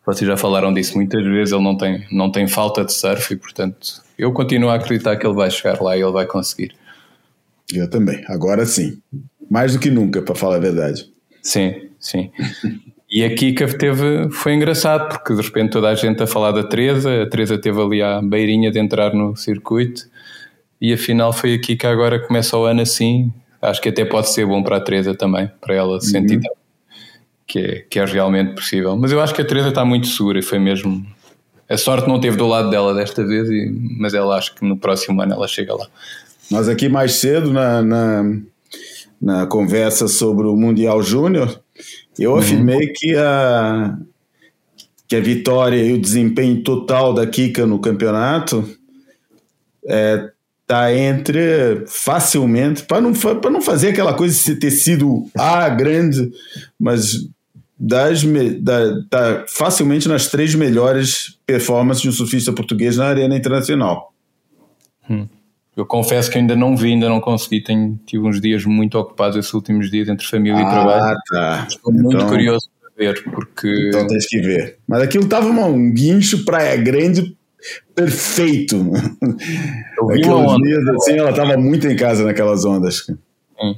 [0.06, 3.36] Vocês já falaram disso muitas vezes, ele não tem, não tem falta de surf e,
[3.36, 6.72] portanto, eu continuo a acreditar que ele vai chegar lá e ele vai conseguir.
[7.74, 8.98] Eu também, agora sim.
[9.50, 11.06] Mais do que nunca, para falar a verdade.
[11.42, 12.30] Sim, sim.
[13.10, 16.62] E a Kika teve, foi engraçado, porque de repente toda a gente a falar da
[16.62, 20.02] Teresa, a Teresa teve ali à beirinha de entrar no circuito
[20.78, 23.32] e afinal foi aqui que agora começa o ano assim.
[23.62, 26.00] Acho que até pode ser bom para a Teresa também, para ela uhum.
[26.00, 26.38] sentir
[27.46, 28.94] que é, que é realmente possível.
[28.94, 31.04] Mas eu acho que a Teresa está muito segura e foi mesmo.
[31.66, 33.48] A sorte não teve do lado dela desta vez,
[33.98, 35.86] mas ela acho que no próximo ano ela chega lá.
[36.50, 38.24] Nós aqui mais cedo na, na,
[39.20, 41.60] na conversa sobre o Mundial Júnior,
[42.18, 42.38] eu uhum.
[42.38, 43.96] afirmei que a,
[45.06, 48.68] que a vitória e o desempenho total da Kika no campeonato
[49.86, 50.30] é,
[50.66, 53.12] tá entre facilmente, para não,
[53.50, 56.30] não fazer aquela coisa de ter sido a grande,
[56.78, 57.26] mas
[57.78, 58.22] das,
[58.60, 64.12] da, tá facilmente nas três melhores performances de um surfista português na arena internacional.
[65.08, 65.26] Hum.
[65.78, 67.60] Eu confesso que ainda não vi, ainda não consegui.
[67.60, 71.18] Tenho, tive uns dias muito ocupados esses últimos dias entre família ah, e trabalho.
[71.30, 71.66] Tá.
[71.68, 73.86] Estou então, muito curioso para ver, porque.
[73.86, 74.76] Então tens que ver.
[74.88, 77.36] Mas aquilo estava um guincho Praia Grande
[77.94, 78.74] perfeito.
[79.96, 80.66] Eu vi uma onda.
[80.66, 83.06] Dias, assim, ela estava muito em casa naquelas ondas.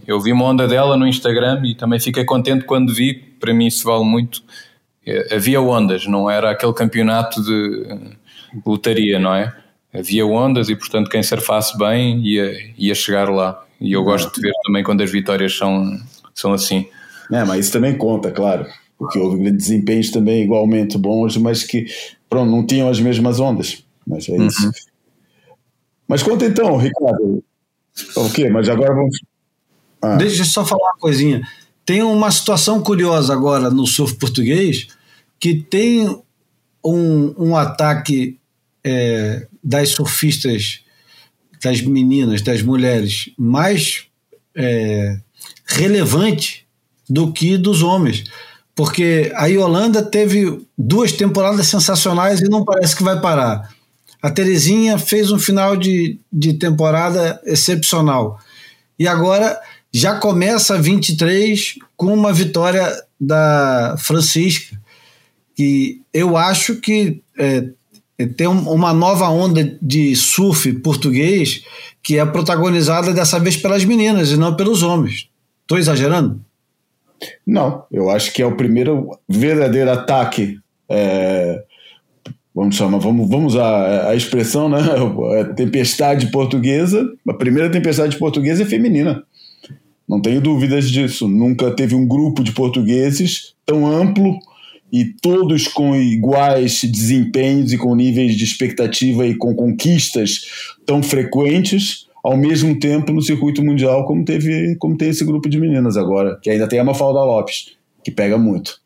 [0.06, 3.12] Eu vi uma onda dela no Instagram e também fiquei contente quando vi.
[3.12, 4.42] Para mim, isso vale muito.
[5.06, 8.16] É, havia ondas, não era aquele campeonato de
[8.64, 9.54] lotaria, não é?
[9.92, 13.64] Havia ondas e, portanto, quem surfasse bem ia, ia chegar lá.
[13.80, 15.98] E eu gosto de ver também quando as vitórias são,
[16.34, 16.86] são assim.
[17.32, 18.66] É, mas isso também conta, claro.
[18.98, 21.86] Porque houve desempenhos também igualmente bons, mas que
[22.28, 23.82] pronto, não tinham as mesmas ondas.
[24.06, 24.66] Mas é isso.
[24.66, 24.72] Uhum.
[26.06, 27.42] Mas conta então, Ricardo.
[28.16, 28.48] O quê?
[28.48, 29.16] Mas agora vamos.
[30.02, 30.16] Ah.
[30.16, 31.40] Deixa eu só falar uma coisinha.
[31.84, 34.88] Tem uma situação curiosa agora no surf português
[35.38, 36.06] que tem
[36.84, 38.38] um, um ataque
[38.84, 40.80] é, das surfistas,
[41.62, 44.06] das meninas, das mulheres, mais
[44.54, 45.18] é,
[45.66, 46.66] relevante
[47.08, 48.24] do que dos homens
[48.80, 53.68] porque a Yolanda teve duas temporadas sensacionais e não parece que vai parar.
[54.22, 58.38] A Terezinha fez um final de, de temporada excepcional.
[58.98, 59.60] E agora
[59.92, 64.74] já começa a 23 com uma vitória da Francisca,
[65.54, 67.68] que eu acho que é,
[68.26, 71.64] tem uma nova onda de surf português
[72.02, 75.28] que é protagonizada dessa vez pelas meninas e não pelos homens.
[75.62, 76.40] Estou exagerando?
[77.46, 80.58] Não, eu acho que é o primeiro verdadeiro ataque.
[80.88, 81.62] É,
[82.54, 84.78] vamos chamar, vamos, vamos a, a expressão, né?
[85.40, 87.06] A tempestade portuguesa.
[87.28, 89.22] A primeira tempestade portuguesa é feminina.
[90.08, 91.28] Não tenho dúvidas disso.
[91.28, 94.38] Nunca teve um grupo de portugueses tão amplo
[94.92, 102.06] e todos com iguais desempenhos e com níveis de expectativa e com conquistas tão frequentes
[102.22, 106.38] ao mesmo tempo no circuito mundial, como teve como tem esse grupo de meninas agora,
[106.42, 108.78] que ainda tem a Mafalda Lopes, que pega muito.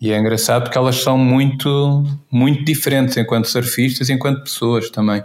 [0.00, 5.22] E é engraçado porque elas são muito, muito diferentes enquanto surfistas e enquanto pessoas também.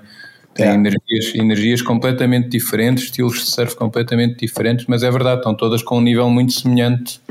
[0.53, 0.73] Têm é.
[0.73, 5.97] energias, energias completamente diferentes, estilos de surf completamente diferentes, mas é verdade, estão todas com
[5.97, 7.21] um nível muito semelhante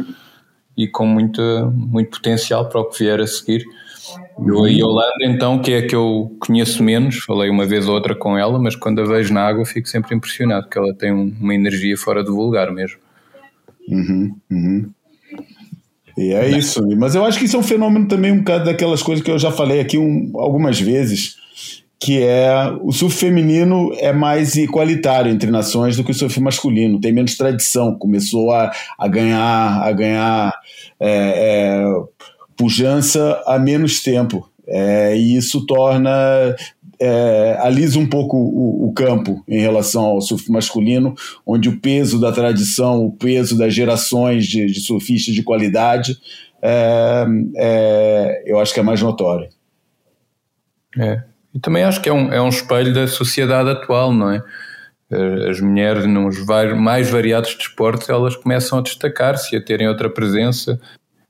[0.76, 1.40] e com muito,
[1.74, 3.64] muito potencial para o que vier a seguir.
[4.44, 7.94] Eu, a Yolanda, então, que é a que eu conheço menos, falei uma vez ou
[7.94, 11.12] outra com ela, mas quando a vejo na água fico sempre impressionado, porque ela tem
[11.12, 12.98] uma energia fora do vulgar mesmo.
[13.88, 14.90] Uhum, uhum.
[16.16, 19.02] E é isso, mas eu acho que isso é um fenômeno também um bocado daquelas
[19.02, 21.36] coisas que eu já falei aqui um, algumas vezes,
[22.00, 22.50] que é
[22.80, 27.36] o surf feminino é mais igualitário entre nações do que o surf masculino, tem menos
[27.36, 30.54] tradição, começou a, a ganhar, a ganhar
[30.98, 31.84] é, é,
[32.56, 34.48] pujança há menos tempo.
[34.66, 36.56] É, e isso torna.
[37.02, 41.14] É, alisa um pouco o, o, campo em relação ao surf masculino,
[41.46, 46.14] onde o peso da tradição, o peso das gerações de, de surfistas de qualidade,
[46.60, 47.24] é,
[47.56, 49.48] é, eu acho que é mais notório.
[50.98, 51.29] É.
[51.54, 54.42] E também acho que é um, é um espelho da sociedade atual, não é?
[55.48, 56.38] As mulheres nos
[56.78, 60.80] mais variados desportos elas começam a destacar-se, a terem outra presença,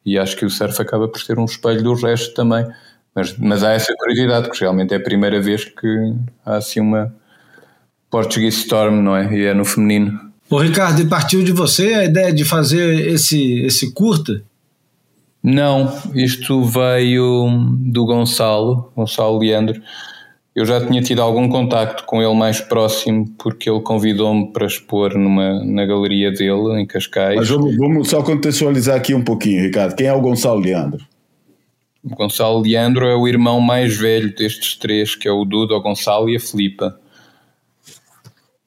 [0.04, 2.66] e acho que o surf acaba por ser um espelho do resto também.
[3.14, 6.14] Mas, mas há essa curiosidade, que realmente é a primeira vez que
[6.44, 7.14] há assim uma
[8.10, 9.34] Portuguese Storm, não é?
[9.34, 10.30] E é no feminino.
[10.50, 14.42] Ô Ricardo, e partiu de você a ideia de fazer esse, esse curta?
[15.42, 17.48] Não, isto veio
[17.78, 19.80] do Gonçalo, Gonçalo Leandro,
[20.54, 25.16] eu já tinha tido algum contacto com ele mais próximo porque ele convidou-me para expor
[25.16, 27.36] numa, na galeria dele em Cascais.
[27.36, 29.94] Mas vamos, vamos, só contextualizar aqui um pouquinho, Ricardo.
[29.94, 31.04] Quem é o Gonçalo Leandro?
[32.02, 35.80] O Gonçalo Leandro é o irmão mais velho destes três, que é o Dudo, o
[35.80, 36.98] Gonçalo e a Filipa.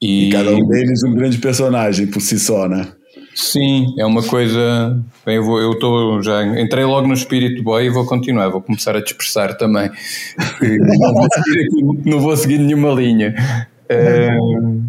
[0.00, 0.28] E...
[0.28, 2.92] e cada um deles um grande personagem por si só, né?
[3.34, 5.02] Sim, é uma coisa.
[5.26, 8.62] Bem, eu, vou, eu tô, já entrei logo no espírito boy e vou continuar, vou
[8.62, 9.90] começar a dispersar também.
[10.62, 11.28] não, vou
[12.04, 13.34] não vou seguir nenhuma linha.
[13.90, 14.84] Uh,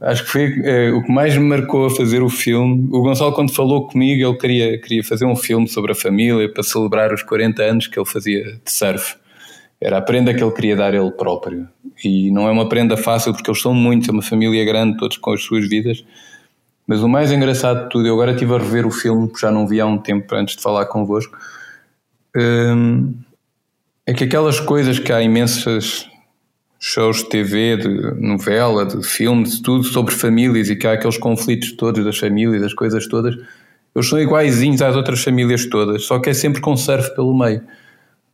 [0.00, 2.88] acho que foi uh, o que mais me marcou a fazer o filme.
[2.90, 6.64] O Gonçalo, quando falou comigo, ele queria, queria fazer um filme sobre a família para
[6.64, 9.14] celebrar os 40 anos que ele fazia de surf.
[9.80, 11.68] Era a prenda que ele queria dar ele próprio.
[12.04, 15.16] E não é uma prenda fácil porque eles são muitos, é uma família grande, todos
[15.18, 16.04] com as suas vidas
[16.90, 19.48] mas o mais engraçado de tudo, eu agora estive a rever o filme, que já
[19.48, 21.38] não vi há um tempo antes de falar convosco,
[22.36, 23.14] hum,
[24.04, 26.08] é que aquelas coisas que há imensas
[26.80, 31.16] shows de TV, de novela, de filmes, de tudo sobre famílias e que há aqueles
[31.16, 33.36] conflitos todos das famílias, das coisas todas,
[33.94, 37.62] eles são iguaizinhos às outras famílias todas, só que é sempre com surf pelo meio.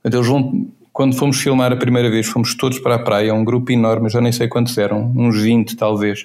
[0.02, 3.44] Então, eles vão, quando fomos filmar a primeira vez, fomos todos para a praia, um
[3.44, 6.24] grupo enorme, já nem sei quantos eram, uns 20 talvez.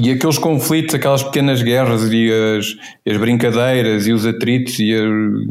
[0.00, 5.00] E aqueles conflitos, aquelas pequenas guerras e as, as brincadeiras e os atritos e, a,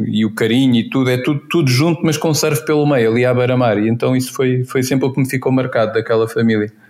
[0.08, 3.26] e, o carinho e tudo, é tudo, tudo junto, mas com surf pelo meio, ali
[3.26, 3.78] à beira-mar.
[3.78, 6.72] E então isso foi, foi sempre o que me ficou marcado daquela família.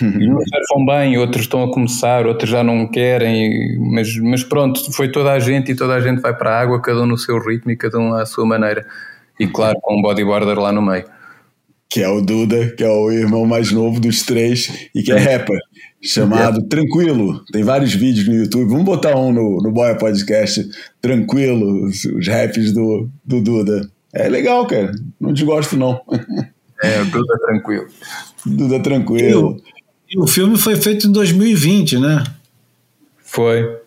[0.00, 4.92] E uns surfam bem, outros estão a começar, outros já não querem, mas, mas pronto,
[4.92, 7.18] foi toda a gente e toda a gente vai para a água, cada um no
[7.18, 8.86] seu ritmo e cada um à sua maneira.
[9.40, 11.04] E claro, com um bodyboarder lá no meio.
[11.90, 15.16] Que é o Duda, que é o irmão mais novo dos três e que é
[15.16, 15.60] rapper
[16.04, 17.42] chamado Tranquilo.
[17.50, 18.68] Tem vários vídeos no YouTube.
[18.68, 20.68] Vamos botar um no, no Boia Podcast,
[21.00, 23.90] Tranquilo, os, os raps do, do Duda.
[24.12, 24.92] É legal, cara.
[25.20, 26.00] Não desgosto, não.
[26.82, 27.86] É, o Duda Tranquilo.
[28.44, 29.56] Duda Tranquilo.
[30.10, 32.22] E o, e o filme foi feito em 2020, né?
[33.18, 33.78] Foi.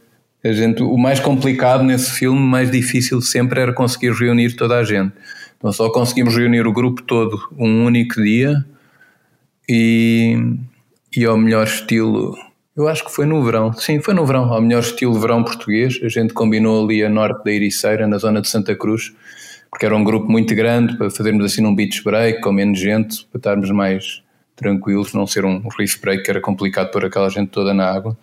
[0.44, 4.84] A gente, o mais complicado nesse filme, mais difícil sempre era conseguir reunir toda a
[4.84, 5.14] gente.
[5.58, 8.64] Então só conseguimos reunir o grupo todo um único dia
[9.68, 10.56] e
[11.16, 12.36] e ao melhor estilo.
[12.76, 16.00] Eu acho que foi no verão, sim, foi no verão, ao melhor estilo verão português.
[16.04, 19.14] A gente combinou ali a norte da Ericeira, na zona de Santa Cruz,
[19.72, 23.26] porque era um grupo muito grande para fazermos assim um beach break com menos gente,
[23.32, 24.22] para estarmos mais
[24.56, 28.18] tranquilos, não ser um reef break que era complicado por aquela gente toda na água.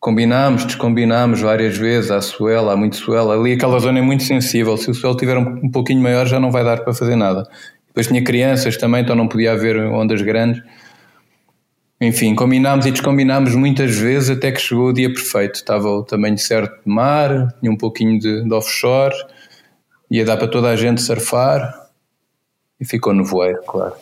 [0.00, 3.34] Combinámos, descombinámos várias vezes, há suela, há muito suela.
[3.34, 6.38] Ali aquela zona é muito sensível, se o suelo estiver um, um pouquinho maior já
[6.38, 7.48] não vai dar para fazer nada.
[7.94, 10.60] Depois tinha crianças também, então não podia haver ondas grandes.
[12.00, 15.54] Enfim, combinámos e descombinámos muitas vezes até que chegou o dia perfeito.
[15.54, 19.14] Estava o tamanho certo de mar, tinha um pouquinho de, de offshore,
[20.10, 21.88] ia dar para toda a gente surfar
[22.80, 23.94] e ficou no voeiro, claro.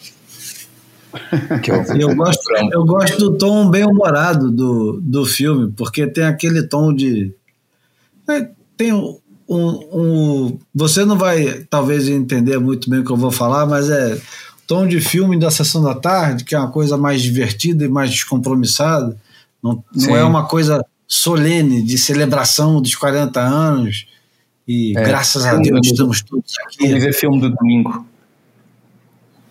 [1.69, 6.63] Eu, eu, gosto, eu gosto do tom bem humorado do, do filme, porque tem aquele
[6.67, 7.35] tom de.
[8.27, 13.31] É, tem um, um, você não vai talvez entender muito bem o que eu vou
[13.31, 14.21] falar, mas é
[14.67, 18.11] tom de filme da sessão da tarde, que é uma coisa mais divertida e mais
[18.11, 19.17] descompromissada.
[19.63, 24.07] Não, não é uma coisa solene de celebração dos 40 anos.
[24.67, 26.89] E é, graças a Deus estamos todos aqui.
[26.89, 28.07] Vamos ver filme do domingo.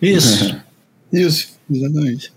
[0.00, 0.56] Isso.
[1.12, 2.32] Isso, exatamente.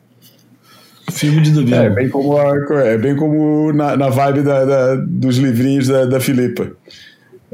[1.11, 1.75] Filme de domingo.
[1.75, 6.05] É bem como, a, é bem como na, na vibe da, da, dos livrinhos da,
[6.05, 6.71] da Filipa.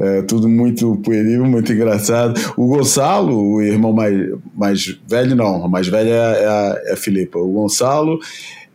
[0.02, 2.34] É, tudo muito pueril, muito engraçado.
[2.56, 6.96] O Gonçalo, o irmão mais, mais velho, não, a mais velha é a, é a
[6.96, 7.38] Filipa.
[7.38, 8.18] O Gonçalo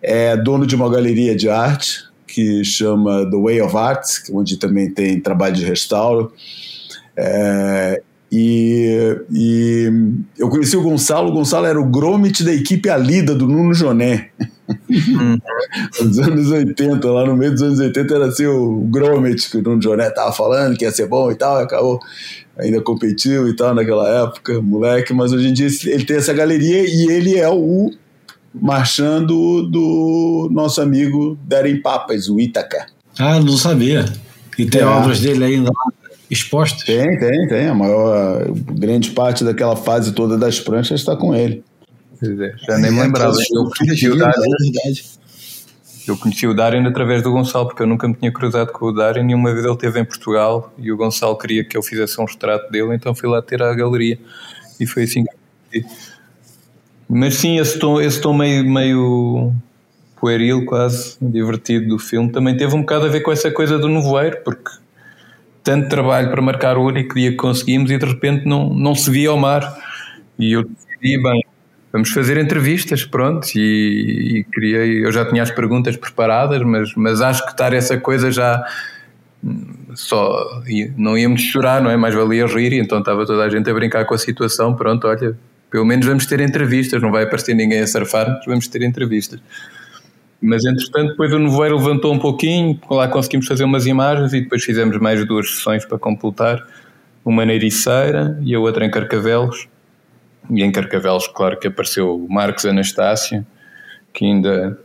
[0.02, 4.90] é dono de uma galeria de arte que chama The Way of Arts, onde também
[4.90, 6.32] tem trabalho de restauro.
[7.18, 8.02] É,
[8.32, 9.92] e, e,
[10.38, 11.28] eu conheci o Gonçalo.
[11.28, 14.30] O Gonçalo era o Gromit da equipe Alida do Nuno Joné.
[16.02, 19.82] Nos anos 80, lá no meio dos anos 80, era assim o Gromit que o
[19.82, 22.00] Joné tava falando que ia ser bom e tal, acabou.
[22.58, 26.84] Ainda competiu e tal naquela época, moleque, mas hoje em dia ele tem essa galeria
[26.88, 27.92] e ele é o
[28.54, 32.88] marchando do nosso amigo Darren Papas, o Ítaca.
[33.20, 34.06] Ah, não sabia.
[34.58, 34.86] E tem é.
[34.86, 35.72] obras dele ainda
[36.30, 36.84] expostas?
[36.84, 37.68] Tem, tem, tem.
[37.68, 41.64] A maior, grande parte daquela fase toda das pranchas está com ele.
[42.22, 43.36] É, já nem me lembrava.
[43.54, 44.34] Eu conheci o Darren.
[46.08, 48.92] Eu conheci o Darren através do Gonçalo, porque eu nunca me tinha cruzado com o
[48.94, 52.20] Darren e uma vez ele esteve em Portugal e o Gonçalo queria que eu fizesse
[52.22, 54.18] um retrato dele, então fui lá ter a galeria
[54.80, 55.26] e foi assim
[55.72, 55.86] que
[57.10, 59.54] Mas sim, esse tom, esse tom meio, meio
[60.16, 63.90] pueril, quase divertido do filme, também teve um bocado a ver com essa coisa do
[63.90, 64.72] nevoeiro, porque
[65.62, 69.12] tanto trabalho para marcar o único dia que conseguimos e de repente não, não se
[69.12, 69.78] via ao mar.
[70.40, 71.44] E eu decidi, bem,
[71.92, 73.48] vamos fazer entrevistas, pronto.
[73.56, 77.98] E, e criei, eu já tinha as perguntas preparadas, mas, mas acho que estar essa
[77.98, 78.64] coisa já
[79.96, 80.62] só
[80.98, 81.98] não íamos chorar, não é?
[81.98, 84.76] Mais valia rir, e então estava toda a gente a brincar com a situação.
[84.76, 85.38] Pronto, olha,
[85.70, 89.40] pelo menos vamos ter entrevistas, não vai aparecer ninguém a surfar, mas vamos ter entrevistas.
[90.42, 94.64] Mas entretanto, depois o nevoeiro levantou um pouquinho, lá conseguimos fazer umas imagens e depois
[94.64, 96.64] fizemos mais duas sessões para completar.
[97.26, 99.68] Uma na Ericeira e a outra em Carcavelos.
[100.50, 103.46] E em Carcavelos, claro que apareceu o Marcos Anastácio,
[104.14, 104.80] que ainda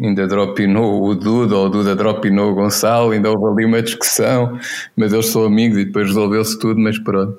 [0.00, 4.58] ainda dropinou o Duda ou o Duda dropinou o Gonçalo, ainda houve ali uma discussão,
[4.96, 7.38] mas eles são amigos e depois resolveu-se tudo, mas pronto.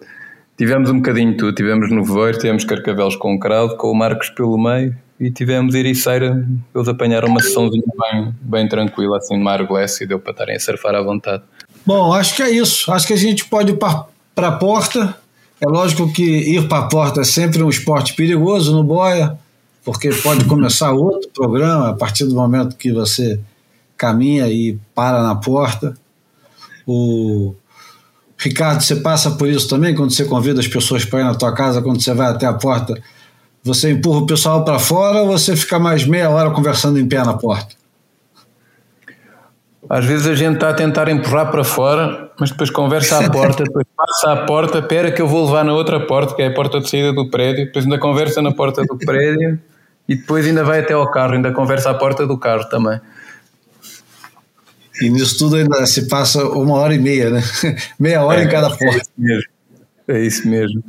[0.57, 3.95] Tivemos um bocadinho de tudo, tivemos no Voeiro, tivemos Carcavelos com o crowd, com o
[3.95, 9.43] Marcos pelo meio e tivemos Ericeira, eles apanharam uma sessãozinha bem, bem tranquila, assim, de
[9.43, 11.43] mar e deu para estarem a surfar à vontade.
[11.85, 12.91] Bom, acho que é isso.
[12.91, 15.15] Acho que a gente pode ir para a porta.
[15.63, 19.39] É lógico que ir para a porta é sempre um esporte perigoso no boia,
[19.85, 23.39] porque pode começar outro programa a partir do momento que você
[23.95, 25.95] caminha e para na porta.
[26.85, 27.55] O
[28.37, 31.53] Ricardo, você passa por isso também quando você convida as pessoas para ir na tua
[31.53, 33.01] casa, quando você vai até a porta,
[33.63, 37.23] você empurra o pessoal para fora ou você fica mais meia hora conversando em pé
[37.23, 37.73] na porta?
[39.93, 43.61] Às vezes a gente está a tentar empurrar para fora, mas depois conversa à porta,
[43.63, 46.51] depois passa à porta, espera que eu vou levar na outra porta, que é a
[46.51, 49.59] porta de saída do prédio, depois ainda conversa na porta do prédio
[50.09, 52.99] e depois ainda vai até ao carro, ainda conversa à porta do carro também.
[54.99, 57.43] E nisso tudo ainda se passa uma hora e meia, né?
[57.99, 58.85] Meia hora é, em cada porta.
[58.87, 59.49] É isso mesmo.
[60.07, 60.83] É isso mesmo.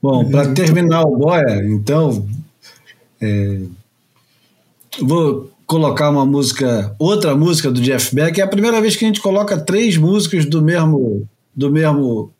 [0.00, 2.26] Bom, para terminar o Boia, então,
[3.20, 3.58] é,
[5.02, 8.40] vou colocar uma música, outra música do Jeff Beck.
[8.40, 12.32] É a primeira vez que a gente coloca três músicas do mesmo, do mesmo,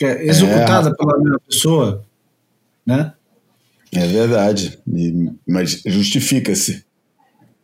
[0.00, 0.94] é executada é.
[0.94, 2.04] pela mesma pessoa,
[2.86, 3.12] né?
[3.92, 4.78] É verdade,
[5.46, 6.84] mas justifica-se.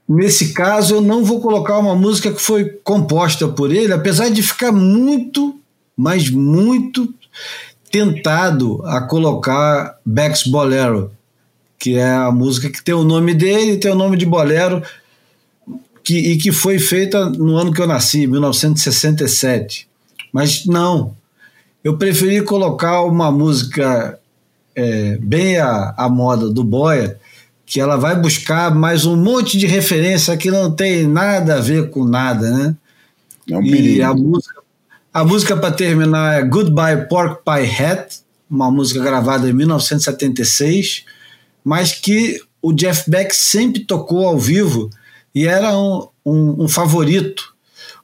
[0.09, 4.43] Nesse caso, eu não vou colocar uma música que foi composta por ele, apesar de
[4.43, 5.59] ficar muito,
[5.97, 7.13] mas muito
[7.91, 11.13] tentado a colocar Beck's Bolero,
[11.79, 14.83] que é a música que tem o nome dele, tem o nome de Bolero,
[16.03, 19.89] que, e que foi feita no ano que eu nasci, 1967.
[20.33, 21.17] Mas não,
[21.83, 24.19] eu preferi colocar uma música
[24.75, 27.19] é, bem à, à moda do Boia,
[27.67, 31.91] que ela vai buscar mais um monte de referência que não tem nada a ver
[31.91, 32.77] com nada, né?
[33.51, 34.63] É um e a música,
[35.13, 38.21] a música para terminar é Goodbye Pork Pie Hat,
[38.51, 41.05] uma música gravada em 1976,
[41.65, 44.91] mas que o Jeff Beck sempre tocou ao vivo
[45.35, 47.55] e era um, um, um favorito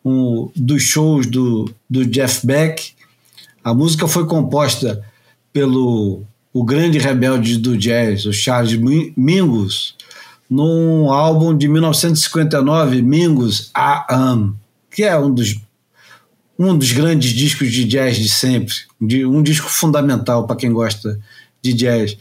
[0.05, 2.93] um, dos shows do, do Jeff Beck.
[3.63, 5.05] A música foi composta
[5.53, 8.77] pelo o grande rebelde do jazz, o Charles
[9.17, 9.95] Mingus,
[10.49, 14.57] num álbum de 1959, Mingus I Am,
[14.91, 15.61] que é um dos,
[16.59, 21.21] um dos grandes discos de jazz de sempre, de, um disco fundamental para quem gosta
[21.63, 22.19] de jazz.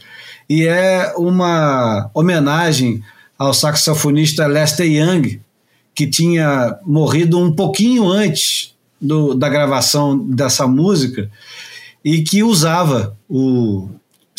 [0.50, 3.02] E é uma homenagem
[3.38, 5.40] ao saxofonista Lester Young,
[5.94, 11.30] que tinha morrido um pouquinho antes do, da gravação dessa música
[12.04, 13.88] e que usava o,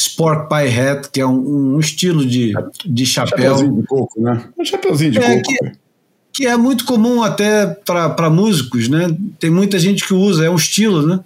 [0.02, 2.54] Sport Pie Hat, que é um, um estilo de,
[2.86, 3.38] de chapéu.
[3.38, 4.44] Chapeuzinho de coco, né?
[4.58, 5.44] Um chapeuzinho de é, coco.
[5.44, 5.72] Que,
[6.34, 9.16] que, é muito comum até para músicos, né?
[9.40, 11.20] Tem muita gente que usa, é um estilo, né?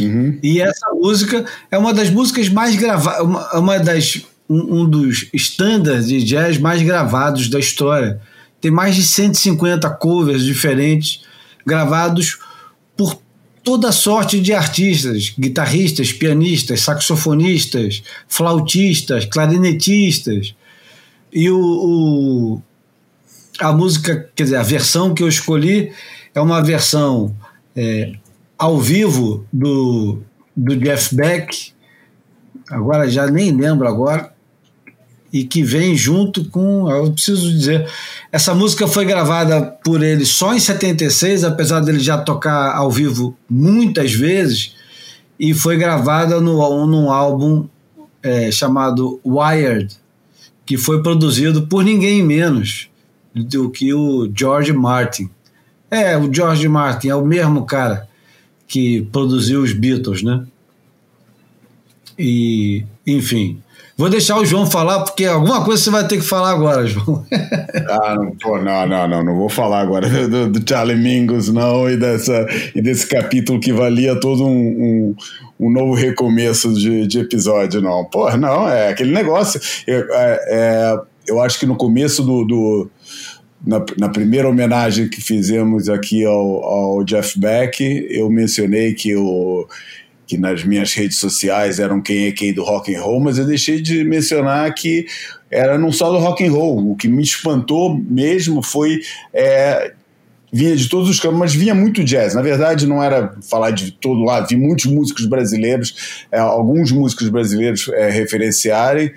[0.00, 0.38] Uhum.
[0.42, 5.28] E essa música é uma das músicas mais gravadas, uma, uma das um, um dos
[5.32, 8.20] standards de jazz mais gravados da história.
[8.60, 11.22] Tem mais de 150 covers diferentes
[11.66, 12.38] gravados
[12.96, 13.18] por
[13.62, 20.54] toda sorte de artistas, guitarristas, pianistas, saxofonistas, flautistas, clarinetistas.
[21.32, 22.62] E o, o,
[23.58, 25.92] a música, quer dizer, a versão que eu escolhi
[26.34, 27.34] é uma versão
[27.74, 28.12] é,
[28.62, 30.18] ao vivo do,
[30.56, 31.72] do Jeff Beck,
[32.70, 34.32] agora já nem lembro agora,
[35.32, 36.88] e que vem junto com.
[36.88, 37.90] Eu preciso dizer,
[38.30, 43.36] essa música foi gravada por ele só em 76, apesar dele já tocar ao vivo
[43.50, 44.76] muitas vezes,
[45.40, 47.66] e foi gravada no, num álbum
[48.22, 49.92] é, chamado Wired,
[50.64, 52.88] que foi produzido por ninguém menos
[53.34, 55.28] do que o George Martin.
[55.90, 58.11] É, o George Martin é o mesmo cara
[58.72, 60.46] que produziu os Beatles, né?
[62.18, 63.60] E, enfim,
[63.94, 67.24] Vou deixar o João falar, porque alguma coisa você vai ter que falar agora, João.
[67.30, 71.88] ah, não, pô, não, não, não, não vou falar agora do, do Charlie Mingus, não,
[71.88, 75.14] e, dessa, e desse capítulo que valia todo um, um,
[75.60, 78.06] um novo recomeço de, de, episódio, não.
[78.06, 79.60] Pô, não, é aquele negócio.
[79.86, 82.90] Eu, é, é, eu acho que no começo do, do
[83.64, 87.80] na, na, primeira homenagem que fizemos aqui ao, ao Jeff Beck,
[88.10, 89.66] eu mencionei que o
[90.26, 93.44] que nas minhas redes sociais eram quem é quem do rock and roll, mas eu
[93.44, 95.04] deixei de mencionar que
[95.50, 96.92] era não só do rock and roll.
[96.92, 99.00] O que me espantou mesmo foi
[99.34, 99.92] é,
[100.52, 102.34] vinha de todos os campos, mas vinha muito jazz.
[102.34, 107.28] Na verdade, não era falar de todo lado, vi muitos músicos brasileiros, é, alguns músicos
[107.28, 109.12] brasileiros é, referenciarem,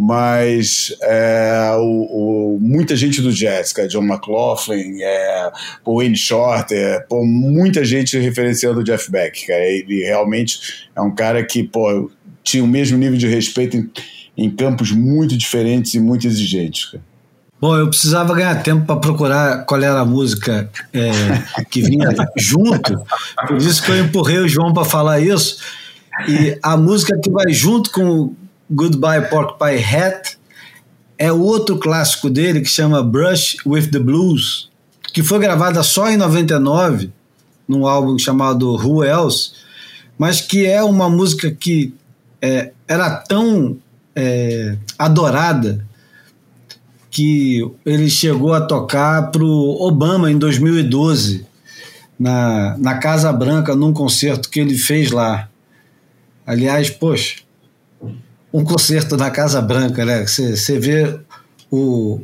[0.00, 5.50] mas é, o, o, muita gente do jazz, cara, John McLaughlin, é,
[5.84, 9.64] Wayne Shorter, pô, muita gente referenciando o Jeff Beck, cara.
[9.64, 12.08] Ele realmente é um cara que pô,
[12.44, 13.90] tinha o mesmo nível de respeito em,
[14.36, 16.92] em campos muito diferentes e muito exigentes.
[16.92, 17.02] Cara.
[17.60, 21.10] Bom, eu precisava ganhar tempo para procurar qual era a música é,
[21.68, 22.08] que vinha
[22.38, 23.04] junto,
[23.48, 25.58] por isso que eu empurrei o João para falar isso.
[26.28, 28.32] E a música que vai junto com
[28.70, 30.38] Goodbye Pork Pie Hat
[31.16, 34.70] é outro clássico dele que chama Brush with the Blues,
[35.12, 37.10] que foi gravada só em 99,
[37.66, 39.52] num álbum chamado Who Else,
[40.16, 41.92] mas que é uma música que
[42.40, 43.78] é, era tão
[44.14, 45.84] é, adorada
[47.10, 51.46] que ele chegou a tocar para o Obama em 2012,
[52.18, 55.48] na, na Casa Branca, num concerto que ele fez lá.
[56.46, 57.36] Aliás, poxa,
[58.52, 60.26] um concerto na Casa Branca, né?
[60.26, 61.18] Você vê
[61.70, 62.20] o,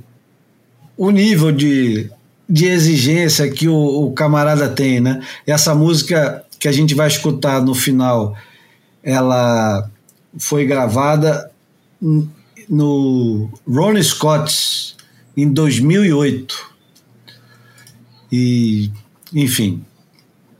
[0.96, 2.10] o nível de,
[2.48, 5.22] de exigência que o, o camarada tem, né?
[5.46, 8.36] Essa música que a gente vai escutar no final,
[9.02, 9.90] ela
[10.38, 11.50] foi gravada
[12.68, 14.96] no Ronnie Scott
[15.36, 16.74] em 2008.
[18.32, 18.90] E,
[19.32, 19.84] enfim,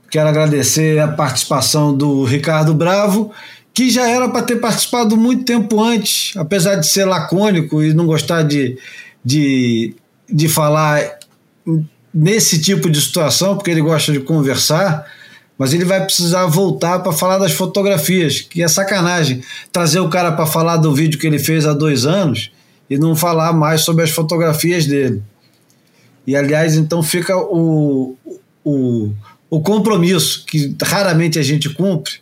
[0.09, 3.31] quero agradecer a participação do Ricardo Bravo,
[3.75, 8.07] que já era para ter participado muito tempo antes, apesar de ser lacônico e não
[8.07, 8.77] gostar de,
[9.23, 9.93] de,
[10.27, 11.19] de falar
[12.11, 15.05] nesse tipo de situação, porque ele gosta de conversar
[15.57, 19.41] mas ele vai precisar voltar para falar das fotografias, que é sacanagem
[19.71, 22.51] trazer o cara para falar do vídeo que ele fez há dois anos
[22.89, 25.23] e não falar mais sobre as fotografias dele.
[26.27, 28.15] E aliás, então fica o,
[28.63, 29.11] o,
[29.49, 32.15] o compromisso, que raramente a gente cumpre,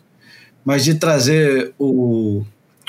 [0.64, 2.42] mas de trazer o,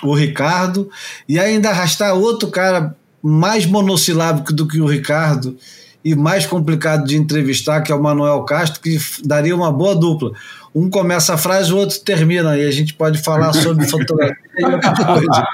[0.03, 0.89] o Ricardo
[1.27, 5.57] e ainda arrastar outro cara mais monossilábico do que o Ricardo
[6.03, 10.31] e mais complicado de entrevistar, que é o Manuel Castro, que daria uma boa dupla.
[10.73, 14.65] Um começa a frase, o outro termina, e a gente pode falar sobre fotografia e
[14.65, 15.47] outra coisa.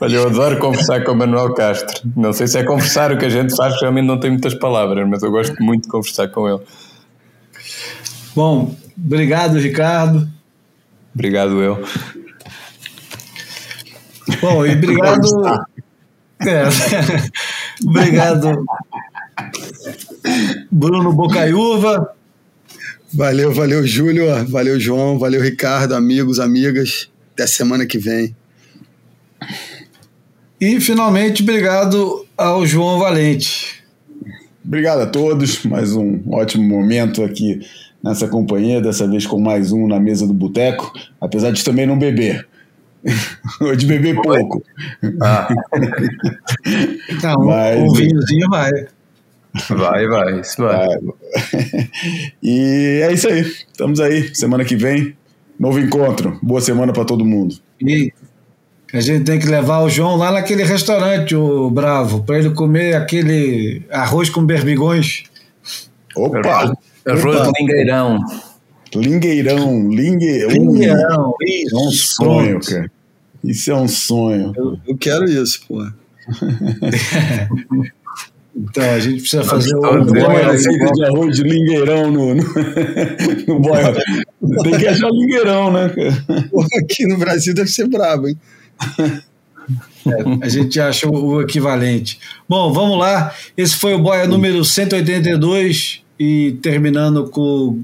[0.00, 2.10] Olha, eu adoro conversar com o Manuel Castro.
[2.16, 5.08] Não sei se é conversar o que a gente faz, realmente não tem muitas palavras,
[5.08, 6.60] mas eu gosto muito de conversar com ele.
[8.34, 10.28] Bom, obrigado, Ricardo.
[11.14, 11.84] Obrigado, eu.
[14.40, 15.66] Bom, e obrigado.
[16.40, 16.64] É.
[17.86, 18.64] Obrigado,
[20.70, 22.14] Bruno Bocaiúva.
[23.12, 24.44] Valeu, valeu, Júlio.
[24.46, 25.18] Valeu, João.
[25.18, 27.10] Valeu, Ricardo, amigos, amigas.
[27.32, 28.34] Até semana que vem.
[30.60, 33.84] E, finalmente, obrigado ao João Valente.
[34.64, 35.64] Obrigado a todos.
[35.64, 37.60] Mais um ótimo momento aqui
[38.04, 38.80] nessa companhia.
[38.80, 40.92] Dessa vez com mais um na mesa do boteco.
[41.20, 42.46] Apesar de também não beber.
[43.60, 44.62] Ou de beber pouco.
[45.22, 45.48] Ah.
[47.22, 48.70] Não, Mas, um vinhozinho vai.
[49.70, 50.86] Vai, vai, isso vai.
[50.86, 50.98] vai.
[52.42, 53.40] E é isso aí.
[53.40, 54.34] Estamos aí.
[54.34, 55.16] Semana que vem,
[55.58, 56.38] novo encontro.
[56.42, 57.56] Boa semana para todo mundo.
[57.80, 58.12] E
[58.92, 62.94] a gente tem que levar o João lá naquele restaurante, o Bravo, para ele comer
[62.94, 65.24] aquele arroz com berbigões.
[66.16, 66.76] Opa!
[67.06, 68.18] Arroz de lingueirão.
[68.94, 70.46] Lingueirão, lingue...
[70.46, 71.34] lingueirão.
[71.42, 72.70] Isso, é um sonho, pronto.
[72.70, 72.90] cara.
[73.42, 74.52] Isso é um sonho.
[74.56, 75.84] Eu, eu quero isso, pô.
[78.56, 82.42] então, a gente precisa fazer um uma receita de arroz de lingueirão no, no,
[83.46, 83.92] no boia.
[84.62, 86.24] Tem que achar lingueirão, né, cara?
[86.82, 88.38] Aqui no Brasil deve ser brabo, hein?
[90.06, 92.18] É, a gente acha o equivalente.
[92.48, 93.34] Bom, vamos lá.
[93.56, 97.82] Esse foi o Boia número 182 e terminando com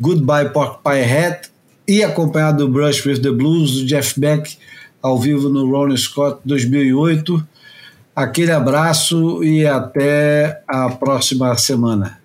[0.00, 1.50] Goodbye Pork Pie Hat
[1.86, 4.58] e acompanhado do Brush with the Blues do Jeff Beck
[5.02, 7.46] ao vivo no Rolling Scott 2008.
[8.14, 12.18] Aquele abraço e até a próxima semana.